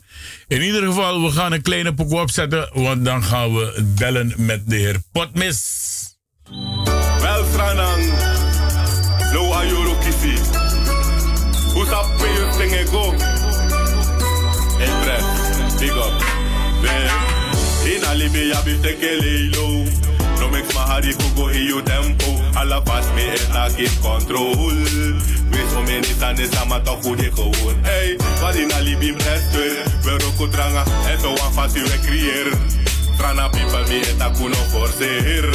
[0.48, 4.62] In ieder geval, we gaan een kleine pokoe opzetten, want dan gaan we bellen met
[4.70, 5.84] de heer Potmis.
[7.20, 8.04] Wel Franang,
[9.32, 10.64] no ayoro kisi.
[12.36, 13.12] Your thing and go?
[14.78, 15.06] In
[19.52, 20.15] low.
[20.56, 22.32] No mix my hardy go in your tempo.
[22.56, 24.56] Alla pas me en na keep control.
[25.52, 27.76] Wees om in is aan de sama toch goed je gewoon.
[27.82, 29.84] Hey, wat in Alibi rester.
[30.02, 32.58] We roko tranga en zo aan fast we creëren.
[33.16, 35.48] Trana people me et a kuno forceer.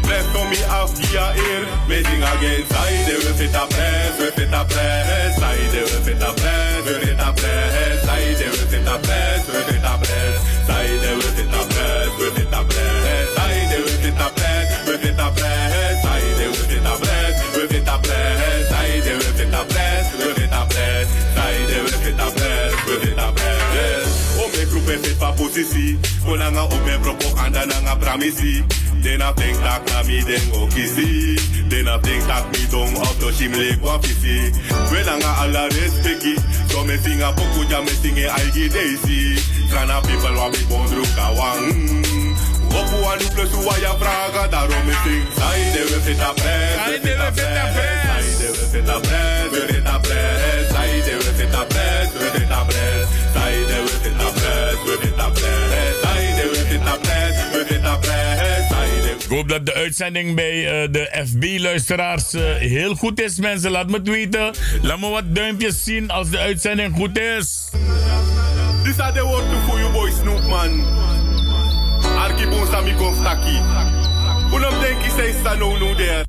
[0.00, 1.64] Press on me af via ear.
[1.88, 5.38] Me sing again side we fit a press, we fit a press.
[5.38, 8.04] Side we fit a press, we fit a press.
[8.06, 10.36] Side we fit a press, we fit a press.
[10.66, 10.99] Side
[25.36, 25.98] groepe fit pa posisi.
[26.24, 28.64] Konanga o me propaganda nanga pramisi.
[29.02, 31.36] Den a think tak na mi den go kisi.
[31.68, 34.52] Den a think tak mi dong op do shim le kwa pisi.
[34.90, 36.36] We nanga ala respecti.
[36.70, 39.40] So me sing a poku ja me sing e aigi daisy.
[39.70, 42.04] Trana people wa mi bondru kawang.
[42.70, 45.26] Opu anu plus wa ya vraga daarom me sing.
[45.34, 46.76] Side we fit a press.
[46.76, 48.06] Side we fit a press.
[48.06, 49.52] Side we fit a press.
[49.52, 49.98] We fit a
[59.18, 63.70] Ik hoop dat de uitzending bij eh, de FB-luisteraars eh, heel goed is, mensen.
[63.70, 64.54] Laat me het weten.
[64.82, 67.68] Laat me wat duimpjes zien als de uitzending goed is.
[68.84, 70.84] These are the words for you boy Snoop man.
[72.16, 73.58] Arki Bonsami Konstaki.
[74.54, 76.24] Unam denki say Sano no there.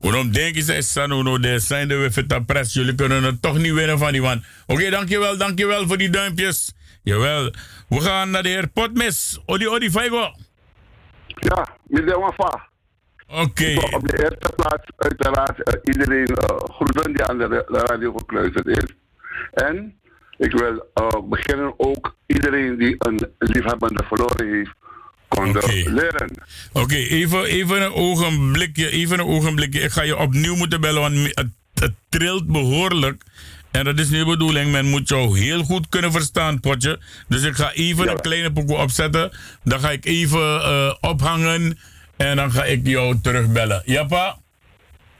[0.00, 2.72] Waarom denk je, zei Sanono, de zijn de Wiffita Press.
[2.72, 4.44] Jullie kunnen het toch niet winnen van die man.
[4.66, 6.72] Oké, dankjewel, dankjewel voor die duimpjes.
[7.02, 7.54] Jawel.
[7.88, 9.38] We gaan naar de heer Potmis.
[9.46, 10.34] Odi, odi, Faigo.
[11.40, 12.68] Ja, meneer Wafa.
[13.28, 13.74] Oké.
[13.94, 18.12] Op de eerste plaats uiteraard eh, iedereen eh, groeten die aan de, ra- de radio
[18.16, 18.94] gekluisterd is.
[19.52, 19.98] En
[20.38, 24.70] ik wil eh, beginnen ook iedereen die een liefhebbende verloren heeft,
[25.28, 26.30] condoleren.
[26.72, 29.80] Oké, even, even een ogenblikje, even een ogenblikje.
[29.80, 33.22] Ik ga je opnieuw moeten bellen, want het, het trilt behoorlijk.
[33.70, 34.70] En dat is niet de bedoeling.
[34.70, 36.98] Men moet jou heel goed kunnen verstaan, potje.
[37.28, 39.30] Dus ik ga even een kleine pokoe opzetten.
[39.64, 41.78] Dan ga ik even eh, ophangen.
[42.16, 43.82] En dan ga ik jou terugbellen.
[43.84, 44.38] Ja, pa?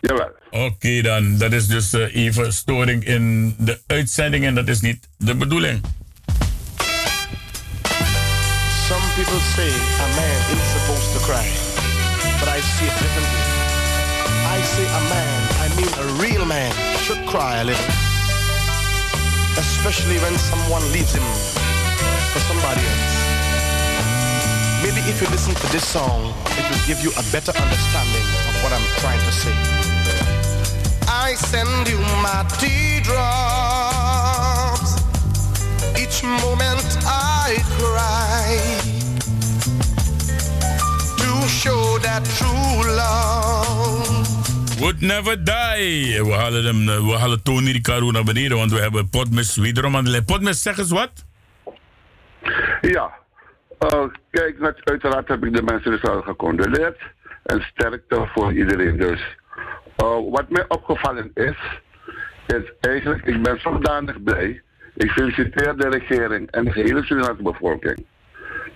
[0.01, 0.31] Jawel.
[0.51, 1.39] Oké dan.
[1.39, 4.45] Dat is dus eh, even storing in de uitzending.
[4.45, 5.81] En dat is niet de bedoeling.
[8.89, 9.71] Some people say
[10.01, 11.47] a man is supposed to cry,
[12.41, 13.61] but I see it differently.
[14.57, 16.73] I say a man, I mean a real man,
[17.05, 18.10] should cry a little.
[19.59, 21.25] Especially when someone leaves him
[22.33, 23.17] for somebody else.
[24.83, 28.63] Maybe if you listen to this song, it will give you a better understanding of
[28.63, 29.55] what I'm trying to say.
[31.07, 33.71] I send you my teardrops
[36.11, 38.59] each moment I cry
[41.19, 44.20] to show that true love.
[44.81, 46.25] Would never die.
[46.25, 49.97] We halen, hem, eh, we halen Tony Ricardo naar beneden, want we hebben Potmes wederom
[49.97, 50.25] aan de lijn.
[50.25, 51.25] Potmes, zeg eens wat.
[52.81, 53.11] Ja,
[53.79, 56.99] eh, kijk, uiteraard heb ik de mensen dus al gecondoleerd.
[57.43, 59.37] En sterkte voor iedereen dus.
[59.97, 61.59] Eh, wat mij opgevallen is,
[62.47, 64.63] is eigenlijk, ik ben zodanig blij.
[64.95, 68.07] Ik feliciteer de regering en de hele Surinaamse bevolking.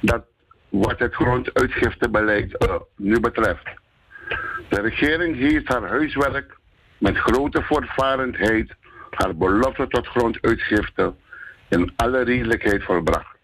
[0.01, 0.25] Dat
[0.69, 3.83] wat het gronduitgiftebeleid eh, nu betreft.
[4.69, 6.57] De regering heeft haar huiswerk
[6.99, 8.75] met grote voortvarendheid
[9.11, 11.15] haar belofte tot gronduitgifte
[11.69, 13.37] in alle redelijkheid volbracht.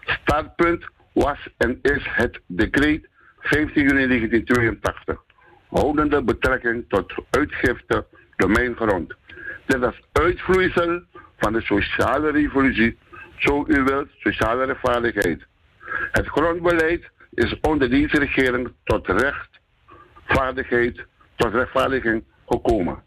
[0.00, 3.08] Startpunt was en is het decreet
[3.38, 5.22] 15 juni 1982,
[5.68, 9.14] houdende betrekking tot uitgifte domeingrond.
[9.66, 11.02] Dit is uitvloeisel
[11.36, 12.98] van de sociale revolutie
[13.36, 15.46] zo u wilt, sociale rechtvaardigheid.
[16.12, 19.06] Het grondbeleid is onder deze regering tot
[20.26, 21.04] rechtvaardigheid,
[21.36, 23.02] tot rechtvaardiging gekomen.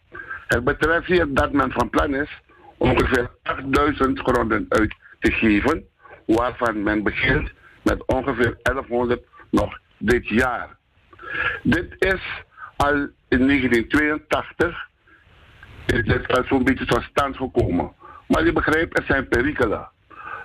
[0.47, 2.29] Het betreft hier dat men van plan is
[2.77, 5.83] ongeveer 8000 gronden uit te geven,
[6.25, 7.51] waarvan men begint
[7.81, 10.77] met ongeveer 1100 nog dit jaar.
[11.63, 12.43] Dit is
[12.75, 12.95] al
[13.27, 14.87] in 1982
[15.85, 17.91] is dit zo'n beetje tot stand gekomen.
[18.27, 19.89] Maar je begrijpt, er zijn perikelen.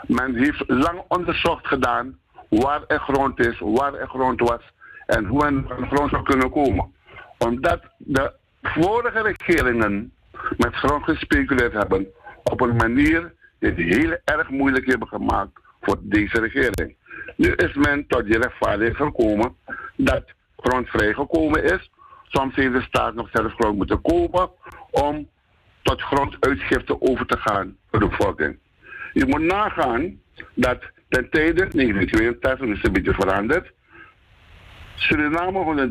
[0.06, 2.18] Men heeft lang onderzocht gedaan
[2.48, 4.72] waar er grond is, waar er grond was
[5.06, 6.93] en hoe men aan grond zou kunnen komen.
[7.39, 8.32] Omdat de
[8.62, 10.12] vorige regeringen
[10.56, 12.06] met grond gespeculeerd hebben
[12.43, 16.97] op een manier die het heel erg moeilijk hebben gemaakt voor deze regering.
[17.36, 19.56] Nu is men tot die rechtvaardiging gekomen
[19.97, 20.24] dat
[20.56, 21.90] grond vrijgekomen is.
[22.22, 24.51] Soms heeft de staat nog zelf grond moeten kopen
[24.90, 25.28] om
[25.82, 28.59] tot gronduitgifte over te gaan voor de bevolking.
[29.12, 30.20] Je moet nagaan
[30.55, 30.78] dat
[31.09, 33.72] ten tijde 1982 is een beetje veranderd.
[34.94, 35.88] Suriname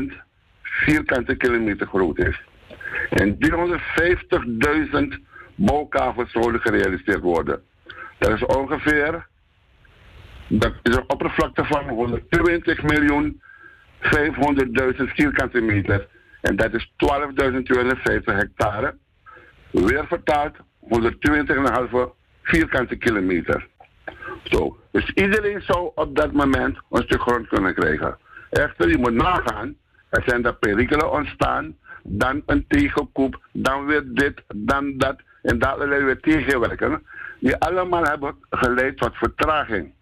[0.00, 0.12] 163.000
[0.62, 2.42] vierkante kilometer groot is.
[3.10, 5.24] En 350.000
[5.54, 7.62] bouwkavels zouden gerealiseerd worden.
[8.18, 9.26] Dat is ongeveer
[10.48, 13.42] dat is een oppervlakte van 120 miljoen
[14.00, 14.10] 500.000
[14.96, 16.08] vierkante meter.
[16.40, 18.96] En dat is 12.250 hectare.
[19.70, 23.68] Weer vertaald 120,5 vierkante kilometer.
[24.42, 24.76] Zo.
[24.90, 28.18] Dus iedereen zou op dat moment een stuk grond kunnen krijgen.
[28.50, 29.76] Echter, je moet nagaan,
[30.08, 35.72] er zijn daar perikelen ontstaan, dan een tegenkoep, dan weer dit, dan dat, en daar
[35.72, 37.02] allerlei weer tegenwerken,
[37.38, 39.92] die allemaal hebben geleid tot vertraging.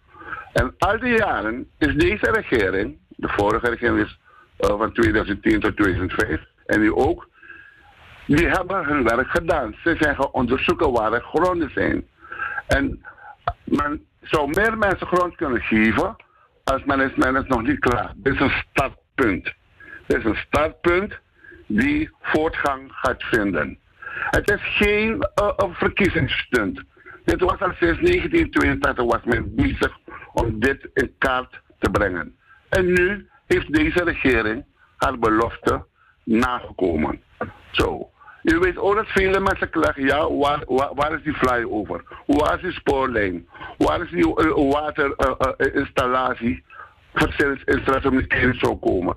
[0.52, 4.18] En al die jaren is deze regering, de vorige regering is
[4.58, 7.28] uh, van 2010 tot 2005, en nu ook,
[8.26, 9.74] die hebben hun werk gedaan.
[9.82, 12.06] Ze zijn gaan onderzoeken waar er gronden zijn.
[12.66, 13.04] En
[13.64, 16.16] men zou meer mensen grond kunnen geven
[16.64, 18.12] als men is, men is nog niet klaar.
[18.16, 19.54] Dit is een startpunt.
[20.06, 21.18] Dit is een startpunt
[21.66, 23.78] die voortgang gaat vinden.
[24.30, 26.82] Het is geen uh, verkiezingsstunt.
[27.24, 29.98] Dit was al sinds 1982 was men bezig
[30.32, 32.36] om dit in kaart te brengen.
[32.68, 34.64] En nu heeft deze regering
[34.96, 35.86] haar belofte
[36.24, 37.22] nagekomen.
[37.70, 38.10] Zo.
[38.44, 40.64] U weet ook dat vele mensen klagen, ja, waar,
[40.94, 42.02] waar, is die flyover?
[42.26, 43.48] Waar is die spoorlijn?
[43.78, 46.64] Waar is die uh, waterinstallatie?
[47.12, 49.16] Faciliteitsinstallatie om niet zou komen.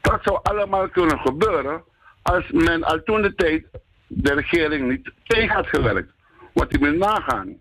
[0.00, 1.82] Dat zou allemaal kunnen gebeuren
[2.22, 3.64] als men al toen de tijd
[4.06, 6.12] de regering niet tegen had gewerkt.
[6.52, 7.56] Wat u moet nagaan.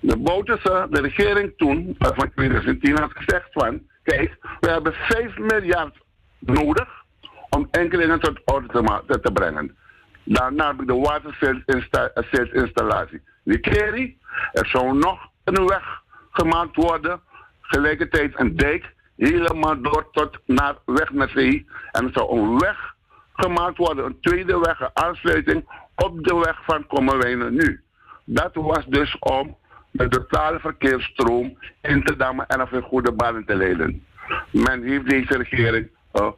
[0.00, 5.96] De Bouterse, de regering toen, van 2010, had gezegd van, kijk, we hebben 5 miljard
[6.38, 6.88] nodig
[7.50, 9.76] om enkelingen tot orde te, te brengen.
[10.28, 13.22] Daarna heb ik de waterzeelinstallatie.
[13.44, 14.16] Die Kerry,
[14.52, 17.20] er zou nog een weg gemaakt worden,
[17.60, 21.66] gelijkertijd een dijk, helemaal door tot naar weg naar zee.
[21.92, 22.94] En er zou een weg
[23.32, 27.82] gemaakt worden, een tweede weg, een aansluiting op de weg van Kommerwijnen nu.
[28.24, 29.56] Dat was dus om
[29.90, 34.06] de totale verkeersstroom in te dammen en op een goede banen te leiden.
[34.50, 36.28] Men heeft deze regering uh,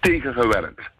[0.00, 0.90] tegengewerkt.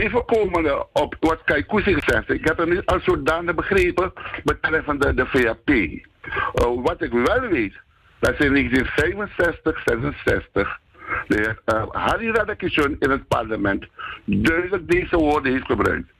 [0.00, 2.30] Even komende op wat Kaikousi gezegd.
[2.30, 4.12] Ik heb hem als zodanig begrepen
[4.44, 5.68] betreffende de VAP.
[5.68, 7.74] Uh, wat ik wel weet,
[8.18, 10.80] dat in 1965, 66
[11.26, 13.86] de heer uh, Harry Radakishun in het parlement
[14.24, 16.10] duidelijk deze woorden heeft gebruikt.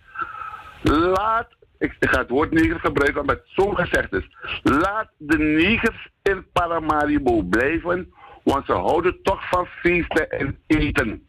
[0.83, 1.49] Laat,
[1.79, 4.29] ik, ik ga het woord neger gebruiken omdat het zo gezegd is.
[4.63, 8.13] Laat de negers in Paramaribo blijven,
[8.45, 11.27] want ze houden toch van feesten en eten.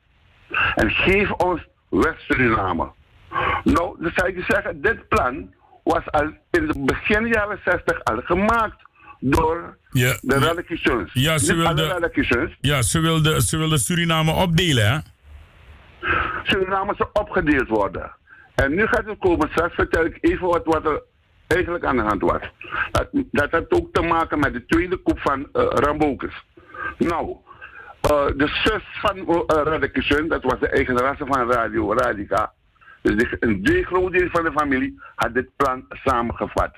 [0.76, 2.92] En geef ons West-Suriname.
[3.64, 5.54] Nou, dan zou ik je zeggen, dit plan
[5.84, 8.82] was al in de begin jaren 60 al gemaakt
[9.20, 11.10] door ja, de Radakishun.
[11.14, 12.12] Ja, ze wilde,
[12.60, 14.98] ja ze, wilde, ze wilde Suriname opdelen, hè?
[16.44, 18.12] Suriname zou opgedeeld worden.
[18.56, 21.02] En nu gaat het komen, straks vertel ik even wat, wat er
[21.48, 22.42] eigenlijk aan de hand was.
[22.92, 26.30] Dat, dat had ook te maken met de tweede koep van uh.
[26.98, 27.36] Nou,
[28.36, 32.54] de zus van uh, Radekishun, dat was de eigenaresse van Radio Radica.
[33.02, 36.72] Dus die, een groot deel van de familie had dit plan samengevat.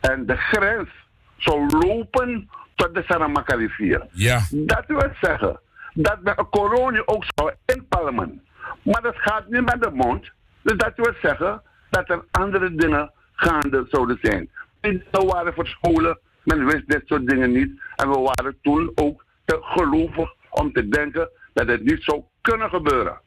[0.00, 0.88] En de grens
[1.36, 4.06] zou lopen tot de Saramaka rivier.
[4.10, 4.40] Ja.
[4.50, 5.60] Dat wil zeggen
[5.94, 8.42] dat we een kolonie ook zou inpalmen.
[8.82, 10.30] Maar dat gaat niet met de mond.
[10.62, 14.50] Dus dat wil zeggen dat er andere dingen gaande zouden zijn.
[14.80, 17.80] We waren voor scholen, men wist dit soort dingen niet.
[17.96, 22.68] En we waren toen ook te gelovig om te denken dat het niet zou kunnen
[22.70, 23.20] gebeuren.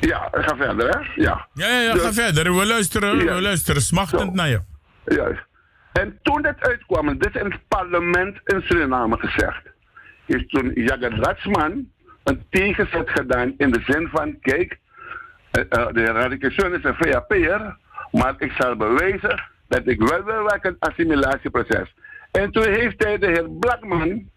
[0.00, 0.98] Ja, ga verder, hè?
[1.22, 2.54] Ja, ja, ja, ja ga Dus- verder.
[2.56, 3.34] We luisteren, Ja.
[3.34, 4.30] we luisteren smachtend Zo.
[4.34, 4.60] naar je.
[5.04, 5.42] Juist.
[5.92, 9.62] En toen dit uitkwam, dit is in het parlement in Suriname gezegd,
[10.26, 11.88] is toen Jagger Ratsman
[12.24, 14.78] een tegenzet gedaan in de zin van, kijk,
[15.50, 17.76] eh, eh, de radicalisme is een VAP'er,
[18.10, 21.94] maar ik zal bewijzen dat ik wel wil werken assimilatieproces.
[22.30, 24.30] En toen heeft hij de heer Blackman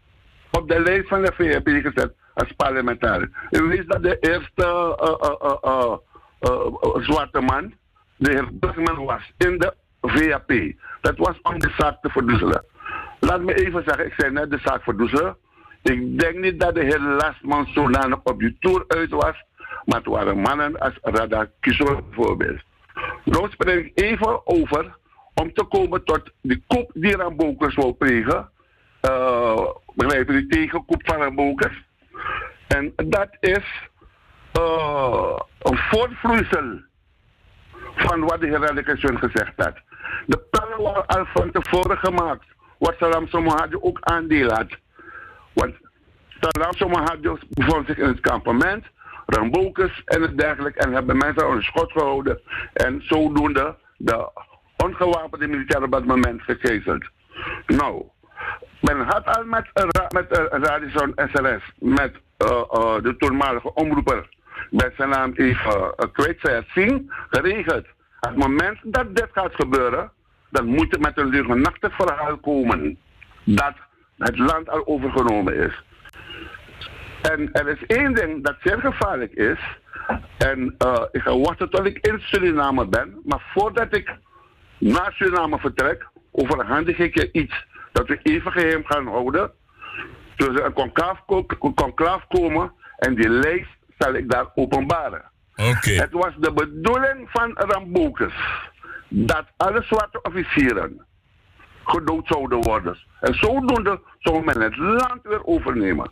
[0.57, 3.29] op de lijst van de VAP gezet als parlementariër.
[3.51, 4.65] U weet dat de eerste
[4.99, 5.29] eh,
[5.61, 5.93] eh,
[6.39, 7.73] eh, zwarte man,
[8.17, 10.73] de heer Blackman was in de VAP.
[11.01, 12.65] Dat was om de zaak te verdoezelen.
[13.19, 15.37] Laat me even zeggen, ik zei net de zaak verdoezelen.
[15.81, 19.43] Ik denk niet dat de heer Lastman zodanig op die tour uit was,
[19.85, 22.61] maar het waren mannen als Rada Kishore bijvoorbeeld.
[23.23, 24.97] Nou spreek ik even over
[25.33, 28.49] om te komen tot die koep die Rambokers wou plegen.
[29.01, 31.83] Uh, begrijp je, die tegenkoep van Rambokers.
[32.67, 33.89] En dat is
[34.59, 36.81] uh, een voortvloeisel
[37.95, 39.75] van wat de heer Radikation gezegd had.
[40.25, 42.45] De plannen waren al van tevoren gemaakt,
[42.77, 44.77] wat Salam Somahadi ook aandeel had.
[45.53, 45.75] Want
[46.39, 48.85] Salam Somahadi bevond zich in het kampement,
[49.25, 52.41] Rambokers en het dergelijke, en hebben mensen onder schot gehouden
[52.73, 54.29] en zodoende de
[54.77, 57.03] ongewapende militairen op dat moment gegezeld.
[57.65, 58.03] Nou,
[58.85, 59.67] men had al met,
[60.13, 64.29] met Radisson SRS, met uh, uh, de toenmalige omroeper,
[64.69, 67.85] bij zijn naam even uh, kwijt zijn zien, geregeld.
[68.19, 70.11] Op het moment dat dit gaat gebeuren,
[70.49, 72.97] dan moet het met een leugenachtig verhaal komen
[73.43, 73.73] dat
[74.17, 75.83] het land al overgenomen is.
[77.21, 79.59] En er is één ding dat zeer gevaarlijk is.
[80.37, 83.21] En uh, ik ga wachten tot ik in Suriname ben.
[83.23, 84.17] Maar voordat ik
[84.77, 87.65] naar Suriname vertrek, overhandig ik je iets
[87.95, 89.51] dat we even geheim gaan houden.
[90.35, 91.25] Dus er een conclaaf,
[91.75, 95.31] conclaaf komen en die lijst zal ik daar openbaren.
[95.55, 95.89] Oké.
[95.89, 98.33] Het was de bedoeling van Rambokes
[99.07, 101.05] dat alle zwarte officieren
[101.83, 102.97] gedood zouden worden.
[103.19, 106.11] En zodoende zou men het land weer overnemen.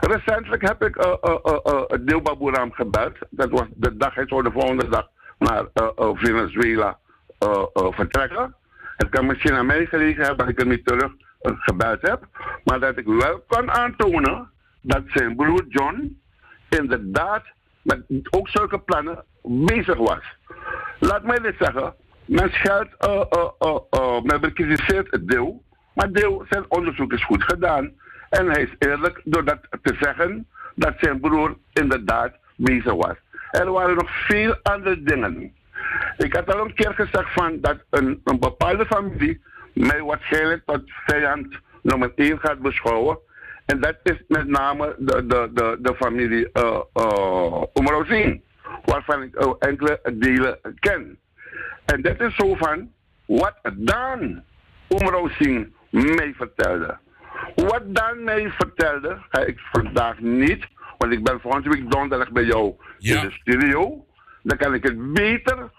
[0.00, 3.16] Recentelijk heb ik uh, uh, uh, Deelbaboeram gebeld.
[3.30, 5.08] Dat was de dag, hij zou de volgende dag
[5.38, 6.98] naar uh, uh, Venezuela
[7.44, 8.54] uh, vertrekken.
[8.96, 12.26] Het kan misschien aan mij gelegen hebben dat ik hem niet terug gebeld heb.
[12.64, 14.50] Maar dat ik wel kan aantonen
[14.80, 16.20] dat zijn broer John
[16.68, 17.44] inderdaad
[17.82, 20.36] met ook zulke plannen bezig was.
[20.98, 21.94] Laat mij dit zeggen.
[22.24, 25.62] Men uh, uh, uh, uh, men bekritiseert het deel.
[25.92, 27.92] Maar deel, zijn onderzoek is goed gedaan.
[28.30, 33.16] En hij is eerlijk door dat te zeggen dat zijn broer inderdaad bezig was.
[33.50, 35.54] Er waren nog veel andere dingen.
[36.16, 39.40] Ik had al een keer gezegd van dat een, een bepaalde familie
[39.74, 43.18] mij waarschijnlijk tot vijand nummer 1 gaat beschouwen.
[43.66, 48.36] En dat is met name de, de, de, de familie uh, uh,
[48.84, 51.18] waarvan ik uh, enkele delen ken.
[51.84, 52.90] En dat is zo van
[53.26, 54.42] wat dan
[54.88, 56.98] Omrozien mij vertelde.
[57.54, 60.66] Wat dan mij vertelde, ga ik vandaag niet,
[60.98, 63.22] want ik ben volgende week donderdag bij jou ja.
[63.22, 64.05] in de studio.
[64.46, 65.70] Dan kan ik het beter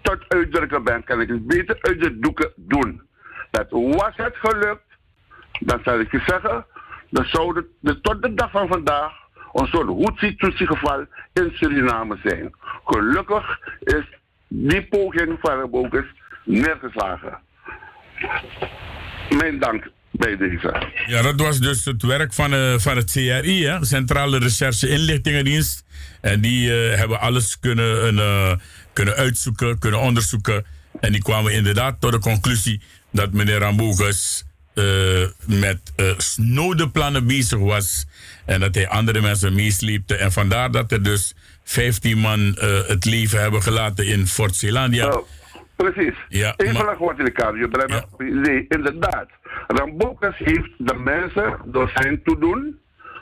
[0.00, 3.02] tot uitdrukken ben, kan ik het beter uit de doeken doen.
[3.50, 4.98] Dat was het gelukt,
[5.60, 6.66] dan zal ik je zeggen,
[7.10, 7.66] dan zou
[8.02, 9.12] tot de dag van vandaag
[9.52, 12.54] een soort hoedsie geval in Suriname zijn.
[12.84, 14.18] Gelukkig is
[14.48, 16.12] die poging van de Bokers
[16.44, 17.38] neergeslagen.
[19.38, 20.86] Mijn dank bij deze.
[21.06, 23.84] Ja, dat was dus het werk van, uh, van het CRI, hè?
[23.84, 25.84] Centrale Recherche Inlichtingendienst.
[26.20, 28.52] En die uh, hebben alles kunnen, uh,
[28.92, 30.64] kunnen uitzoeken, kunnen onderzoeken.
[31.00, 32.80] En die kwamen inderdaad tot de conclusie
[33.12, 34.44] dat meneer Rambogus
[35.46, 38.06] met snode plannen bezig was.
[38.46, 40.16] En dat hij andere mensen meesleepte.
[40.16, 41.34] En vandaar dat er dus
[41.64, 42.56] 15 man
[42.86, 45.08] het leven hebben gelaten in Fort Zeelandia.
[45.08, 45.28] Oh,
[45.76, 46.14] precies.
[46.28, 47.60] Ja, Even wat in de kamer.
[47.60, 48.04] Je brengt ja.
[48.10, 48.64] op idee.
[48.68, 49.28] Inderdaad.
[49.66, 52.78] Rambokas heeft de mensen door zijn toedoen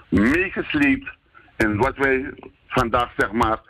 [0.09, 1.09] meegesleept
[1.57, 2.33] in wat wij
[2.67, 3.61] vandaag zeg maar.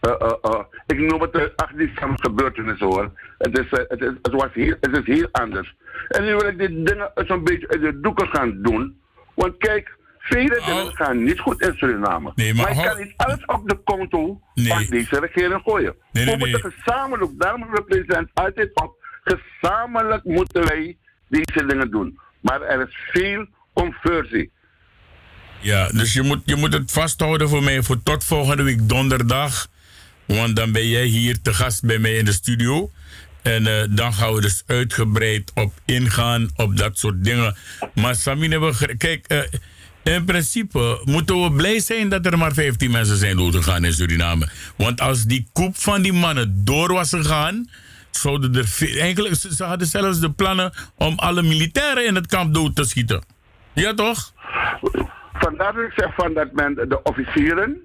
[0.00, 3.10] Uh, uh, uh, ik noem het de 8 december gebeurtenis hoor.
[3.38, 5.74] Het is, het, is, het, was heel, het is heel anders.
[6.08, 9.00] En nu wil ik dit dingen zo'n beetje uit de doeken gaan doen.
[9.34, 10.66] Want kijk, vele oh.
[10.66, 12.32] dingen gaan niet goed in Suriname.
[12.34, 14.68] Nee, maar, maar ik kan niet alles op de konto nee.
[14.68, 15.94] van deze regering gooien.
[16.12, 18.94] Nee, nee, we moeten gezamenlijk, daarom hebben president altijd op,
[19.24, 20.96] gezamenlijk moeten wij
[21.28, 22.18] deze dingen doen.
[22.40, 24.50] Maar er is veel conversie.
[25.60, 29.68] Ja, dus je moet, je moet het vasthouden voor mij voor tot volgende week donderdag.
[30.24, 32.90] Want dan ben jij hier te gast bij mij in de studio.
[33.42, 37.56] En uh, dan gaan we dus uitgebreid op ingaan, op dat soort dingen.
[37.94, 39.38] Maar Samine, we, kijk, uh,
[40.04, 44.48] in principe moeten we blij zijn dat er maar 15 mensen zijn doodgegaan in Suriname.
[44.76, 47.68] Want als die koep van die mannen door was gegaan,
[48.10, 52.76] zouden er eigenlijk, ze, hadden zelfs de plannen om alle militairen in het kamp dood
[52.76, 53.24] te schieten.
[53.72, 54.32] Ja, toch?
[55.32, 57.80] Vandaar dat ik zeg van dat men de officieren,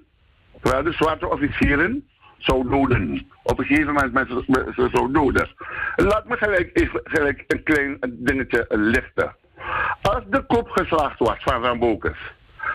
[0.62, 2.04] vooral de zwarte officieren,
[2.38, 3.26] zou doden.
[3.42, 4.44] Op een gegeven moment mensen
[4.74, 5.48] ze, zou doden.
[5.96, 9.36] Laat me gelijk, even, gelijk een klein dingetje lichten.
[10.02, 12.18] Als de kop geslaagd was van Rambokus,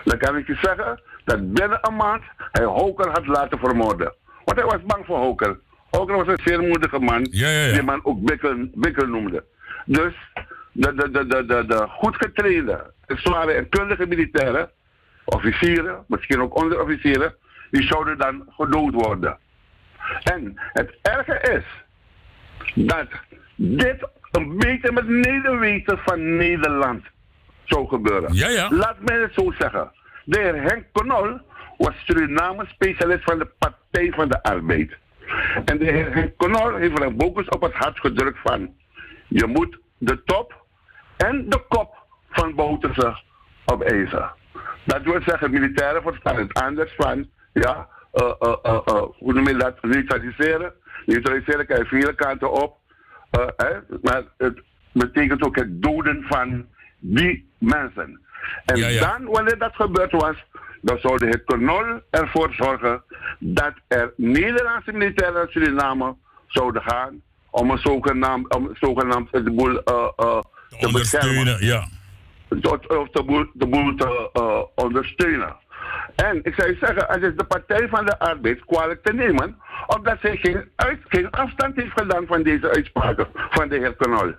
[0.04, 4.14] dan kan ik je zeggen dat binnen een maand hij Hoker had laten vermoorden.
[4.44, 5.58] Want hij was bang voor Hoker.
[5.90, 9.44] Hoker was een zeer moedige man, die man ook Bikkel, Bikkel noemde.
[9.84, 10.14] Dus
[10.72, 14.70] de, de, de, de, de, de goed getrainde, zware en kundige militairen,
[15.24, 17.34] officieren, misschien ook onderofficieren,
[17.70, 19.38] die zouden dan gedood worden.
[20.22, 21.64] En het erge is
[22.74, 23.08] dat
[23.54, 27.04] dit een beetje met nederweten van Nederland
[27.64, 28.34] zou gebeuren.
[28.34, 28.68] Ja, ja.
[28.70, 29.92] Laat mij het zo zeggen.
[30.24, 31.40] De heer Henk Knol
[31.76, 34.96] was Suriname specialist van de Partij van de Arbeid.
[35.64, 38.74] En de heer Henk Knol heeft er focus op het hart gedrukt van...
[39.28, 40.64] je moet de top
[41.16, 41.94] en de kop
[42.30, 43.18] van Bouterse
[43.64, 44.30] opeisen.
[44.84, 47.28] Dat wil zeggen, militairen verstaan het anders van...
[47.52, 50.72] ja, uh, uh, uh, hoe noem je dat, neutraliseren.
[51.06, 52.76] Neutraliseren kan je vele kanten op.
[53.36, 53.96] Uh, hè?
[54.02, 54.60] Maar het
[54.92, 56.66] betekent ook het doden van
[56.98, 58.20] die mensen.
[58.64, 59.00] En Ja, ja.
[59.00, 60.36] dan, wanneer dat gebeurd was,
[60.80, 63.02] dan zou de heer Knol ervoor zorgen
[63.38, 66.14] dat er Nederlandse militairen naar Suriname
[66.46, 70.40] zouden gaan om een zogenaamd, om zogenaamd de boel uh, uh,
[70.80, 71.88] te beschermen ja.
[72.88, 75.56] of de boel, de boel te ondersteunen.
[76.14, 79.56] En ik zou je zeggen, het is de Partij van de Arbeid kwalijk te nemen,
[79.86, 84.32] omdat zij geen, uit, geen afstand heeft gedaan van deze uitspraken van de heer Knol.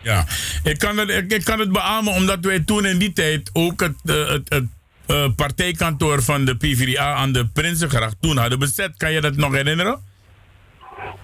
[0.00, 0.24] Ja,
[0.62, 3.96] ik kan, het, ik, kan het beamen omdat wij toen in die tijd ook het,
[4.04, 4.64] eh, het
[5.06, 8.96] eh, partijkantoor van de PvdA aan de Prinsengracht toen hadden bezet.
[8.96, 10.00] Kan je dat nog herinneren?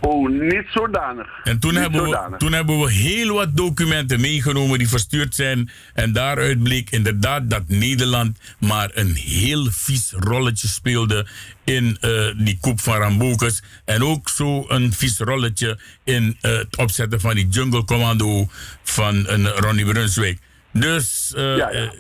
[0.01, 1.27] Oh, niet zodanig.
[1.45, 5.71] En toen Niet hebben, we, toen hebben we heel wat documenten meegenomen die verstuurd zijn.
[5.95, 11.27] En daaruit bleek inderdaad dat Nederland maar een heel vies rolletje speelde
[11.65, 13.63] in eh, die koep van Rambokus.
[13.85, 18.49] En ook zo een vies rolletje in eh, het opzetten van die jungle commando
[18.83, 20.39] van een Ronnie Brunswijk.
[20.73, 21.93] Dus Ja, ja.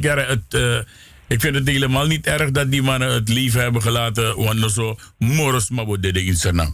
[0.00, 0.84] jaar het...
[1.28, 4.36] ik vind het helemaal niet erg dat die mannen het leven hebben gelaten.
[4.36, 6.66] Want zo moros mabo dede in eh,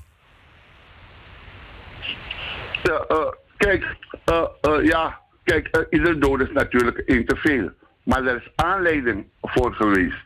[3.57, 7.71] kijk, eh, eh, ja, kijk, eh, ieder dood is natuurlijk één te veel.
[8.03, 10.25] Maar er is aanleiding voor geweest.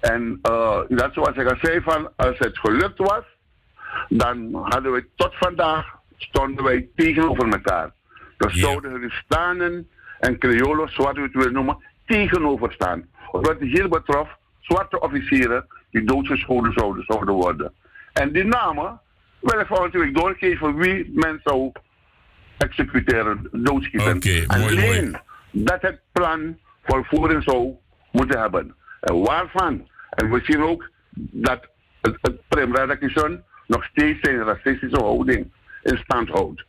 [0.00, 3.24] En eh, dat zoals ik al zei, van, als het gelukt was,
[4.08, 7.92] dan hadden we tot vandaag, stonden wij tegenover elkaar.
[8.36, 13.08] Dan zouden Hindustanen en Creolos, zoals we het willen noemen, tegenover staan.
[13.30, 14.28] Wat hier betrof,
[14.60, 17.72] zwarte officieren die doodgeschoten zouden, zouden worden.
[18.12, 19.00] En die namen
[19.40, 21.72] wil ik volgende week doorgeven wie men zou
[22.58, 24.16] executeren, doodschieten.
[24.16, 25.16] Oké, mooi, Alleen
[25.50, 27.74] dat het plan voor voering zou
[28.12, 28.74] moeten hebben.
[29.00, 29.88] En waarvan?
[30.10, 30.90] En we zien ook
[31.30, 31.68] dat
[32.00, 32.72] het, het Prem
[33.66, 35.52] nog steeds zijn racistische houding
[35.82, 36.64] in stand houdt.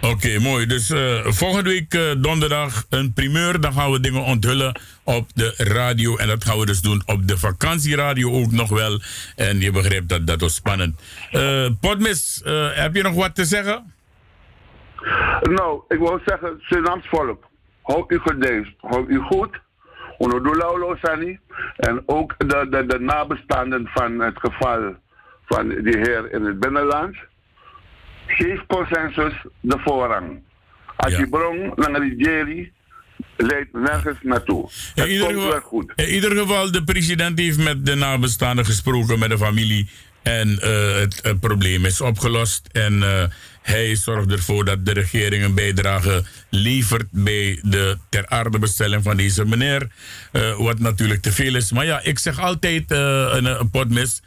[0.00, 0.66] Oké, mooi.
[0.66, 3.60] Dus eh, volgende week eh, donderdag een primeur.
[3.60, 6.16] Dan gaan we dingen onthullen op de radio.
[6.16, 9.00] En dat gaan we dus doen op de vakantieradio ook nog wel.
[9.36, 11.00] En je begrijpt dat dat was spannend.
[11.30, 13.94] Eh Potmis, eh, heb je nog wat te zeggen?
[15.42, 17.44] Nou, ik wil zeggen, Surinaams volk,
[17.82, 19.64] hou u gedeefd, hou u goed.
[20.18, 21.38] Onodulaulo Sani.
[21.76, 24.94] En ook de, de, de nabestaanden van het geval
[25.46, 27.16] van die heer in het binnenland.
[28.26, 30.42] Geef consensus de voorrang.
[30.96, 32.72] Als je brong naar de jury,
[33.36, 34.70] leidt nergens naartoe.
[34.94, 35.92] In ieder, komt geval, goed.
[35.96, 39.90] in ieder geval, de president heeft met de nabestaanden gesproken, met de familie.
[40.22, 42.68] En eh, het, het probleem is opgelost.
[42.72, 43.24] En eh,
[43.66, 49.44] hij zorgt ervoor dat de regering een bijdrage levert bij de ter aardebestelling van deze
[49.44, 49.88] meneer.
[50.32, 51.72] Eh, wat natuurlijk te veel is.
[51.72, 54.22] Maar ja, ik zeg altijd eh, een, potmis.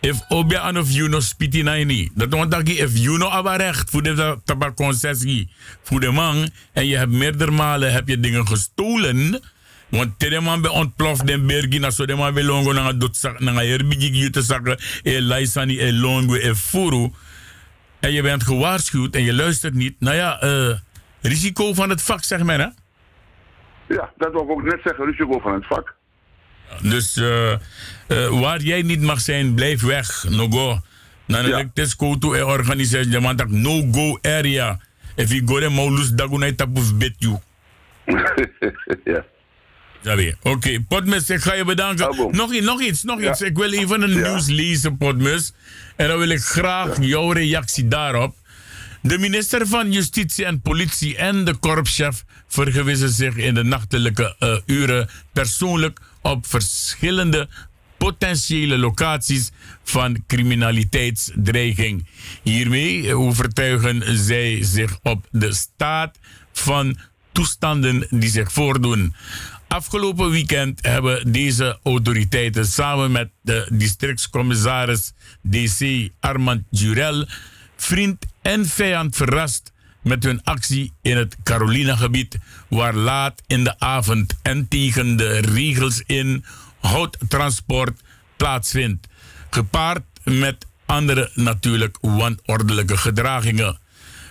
[0.00, 2.10] If obia an of you spiti na ini.
[2.14, 5.48] Dat want dat if you no aba recht voor de tabak concessie
[5.82, 9.40] voor de man en je hebt meerdere malen heb je dingen gestolen.
[9.88, 13.16] Want tere man be ontploft den bergi na so de man be longo na dot
[13.16, 17.12] sak na herbigi jute zakken e laisani e longo e furu.
[18.06, 19.96] En je bent gewaarschuwd en je luistert niet.
[19.98, 20.74] Nou ja, eh,
[21.22, 22.68] risico van het vak zeg maar hè.
[23.94, 25.94] Ja, dat wil ik ook net zeggen, risico van het vak.
[26.82, 27.60] Dus eh, eh,
[28.40, 30.24] waar jij niet mag zijn, blijf weg.
[30.28, 30.78] No go.
[31.26, 31.64] Dan Ja.
[31.74, 31.86] ja.
[31.96, 34.78] go to a organization, de man dat no go area.
[35.14, 37.38] If you go there, maulus dagunai tapuf bet you.
[39.04, 39.24] ja.
[40.42, 42.30] Oké, Potmus, ik ga je bedanken.
[42.30, 43.30] Nog, nog iets, nog Ja.
[43.30, 43.40] iets.
[43.40, 44.28] Ik wil even een Ja.
[44.28, 45.52] nieuws lezen, Potmus.
[45.96, 48.34] En dan wil ik graag jouw reactie daarop.
[49.02, 54.56] De minister van Justitie en Politie en de korpschef vergewissen zich in de nachtelijke eh,
[54.66, 57.48] uren persoonlijk op verschillende
[57.98, 59.50] potentiële locaties
[59.84, 62.06] van criminaliteitsdreiging.
[62.42, 66.18] Hiermee overtuigen zij zich op de staat
[66.52, 66.98] van
[67.32, 69.14] toestanden die zich voordoen.
[69.68, 77.26] Afgelopen weekend hebben deze autoriteiten samen met de districtscommissaris DC Armand Jurel
[77.76, 79.72] vriend en vijand verrast
[80.02, 82.38] met hun actie in het Carolina-gebied,
[82.68, 86.44] waar laat in de avond en tegen de regels in
[86.80, 88.00] houttransport
[88.36, 89.06] plaatsvindt,
[89.50, 93.78] gepaard met andere natuurlijk wanordelijke gedragingen.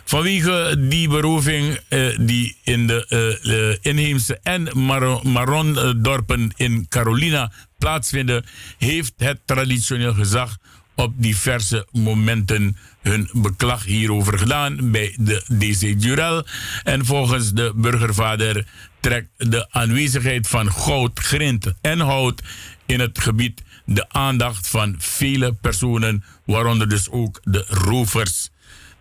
[0.06, 7.52] Vanwege die beroving eh, die in de eh, eh, inheemse en Maro- Maron-dorpen in Carolina
[7.78, 8.46] plaatsvinden,
[8.78, 10.58] heeft het traditioneel gezag
[10.96, 16.46] op diverse momenten hun beklag hierover gedaan bij de DC Jurel.
[16.84, 18.66] En volgens de burgervader
[19.00, 22.42] trekt de aanwezigheid van goud, grind en hout
[22.86, 28.50] in het gebied de aandacht van vele personen, waaronder dus ook de rovers.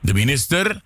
[0.01, 0.82] De minister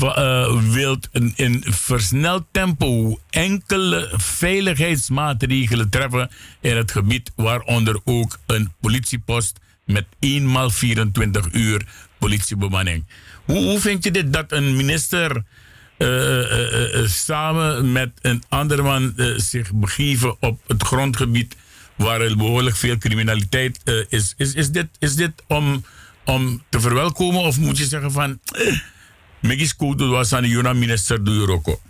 [0.00, 0.98] eh, wil
[1.34, 6.30] in, versneld tempo enkele veiligheidsmaatregelen treffen
[6.60, 11.86] in het gebied, waaronder ook een politiepost met eenmaal 24 uur
[12.18, 13.04] politiebemanning.
[13.44, 15.42] Hoe, hoe vind je dit dat een minister
[15.98, 21.56] eh, eh, samen met een ander man zich begeven op het grondgebied
[21.96, 24.34] waar er behoorlijk veel criminaliteit is?
[24.36, 25.84] Is, is, dit, is dit om,
[26.24, 28.40] om te verwelkomen of moet je zeggen van...
[29.46, 31.80] Megis Kudu was aan de Juna minister doe op?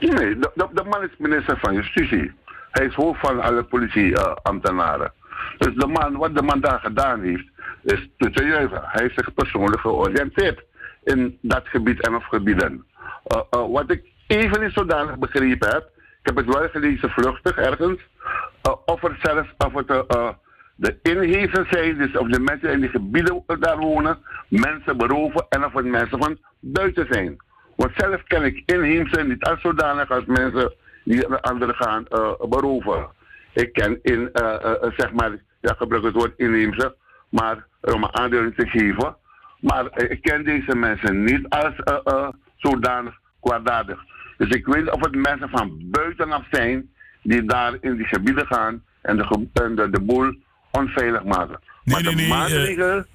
[0.00, 2.32] Nee, de, man is minister van Justitie.
[2.70, 5.12] Hij is hoofd van alle politieambtenaren.
[5.58, 7.44] dus de man, wat de man daar gedaan heeft,
[7.82, 8.82] is te juichen.
[8.82, 10.64] Hij heeft zich persoonlijk georiënteerd
[11.04, 12.84] in dat gebied en of gebieden.
[13.24, 17.56] Eh, eh, wat ik even niet zodanig begrepen heb, ik heb het wel gelezen vluchtig
[17.56, 18.00] ergens,
[18.62, 20.36] eh, of er zelfs of het,
[20.74, 24.18] de inheemse zijn, dus of de mensen in die gebieden daar wonen,
[24.48, 27.36] mensen beroven en of het mensen van buiten zijn.
[27.76, 30.74] Want zelf ken ik inheemse niet als zodanig als mensen
[31.04, 33.08] die de anderen gaan eh, beroven.
[33.52, 35.30] Ik ken in, eh, zeg maar,
[35.60, 36.94] ja, ik gebruik het woord inheemse,
[37.28, 39.16] maar om een aanduiding te geven.
[39.60, 41.74] Maar ik ken deze mensen niet als
[42.56, 44.04] zodanig kwaadaardig.
[44.36, 46.90] Dus ik weet of het mensen van buitenaf zijn
[47.22, 49.20] die daar in die gebieden gaan en
[49.52, 50.34] en de, de boel
[50.78, 51.60] onveilig maken.
[51.84, 53.06] maar de nee, maatregelen.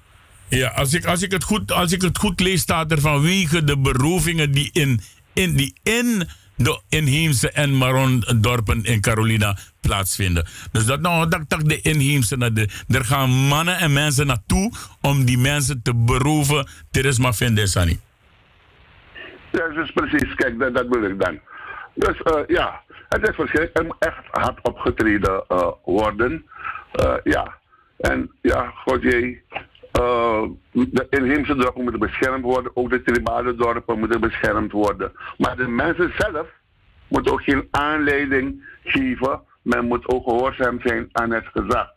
[0.48, 3.64] Ja, als ik, als, ik het goed, als ik het goed lees, staat er vanwege
[3.64, 5.00] de berovingen die in,
[5.32, 10.46] in, die in de inheemse en Maron-dorpen in Carolina plaatsvinden.
[10.72, 14.72] Dus dat nou, dat, dat de inheemse, naar de, er gaan mannen en mensen naartoe
[15.00, 16.68] om die mensen te beroven.
[16.90, 18.00] Er is maar vinden, Sani.
[19.52, 21.38] Ja, dus precies, kijk, dat, dat wil ik dan.
[21.94, 23.78] Dus eh, ja, het is verschrikkelijk.
[23.78, 26.44] Er moet echt hard opgetreden eh, worden.
[26.92, 27.58] Eh, ja,
[27.98, 29.42] en ja, god jee.
[29.92, 30.42] eh,
[30.72, 32.76] de inheemse dorpen moeten beschermd worden.
[32.76, 35.12] Ook de tribale dorpen moeten beschermd worden.
[35.38, 36.48] Maar de mensen zelf
[37.08, 39.40] moeten ook geen aanleiding geven.
[39.62, 41.88] Men moet ook gehoorzaam zijn aan het gezag.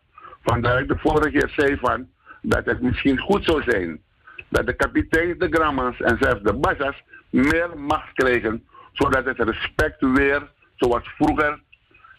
[0.43, 2.07] Vandaar ik de vorige keer zei van
[2.41, 4.01] dat het misschien goed zou zijn
[4.49, 10.01] dat de kapiteins, de gramma's en zelfs de bassas meer macht krijgen, zodat het respect
[10.01, 11.61] weer, zoals vroeger,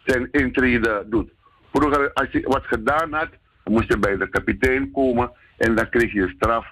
[0.04, 1.30] zijn intrede doet.
[1.74, 3.28] Vroeger, als je wat gedaan had,
[3.64, 6.66] moest je bij de kapitein komen en dan kreeg je straf,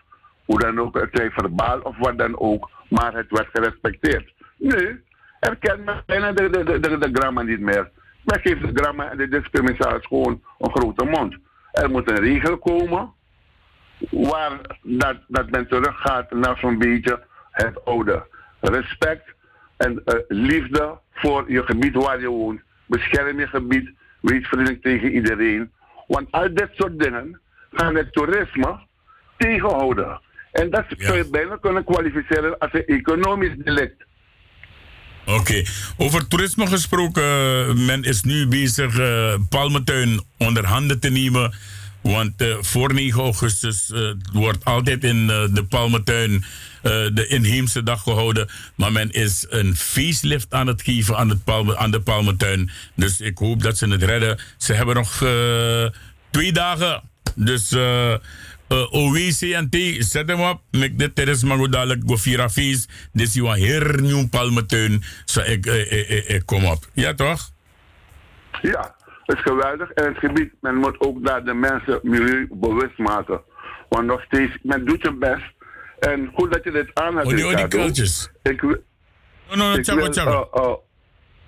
[0.45, 4.33] hoe dan ook, het zij verbaal of wat dan ook, maar het werd gerespecteerd.
[4.57, 5.03] Nu
[5.41, 7.91] erkent men bijna de, de, de, de, de gramma niet meer.
[8.25, 11.37] Men geeft de gramma en de discriminatie gewoon een grote mond.
[11.73, 13.13] Er moet een regel komen
[14.11, 18.27] waar dat, dat men teruggaat naar zo'n beetje het oude.
[18.61, 19.35] Respect
[19.77, 22.61] en eh, liefde voor je gebied waar je woont.
[22.87, 23.91] Bescherm je gebied,
[24.23, 25.71] wees vriendelijk tegen iedereen.
[26.07, 27.41] Want al dit soort dingen
[27.73, 28.79] gaan het toerisme
[29.37, 30.21] tegenhouden.
[30.53, 34.05] En dat zou je bijna kunnen kwalificeren als een economisch delict.
[35.27, 35.63] Oké,
[35.97, 37.25] over toerisme gesproken,
[37.85, 38.97] men is nu bezig
[39.49, 41.55] Palmentuin onder handen te nemen.
[42.03, 46.45] Want eh, voor 9 augustus eh, wordt altijd in eh, de Palmentuin
[46.83, 48.49] eh, de inheemse dag gehouden.
[48.75, 52.71] Maar men is een facelift aan het geven aan, het aan de Palmentuin.
[52.95, 54.39] Dus ik hoop dat ze het redden.
[54.57, 55.25] Ze hebben nog
[56.31, 57.03] twee dagen.
[57.35, 57.75] Dus
[58.91, 60.61] OWCNT, zet hem op.
[60.71, 62.17] Met dit terres mango dadelijk go
[62.49, 62.89] feest.
[63.13, 65.05] Dus je heel nieuw palmetuin.
[65.25, 65.67] Zo ik,
[66.27, 66.89] ik, kom op.
[66.93, 67.51] Ja toch?
[68.63, 69.91] Ja, is geweldig.
[69.91, 73.41] En het gebied, men moet ook daar de mensen milieu bewust maken.
[73.89, 75.53] Want nog steeds, men doet zijn best.
[75.99, 77.27] En goed dat je dit aan hebt.
[77.27, 78.07] Oh, die, oh, die.
[78.43, 78.83] Ik, wil-
[79.51, 80.47] No, no, no, ik tjabba, wil, tjabba.
[80.53, 80.73] eh,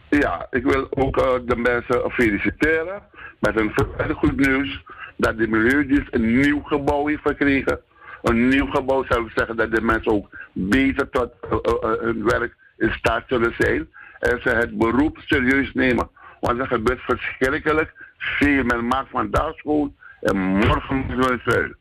[0.08, 3.02] eh, ja, ik wil ook eh, de mensen feliciteren
[3.40, 3.72] met een
[4.14, 4.82] goed nieuws
[5.16, 7.80] dat de Milieudienst een nieuw gebouw heeft gekregen.
[8.22, 11.32] Een nieuw gebouw zou zeggen dat de mensen ook beter tot
[12.00, 13.88] hun werk in staat zullen zijn.
[14.18, 16.08] En ze het beroep serieus nemen.
[16.44, 18.64] Want er gebeurt verschrikkelijk veel.
[18.64, 21.72] Men maakt vandaag school en morgen moet men vuil.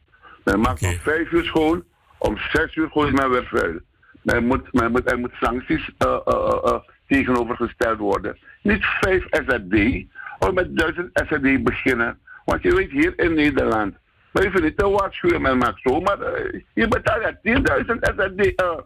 [0.44, 1.81] Men maakt om vijf uur school,
[2.18, 3.80] om zes uur gooit men weer vuil.
[4.22, 8.38] Men moet, men moet, er moet sancties eh, eh, eh, eh, tegenover gesteld worden.
[8.61, 10.06] Niet vijf SRD,
[10.40, 12.19] maar met duizend SRD beginnen.
[12.45, 13.95] Want je weet, hier in Nederland,
[14.31, 17.98] maar je vindt het te waarschuwen, men maakt zo, maar eh, je betaalt ja 10.000
[17.99, 18.77] SRD, eh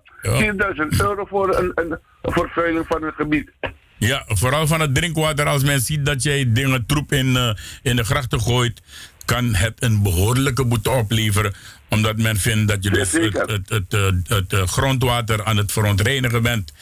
[0.91, 3.51] 10.000 euro voor een, een vervuiling van een gebied.
[3.97, 5.45] Ja, vooral van het drinkwater.
[5.45, 7.49] Als men ziet dat jij dingen troep in, eh,
[7.81, 8.81] in de grachten gooit,
[9.25, 11.53] kan het een behoorlijke boete opleveren.
[11.89, 15.71] Omdat men vindt dat je dus het, het, het, eh, het, eh, grondwater aan het
[15.71, 16.73] verontreinigen bent.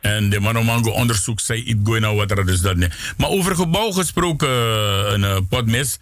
[0.00, 3.14] En de Manomango onderzoek zei iets goed naar wat er dus dat niet.
[3.16, 4.48] Maar over gebouw gesproken,
[5.22, 5.98] een potmis.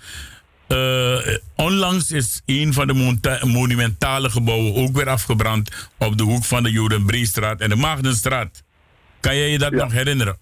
[0.66, 6.62] Eh, onlangs is een van de monumentale gebouwen ook weer afgebrand op de hoek van
[6.62, 8.62] de Jodenbreestraat en de Maagdenstraat.
[9.20, 10.38] Kan jij je dat nog herinneren?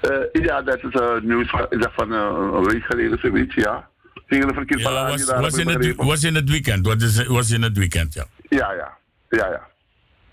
[0.00, 2.18] Eh, ja, dat is eh, nieuws van, is dat van eh,
[2.52, 3.88] een week geleden zoiets, ja.
[4.26, 6.86] De verkeerd Ja, was, was, in het, was in het weekend.
[6.86, 8.24] Was, was in het weekend, ja.
[8.48, 8.98] Ja, ja.
[9.28, 9.68] Ja, ja.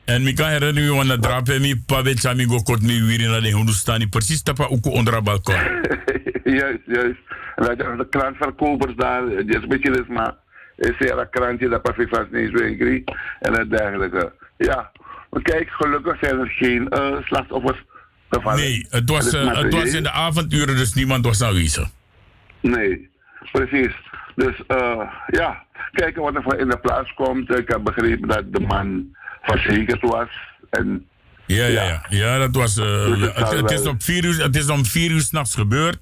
[0.06, 3.42] En ik kan herinneren me want drap en mi pa weet kot mi weer naar
[3.42, 5.56] de Hindustani precies tapa ook onder de balkon.
[6.60, 7.20] juist, juist.
[7.56, 10.34] En dat de krantverkopers daar, die is een beetje dus, maar
[10.76, 13.06] is er een krantje dat perfect van niet zo in
[13.40, 14.32] en dat dergelijke.
[14.58, 14.92] Ja,
[15.30, 17.84] maar kijk, gelukkig zijn er geen eh, slachtoffers
[18.30, 18.60] gevallen.
[18.60, 21.90] Nee, het was, eh, het was in de avonduren, dus niemand was aanwezig.
[22.60, 23.10] Nee,
[23.52, 23.96] precies.
[24.36, 27.50] Dus eh, ja, kijken wat er in de plaats komt.
[27.50, 30.30] Ik heb begrepen dat de man verzekerd was.
[30.70, 31.08] En
[31.48, 32.06] Ja, ja, ja.
[32.10, 32.78] ja dat was.
[32.78, 35.98] eh, Dus het is op vier uur, het is om vier uur s'nachts gebeurd.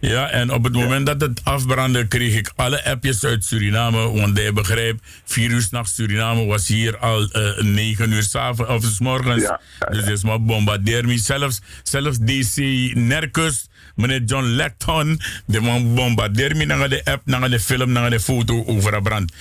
[0.00, 4.10] Ja, en op het moment dat het afbrandde, kreeg ik alle appjes uit Suriname.
[4.10, 8.84] Want je begrijpt, vier uur s'nachts Suriname was hier al eh, negen uur s'avonds of
[8.92, 9.42] s morgens.
[9.42, 9.60] Ja,
[9.90, 11.18] Dus is maar bombardeer me.
[11.18, 12.56] Zelfs, zelfs DC
[12.94, 18.10] Nercus, meneer John Lecton, de man bombardeer me naar de app, naar de film, naar
[18.10, 19.32] de foto over de brand.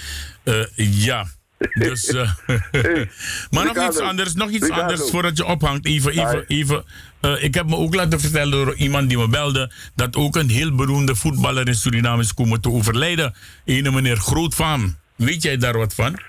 [0.44, 1.28] Eh, ja.
[1.74, 2.32] Dus, eh,
[3.52, 4.82] maar nog iets anders, nog iets Ricardo.
[4.82, 5.86] anders voordat je ophangt.
[5.86, 6.84] Even, even, even.
[7.22, 10.50] Eh, ik heb me ook laten vertellen door iemand die me belde dat ook een
[10.50, 13.34] heel beroemde voetballer in Suriname is komen te overlijden.
[13.66, 14.96] Ene meneer Grootvaam.
[15.16, 16.20] Weet jij daar wat van?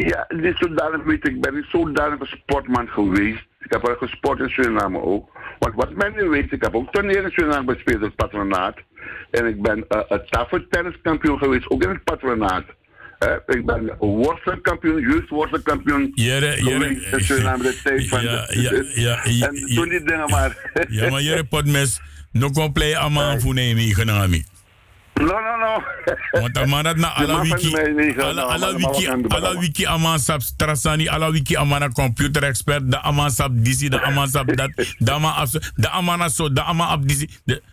[0.00, 3.44] ja, dit zodanig weet ik, ik ben niet zodanig een sportman geweest.
[3.58, 5.30] Ik heb wel gesport in Suriname ook.
[5.58, 8.76] Want wat men nu weet, ik heb ook toneel in Suriname gespeeld in het patronaat.
[9.30, 12.64] En ik ben uh, een tafeltenniskampioen geweest, ook in het patronaat.
[13.22, 16.56] Eh, ik ben worstelkampioen, juist worstelkampioen Jere,
[17.16, 20.70] Suriname de tijd van Ja, ja, ja, ja, En toen die dingen maar...
[20.88, 22.00] Ja, maar jere potmes,
[22.30, 24.44] no kon play aman voor nemen, genami.
[25.14, 25.82] No, no, no.
[26.40, 30.42] Want aman dat na ala wiki, ala, nou, ala maar wiki, ala wiki aman sap
[30.42, 34.70] strasani, ala wiki aman een computer expert, de aman sap disi, de aman sap dat,
[34.98, 37.28] de aman af, de aman zo, de aman ab disi,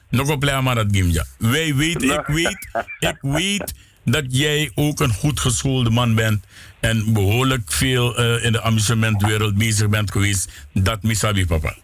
[0.09, 1.25] no kon play aman dat gimja.
[1.37, 2.67] Wij weten, ik weet,
[2.99, 3.73] ik weet
[4.05, 6.45] dat jij ook een goed geschoolde man bent
[6.79, 10.51] en behoorlijk veel eh, in de amusementwereld bezig bent geweest.
[10.73, 11.75] Dat misabi papa.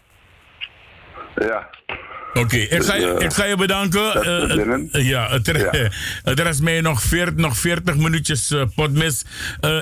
[1.36, 1.68] Ja.
[2.34, 4.22] Oké, ik, ga je- Dus, eh, ik ga je bedanken.
[4.22, 5.90] Eh, is ja, het, er,
[6.30, 9.24] het rest mij nog 40, nog 40 minuutjes potmis.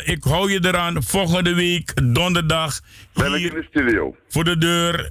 [0.04, 1.02] Ik hou je eraan.
[1.02, 2.80] Volgende week, donderdag,
[3.14, 4.16] Ben ik in de studio.
[4.28, 5.10] voor de deur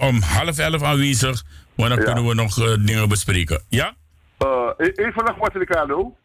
[0.00, 1.44] om half elf aanwezig.
[1.76, 3.62] Maar dan kunnen we nog dingen bespreken.
[3.68, 3.94] Ja?
[4.38, 6.16] Eh, e- even nog wat, Ricardo.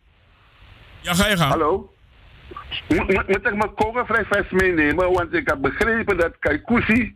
[1.01, 1.49] Ja, ga je gaan.
[1.49, 1.93] Hallo?
[2.87, 5.11] Moet, ik mijn kogelvrij meenemen?
[5.11, 7.15] Want ik heb begrepen dat Kaikousi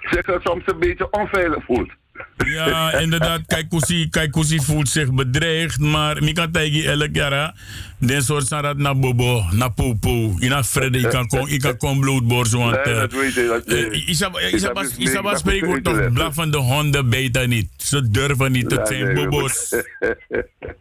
[0.00, 1.90] zich soms een beetje onveilig voelt.
[2.36, 3.40] Ja, inderdaad.
[3.46, 5.78] Kaikousi, Kaikousi voelt zich bedreigd.
[5.78, 7.54] Maar ik kan tegen elk jaar.
[7.98, 10.36] Den soort sarat na bobo, na popo.
[10.40, 12.52] Ina Fredde, ik kan kon, ik kan kon bloedborst.
[12.52, 13.62] Want, Nee, dat weet je.
[13.66, 17.68] Eh, eh, heb dus spreekt ook toch blaffende honden beter niet.
[17.76, 19.68] Ze durven niet, het zijn bobo's.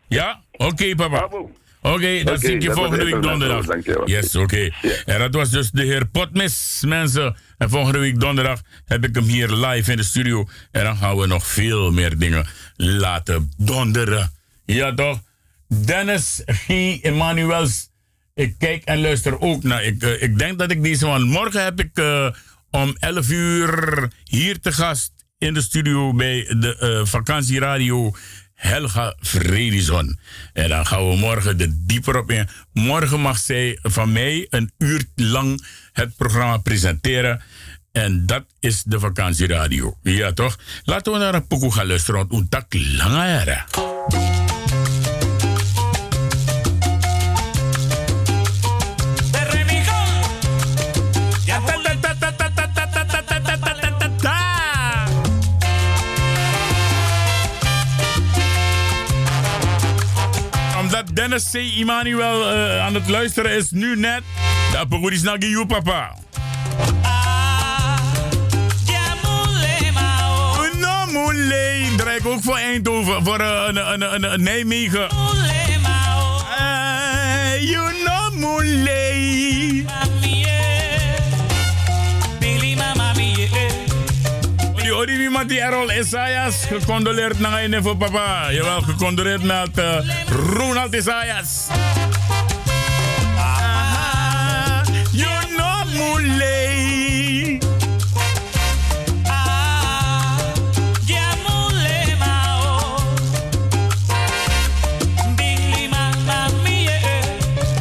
[0.07, 0.41] Ja?
[0.51, 1.29] Oké, papa.
[1.81, 3.65] Oké, dan Oké, zie ik je dat volgende week donderdag.
[3.65, 4.09] Dankjewel.
[4.09, 4.69] Yes, oké.
[5.05, 7.35] En dat was dus de heer Potmis, mensen.
[7.57, 10.47] En volgende week donderdag heb ik hem hier live in de studio.
[10.71, 12.45] En dan gaan we nog veel meer dingen
[12.75, 14.31] laten donderen.
[14.65, 15.19] Ja, toch?
[15.85, 16.69] Dennis G.
[17.01, 17.89] Emmanuels.
[18.33, 19.83] Ik kijk en luister ook naar.
[19.83, 21.27] Ik, eh, ik denk dat ik deze man.
[21.27, 22.29] Morgen heb ik eh,
[22.69, 28.13] om 11 uur hier te gast in de studio bij de eh, vakantieradio
[28.61, 30.19] Helga Fredison.
[30.53, 32.47] En dan gaan we morgen er dieper op in.
[32.73, 37.41] Morgen mag zij van mij een uur lang het programma presenteren.
[37.91, 39.97] En dat is de vakantieradio.
[40.01, 40.57] Ja, toch?
[40.83, 42.27] Laten we naar een pokoe gaan luisteren.
[42.27, 44.50] Want jaren.
[61.13, 61.55] Dennis C.
[61.55, 64.21] Immanuel uh, aan het luisteren is nu net.
[64.71, 66.15] Dat pokoe is naar you, papa.
[70.79, 71.93] No, moele.
[71.97, 75.01] Draai ik ook voor Eindhoven, voor uh, een, een, een, een Nijmegen.
[75.01, 75.09] Uh,
[77.69, 78.21] you know.
[85.47, 88.51] Die Errol Isaias gecondoleerd naar een voor papa.
[88.51, 89.97] Jawel, gecondoleerd met uh,
[90.53, 91.67] Ronald Isaias.
[93.37, 94.81] Ah,
[95.11, 96.59] you know, moele.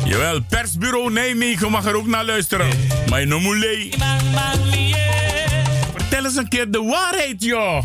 [0.04, 2.68] Jawel, persbureau Nijmegen mag er ook naar luisteren.
[3.08, 3.88] Maar je moele.
[6.10, 7.84] Vertel eens een keer de waarheid, joh.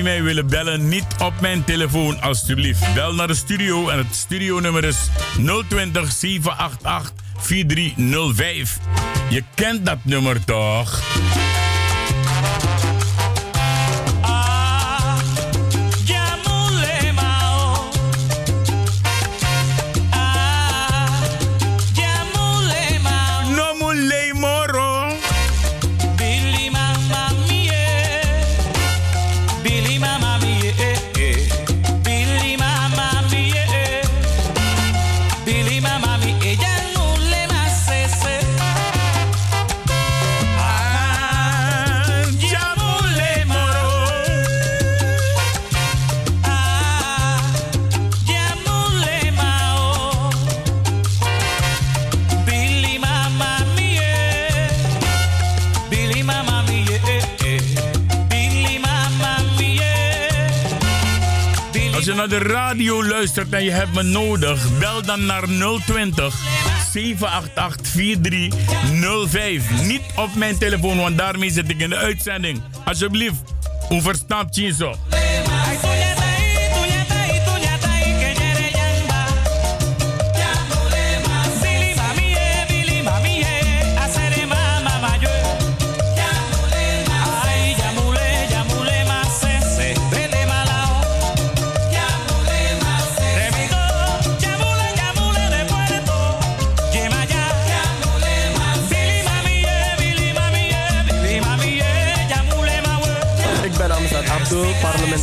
[0.00, 2.94] Die mij willen bellen, niet op mijn telefoon alstublieft.
[2.94, 4.96] Bel naar de studio en het studionummer is
[5.68, 8.78] 020 788 4305.
[9.28, 11.02] Je kent dat nummer toch?
[62.80, 65.42] Radio luistert en je hebt me nodig, bel dan naar
[65.86, 66.34] 020
[66.92, 69.82] 788 4305.
[69.86, 72.62] Niet op mijn telefoon, want daarmee zit ik in de uitzending.
[72.84, 73.42] Alsjeblieft,
[73.88, 74.94] hoe verstaat je zo?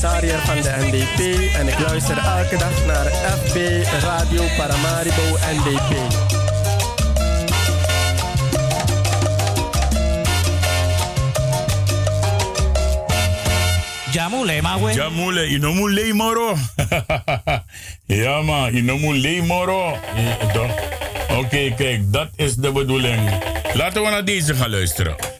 [0.01, 3.55] Parlementariër van de NDP en ik luister elke dag naar FB
[4.01, 5.95] Radio Paramaribo NDP.
[14.11, 14.93] Jamule mawe.
[14.93, 16.55] Jamule, inomule moro.
[18.05, 19.97] ja man, inomule moro.
[21.37, 23.29] Oké, kijk, dat is de bedoeling.
[23.73, 25.36] Laten we naar deze gaan luisteren.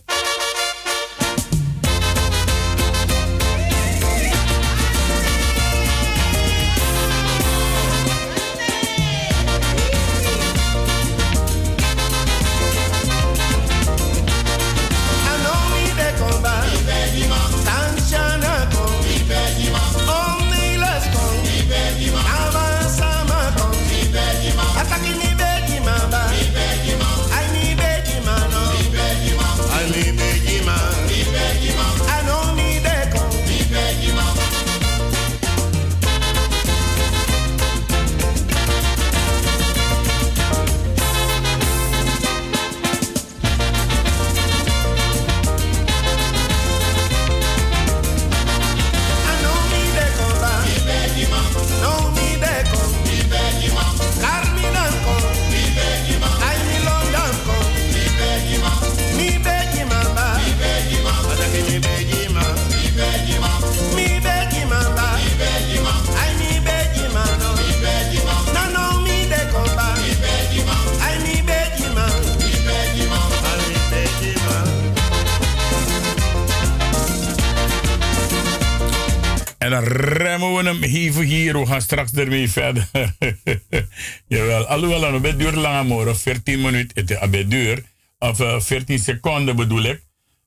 [81.67, 82.89] Gaan straks ermee verder.
[84.27, 87.83] Jawel, alhoewel het een duur lang morgen, 14 minuten, het is een duur.
[88.19, 90.01] Of uh, 14 seconden bedoel ik.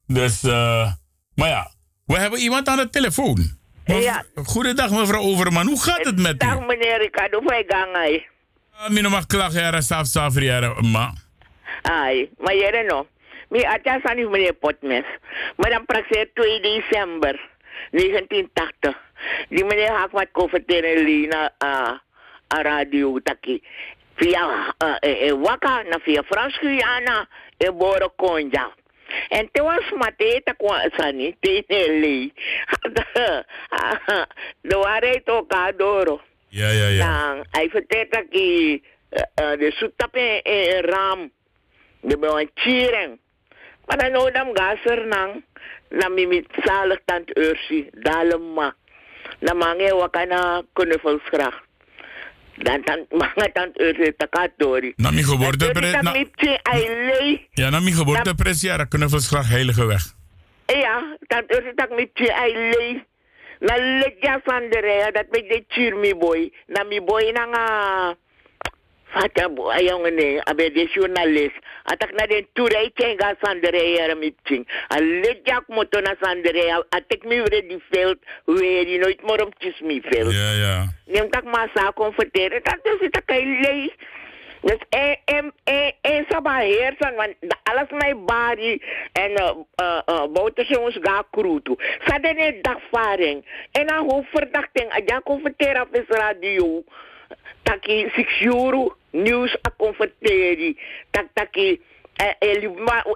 [0.06, 0.92] Dus, uh,
[1.34, 1.70] maar ja,
[2.06, 3.58] we hebben iemand aan de telefoon.
[3.84, 4.24] Ja.
[4.34, 6.36] Goedendag mevrouw Overman, hoe gaat het met u?
[6.36, 8.24] Dag meneer Ricardo, hoe ga je?
[8.88, 10.34] Mijn mag klagen, er saf saf
[10.80, 11.12] ma.
[11.82, 13.06] Ai, maar jij no.
[13.48, 15.04] Mi atja san meneer Potmes.
[15.56, 17.48] Maar dan praktisch 2 december
[17.90, 18.96] 1980.
[19.48, 21.98] Die meneer had wat converteren na uh,
[22.54, 23.62] a radio taki.
[24.14, 28.72] Via uh, e, e waka na via Frans Guyana e boro konja.
[29.28, 32.30] En toen was Mateta kwa sani tenele.
[34.60, 36.20] De waarheid ook adoro.
[36.48, 37.34] Ja, ja, ja.
[37.34, 38.82] Dan, hij vertelt dat hij
[39.34, 41.30] de soetap in, ram.
[42.00, 43.18] De bewan chiring.
[43.86, 45.44] Maar dan nou dan gaser nang.
[45.88, 47.88] Na mimi zalig tant Ursi.
[47.92, 48.74] Dalema.
[49.38, 51.62] Na mange wakana knuffelsgracht.
[52.60, 54.92] Dan dan mga tant Ursi takatori.
[54.96, 55.92] Na mi geboortepres...
[56.02, 56.12] Na
[57.54, 60.04] Ja, na mi geboortepres ja, knuffelsgracht heilige weg.
[60.66, 63.02] Ja, tant Ursi tak mi ai lei.
[63.60, 66.50] Na legya sandere dat me de chir mi boy.
[66.66, 67.64] Na mi boy na nga
[69.12, 71.58] Fata bo ayaw nga ne abe de journalist.
[71.90, 74.64] Atak na den turay chenga sandere yara mitching.
[74.94, 79.42] A legya mo to na sandere atek mi wre di veld weer die nooit meer
[79.42, 80.32] om tjus mi veld.
[80.32, 80.74] Ja, ja.
[81.10, 82.62] Neem tak masa converteren.
[82.62, 83.90] Dat is het kay lei.
[84.60, 88.78] Dus en, en, en, en sa beheersen, want alles mijn body
[89.12, 89.50] en uh,
[89.82, 91.74] uh, uh, boterjongens ga kruto.
[92.04, 93.68] Sa den een dagvaring.
[93.72, 96.84] En dan hoofdverdachting, adja converteren op is radio.
[97.62, 100.78] Taki 6 euro nieuws a converteri.
[101.10, 101.80] Tak taki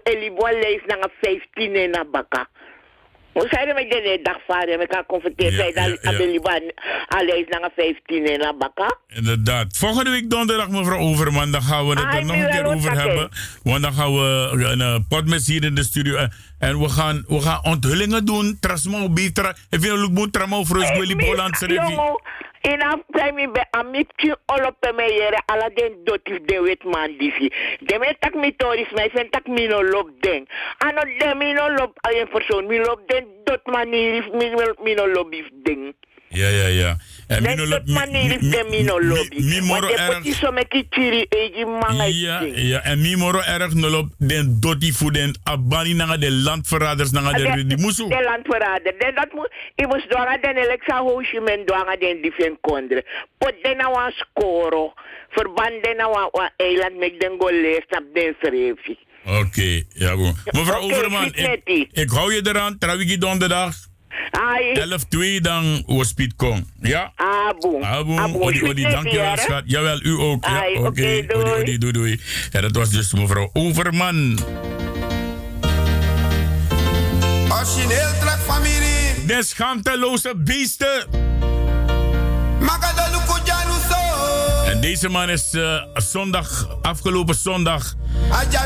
[0.04, 2.48] elibwa lees na 15 en na baka.
[3.32, 4.82] Hoe zei je met de dagvaring?
[4.82, 6.60] Ik kan converteren bij dat elibwa
[7.14, 8.96] a lees na 15 en na baka.
[9.08, 9.76] Inderdaad.
[9.76, 13.28] Volgende week donderdag, mevrouw Overman, dan gaan we het er nog een keer over hebben.
[13.62, 16.14] Want dan gaan we een uh, potmes hier in de studio.
[16.14, 16.22] Uh,
[16.58, 18.56] en we gaan, we gaan onthullingen doen.
[18.60, 19.56] Trasmo, Bitra.
[19.70, 22.18] Even een look, Tramo, Froes, Willy Bolandse revue.
[22.64, 27.50] Ina premi be amipchi olope me yere ala den de wet man disi.
[27.82, 30.46] De me tak mi toris me sen tak mi no lop den.
[30.80, 34.50] Ano de mi no lop a persoon mi lop den dot manirif mi,
[34.84, 35.06] mi no
[35.64, 35.94] den.
[36.30, 36.96] Ja, ja, ja.
[37.26, 39.42] En mi no lop manirif de mi no lobi.
[39.42, 40.08] Mi moro erg.
[40.12, 42.82] Want so me ki chiri eji manga Ja, ja.
[42.82, 47.32] En mi moro erg no lop den doti fu den abani nanga de landverraders nanga
[47.32, 48.08] de di musu.
[48.08, 48.94] De landverrader.
[48.98, 53.04] Den dat moet, i mus doanga den eleksa hoshi men doanga den difen kondre.
[53.38, 54.92] Pot den na wan skoro.
[55.30, 58.96] Verband den wan wa eiland mek den go lees op den schreefje.
[59.24, 60.36] Oké, okay, ja goed.
[60.52, 62.78] Mevrouw okay, Overman, ik, ik hou je eraan.
[62.78, 63.74] Trawiki donderdag.
[64.30, 64.72] Ai.
[64.72, 66.66] 11 2 dan Ospiet kom.
[66.80, 67.12] Ja?
[67.16, 67.82] Abu.
[67.82, 68.18] Abu.
[68.18, 68.38] Abu.
[68.38, 69.62] Odi, odi, dankjewel schat.
[69.66, 70.44] Jawel, u ook.
[70.44, 70.78] Ja, oké.
[70.78, 72.20] Okay, okay, odi, odi, doei, doei.
[72.50, 74.38] Ja, dat was dus mevrouw Overman.
[77.52, 79.26] Origineel trek familie.
[79.26, 81.23] De schaamteloze beesten.
[84.84, 87.94] Deze man is uh, zondag, afgelopen zondag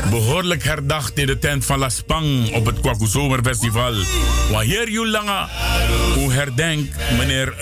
[0.09, 3.93] behoorlijk herdacht in de tent van La Spang op het Kwaku Zomerfestival.
[4.51, 5.49] Want hier Julanga,
[6.15, 7.53] hoe herdenkt meneer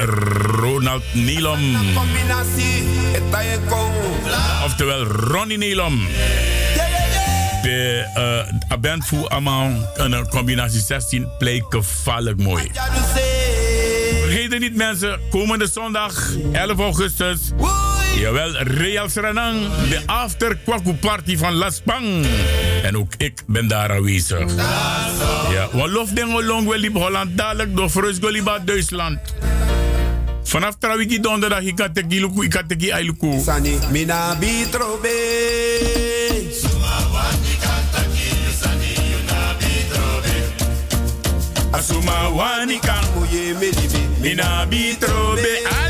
[0.60, 1.76] Ronald Nilom.
[4.66, 6.08] Oftewel Ronnie Nilom.
[7.62, 8.06] De
[8.82, 12.72] uh, voor allemaal een combinatie 16 bleek gevaarlijk mooi.
[14.22, 17.40] Vergeet het niet mensen, komende zondag 11 augustus.
[18.18, 22.26] Jawel, Real Serenang, de after Kwaku Party van Las Pang.
[22.84, 24.56] En ook ik ben daar aanwezig.
[25.52, 29.20] Ja, want lof den long wel liep Holland dadelijk door Frus Goliba Duitsland.
[30.44, 33.40] Vanaf Trawiki donderdag ik had teki luku, ik had teki ailuku.
[33.44, 35.16] Sani mina bitrobe.
[41.72, 45.87] Asuma wani kan muye melibi mina bitrobe.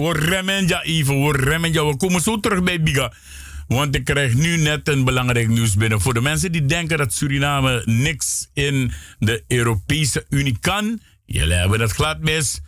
[0.00, 1.84] We remmen even, we remmen ja.
[1.84, 3.12] We komen zo terug bij Biga.
[3.68, 6.00] Want ik krijg nu net een belangrijk nieuws binnen.
[6.00, 11.00] Voor de mensen die denken dat Suriname niks in de Europese Unie kan.
[11.26, 12.60] Jullie hebben het glad mis.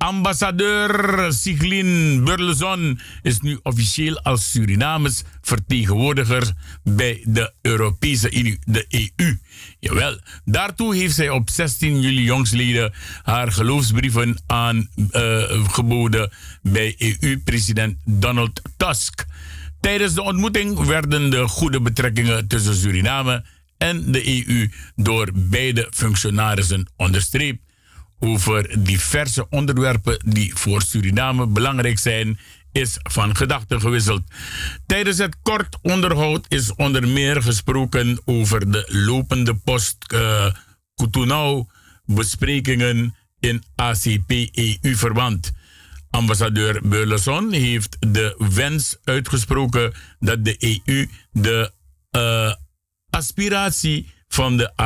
[0.00, 6.52] Ambassadeur Siglin Burleson is nu officieel als Surinames vertegenwoordiger
[6.82, 9.36] bij de Europese Unie, de EU.
[9.80, 16.30] Jawel, daartoe heeft zij op 16 juli jongsleden haar geloofsbrieven aangeboden
[16.62, 19.24] bij EU-president Donald Tusk.
[19.80, 23.44] Tijdens de ontmoeting werden de goede betrekkingen tussen Suriname
[23.78, 27.68] en de EU door beide functionarissen onderstreept
[28.20, 32.38] over diverse onderwerpen die voor Suriname belangrijk zijn,
[32.72, 34.22] is van gedachten gewisseld.
[34.86, 40.46] Tijdens het kort onderhoud is onder meer gesproken over de lopende post uh,
[42.04, 45.52] besprekingen in ACP-EU-verband.
[46.10, 51.72] Ambassadeur Beurleson heeft de wens uitgesproken dat de EU de
[52.16, 52.52] uh,
[53.10, 54.76] aspiratie van de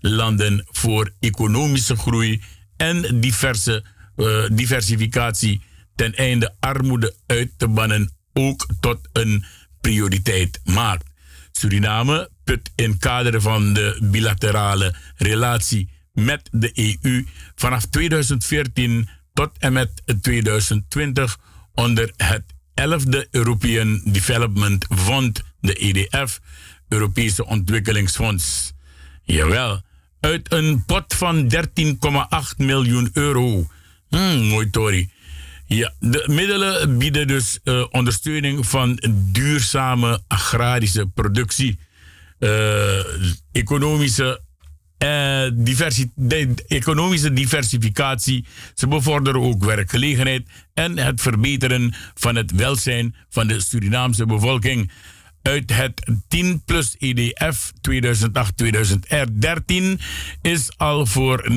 [0.00, 2.42] ACP-landen voor economische groei
[2.76, 3.84] en diverse,
[4.16, 5.60] uh, diversificatie
[5.94, 9.44] ten einde armoede uit te bannen ook tot een
[9.80, 11.06] prioriteit maakt.
[11.52, 19.72] Suriname put in kader van de bilaterale relatie met de EU vanaf 2014 tot en
[19.72, 21.38] met 2020
[21.74, 22.42] onder het
[22.74, 26.40] 11e European Development Fund, de EDF,
[26.88, 28.72] Europese Ontwikkelingsfonds.
[29.22, 29.82] Jawel,
[30.20, 31.60] uit een pot van 13,8
[32.56, 33.66] miljoen euro.
[34.08, 35.10] Hmm, mooi Tori.
[35.66, 41.78] Ja, de middelen bieden dus uh, ondersteuning van duurzame agrarische productie,
[42.38, 42.98] uh,
[43.52, 44.40] economische
[47.32, 48.44] diversificatie.
[48.74, 54.90] Ze bevorderen ook werkgelegenheid en het verbeteren van het welzijn van de Surinaamse bevolking.
[55.42, 57.92] Uit het 10 plus EDF 2008-2013
[60.42, 61.56] is al voor 19,8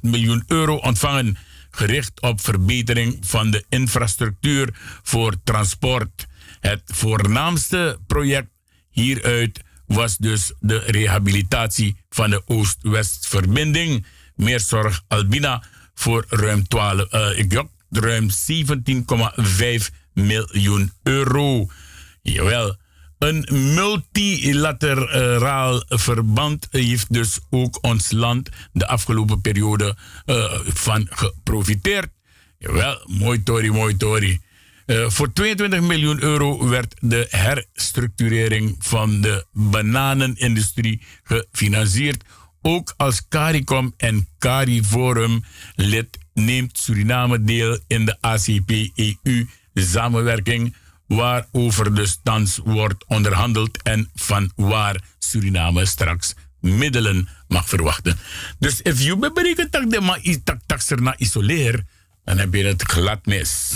[0.00, 1.36] miljoen euro ontvangen
[1.70, 6.26] gericht op verbetering van de infrastructuur voor transport.
[6.60, 8.48] Het voornaamste project
[8.90, 14.06] hieruit was dus de rehabilitatie van de Oost-West-verbinding.
[14.34, 15.62] Meer zorg Albina
[15.94, 21.68] voor ruim, 12, uh, ruim 17,5 miljoen euro.
[22.22, 22.76] Jawel.
[23.18, 29.96] Een multilateraal verband heeft dus ook ons land de afgelopen periode
[30.26, 32.08] uh, van geprofiteerd.
[32.58, 34.40] Jawel, mooi Tori, mooi Tori.
[34.86, 42.24] Uh, voor 22 miljoen euro werd de herstructurering van de bananenindustrie gefinancierd.
[42.62, 49.46] Ook als CARICOM en CARIFORUM lid neemt Suriname deel in de ACP-EU
[51.08, 58.18] waarover dus thans wordt onderhandeld en van waar Suriname straks middelen mag verwachten.
[58.58, 60.80] Dus if you berekent dat de maar tak tak
[61.16, 61.84] isoleer,
[62.24, 63.72] dan heb je het glad mis.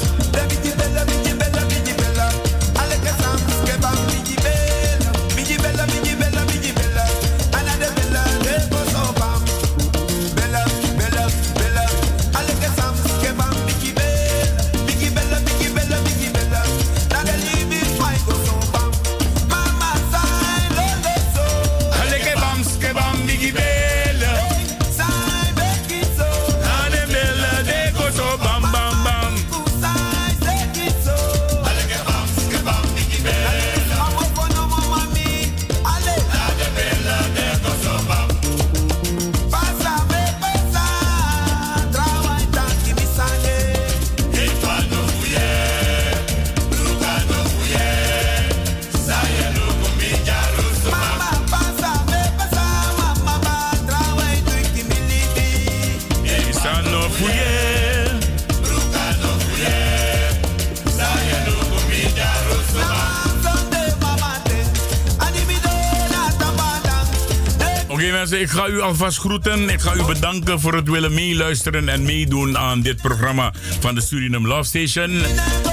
[68.31, 69.69] Ik ga u alvast groeten.
[69.69, 74.01] Ik ga u bedanken voor het willen meeluisteren en meedoen aan dit programma van de
[74.01, 75.23] Suriname Love Station.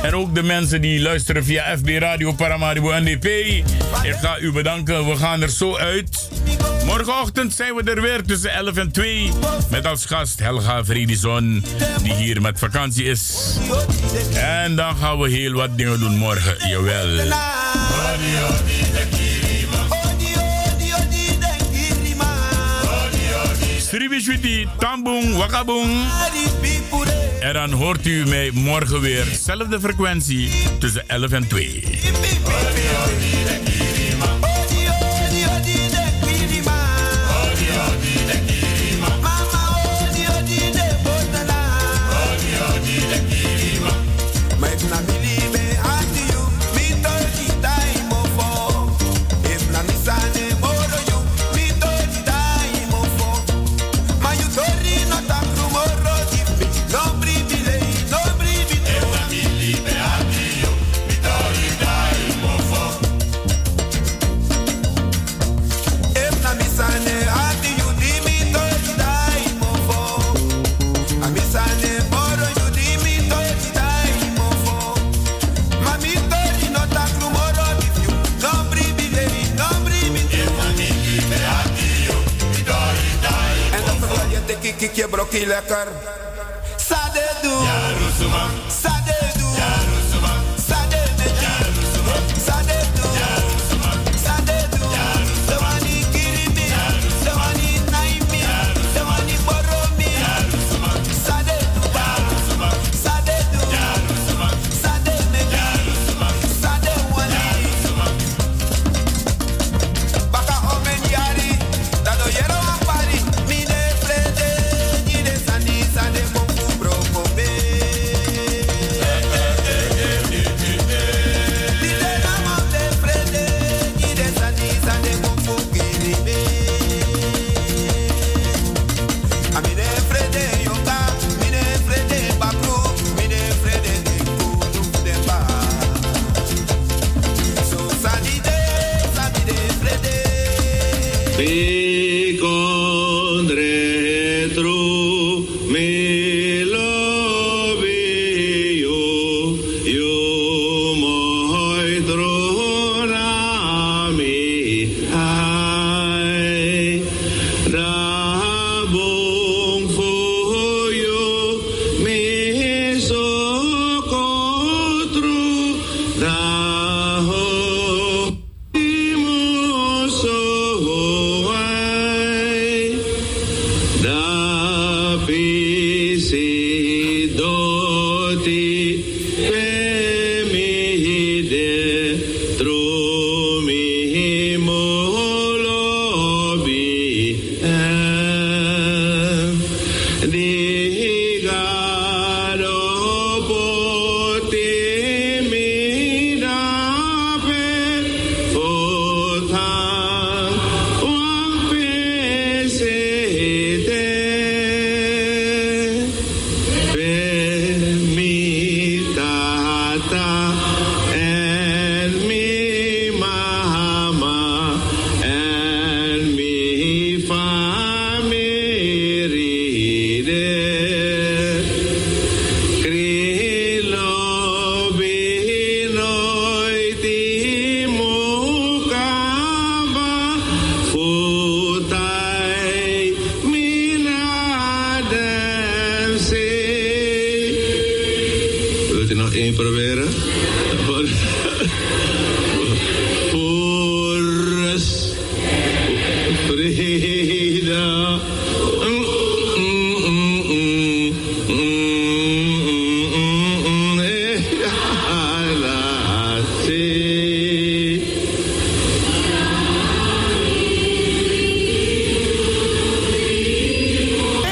[0.02, 3.26] En ook de mensen die luisteren via FB Radio Paramaribo NDP.
[4.04, 5.06] Ik ga u bedanken.
[5.06, 6.30] We gaan er zo uit.
[6.86, 9.32] Morgenochtend zijn we er weer tussen 11 en 2.
[9.70, 11.66] Met als gast Helga Vredison,
[12.04, 13.56] die hier met vakantie is.
[14.34, 16.70] En dan gaan we heel wat dingen doen morgen.
[16.70, 17.28] Jawel.
[23.90, 25.90] Sriwishwiti, Tambung, Wakabung.
[27.40, 29.26] En dan hoort u mij morgen weer.
[29.26, 30.50] Zelfde frequentie
[30.80, 31.84] tussen 11 en 2.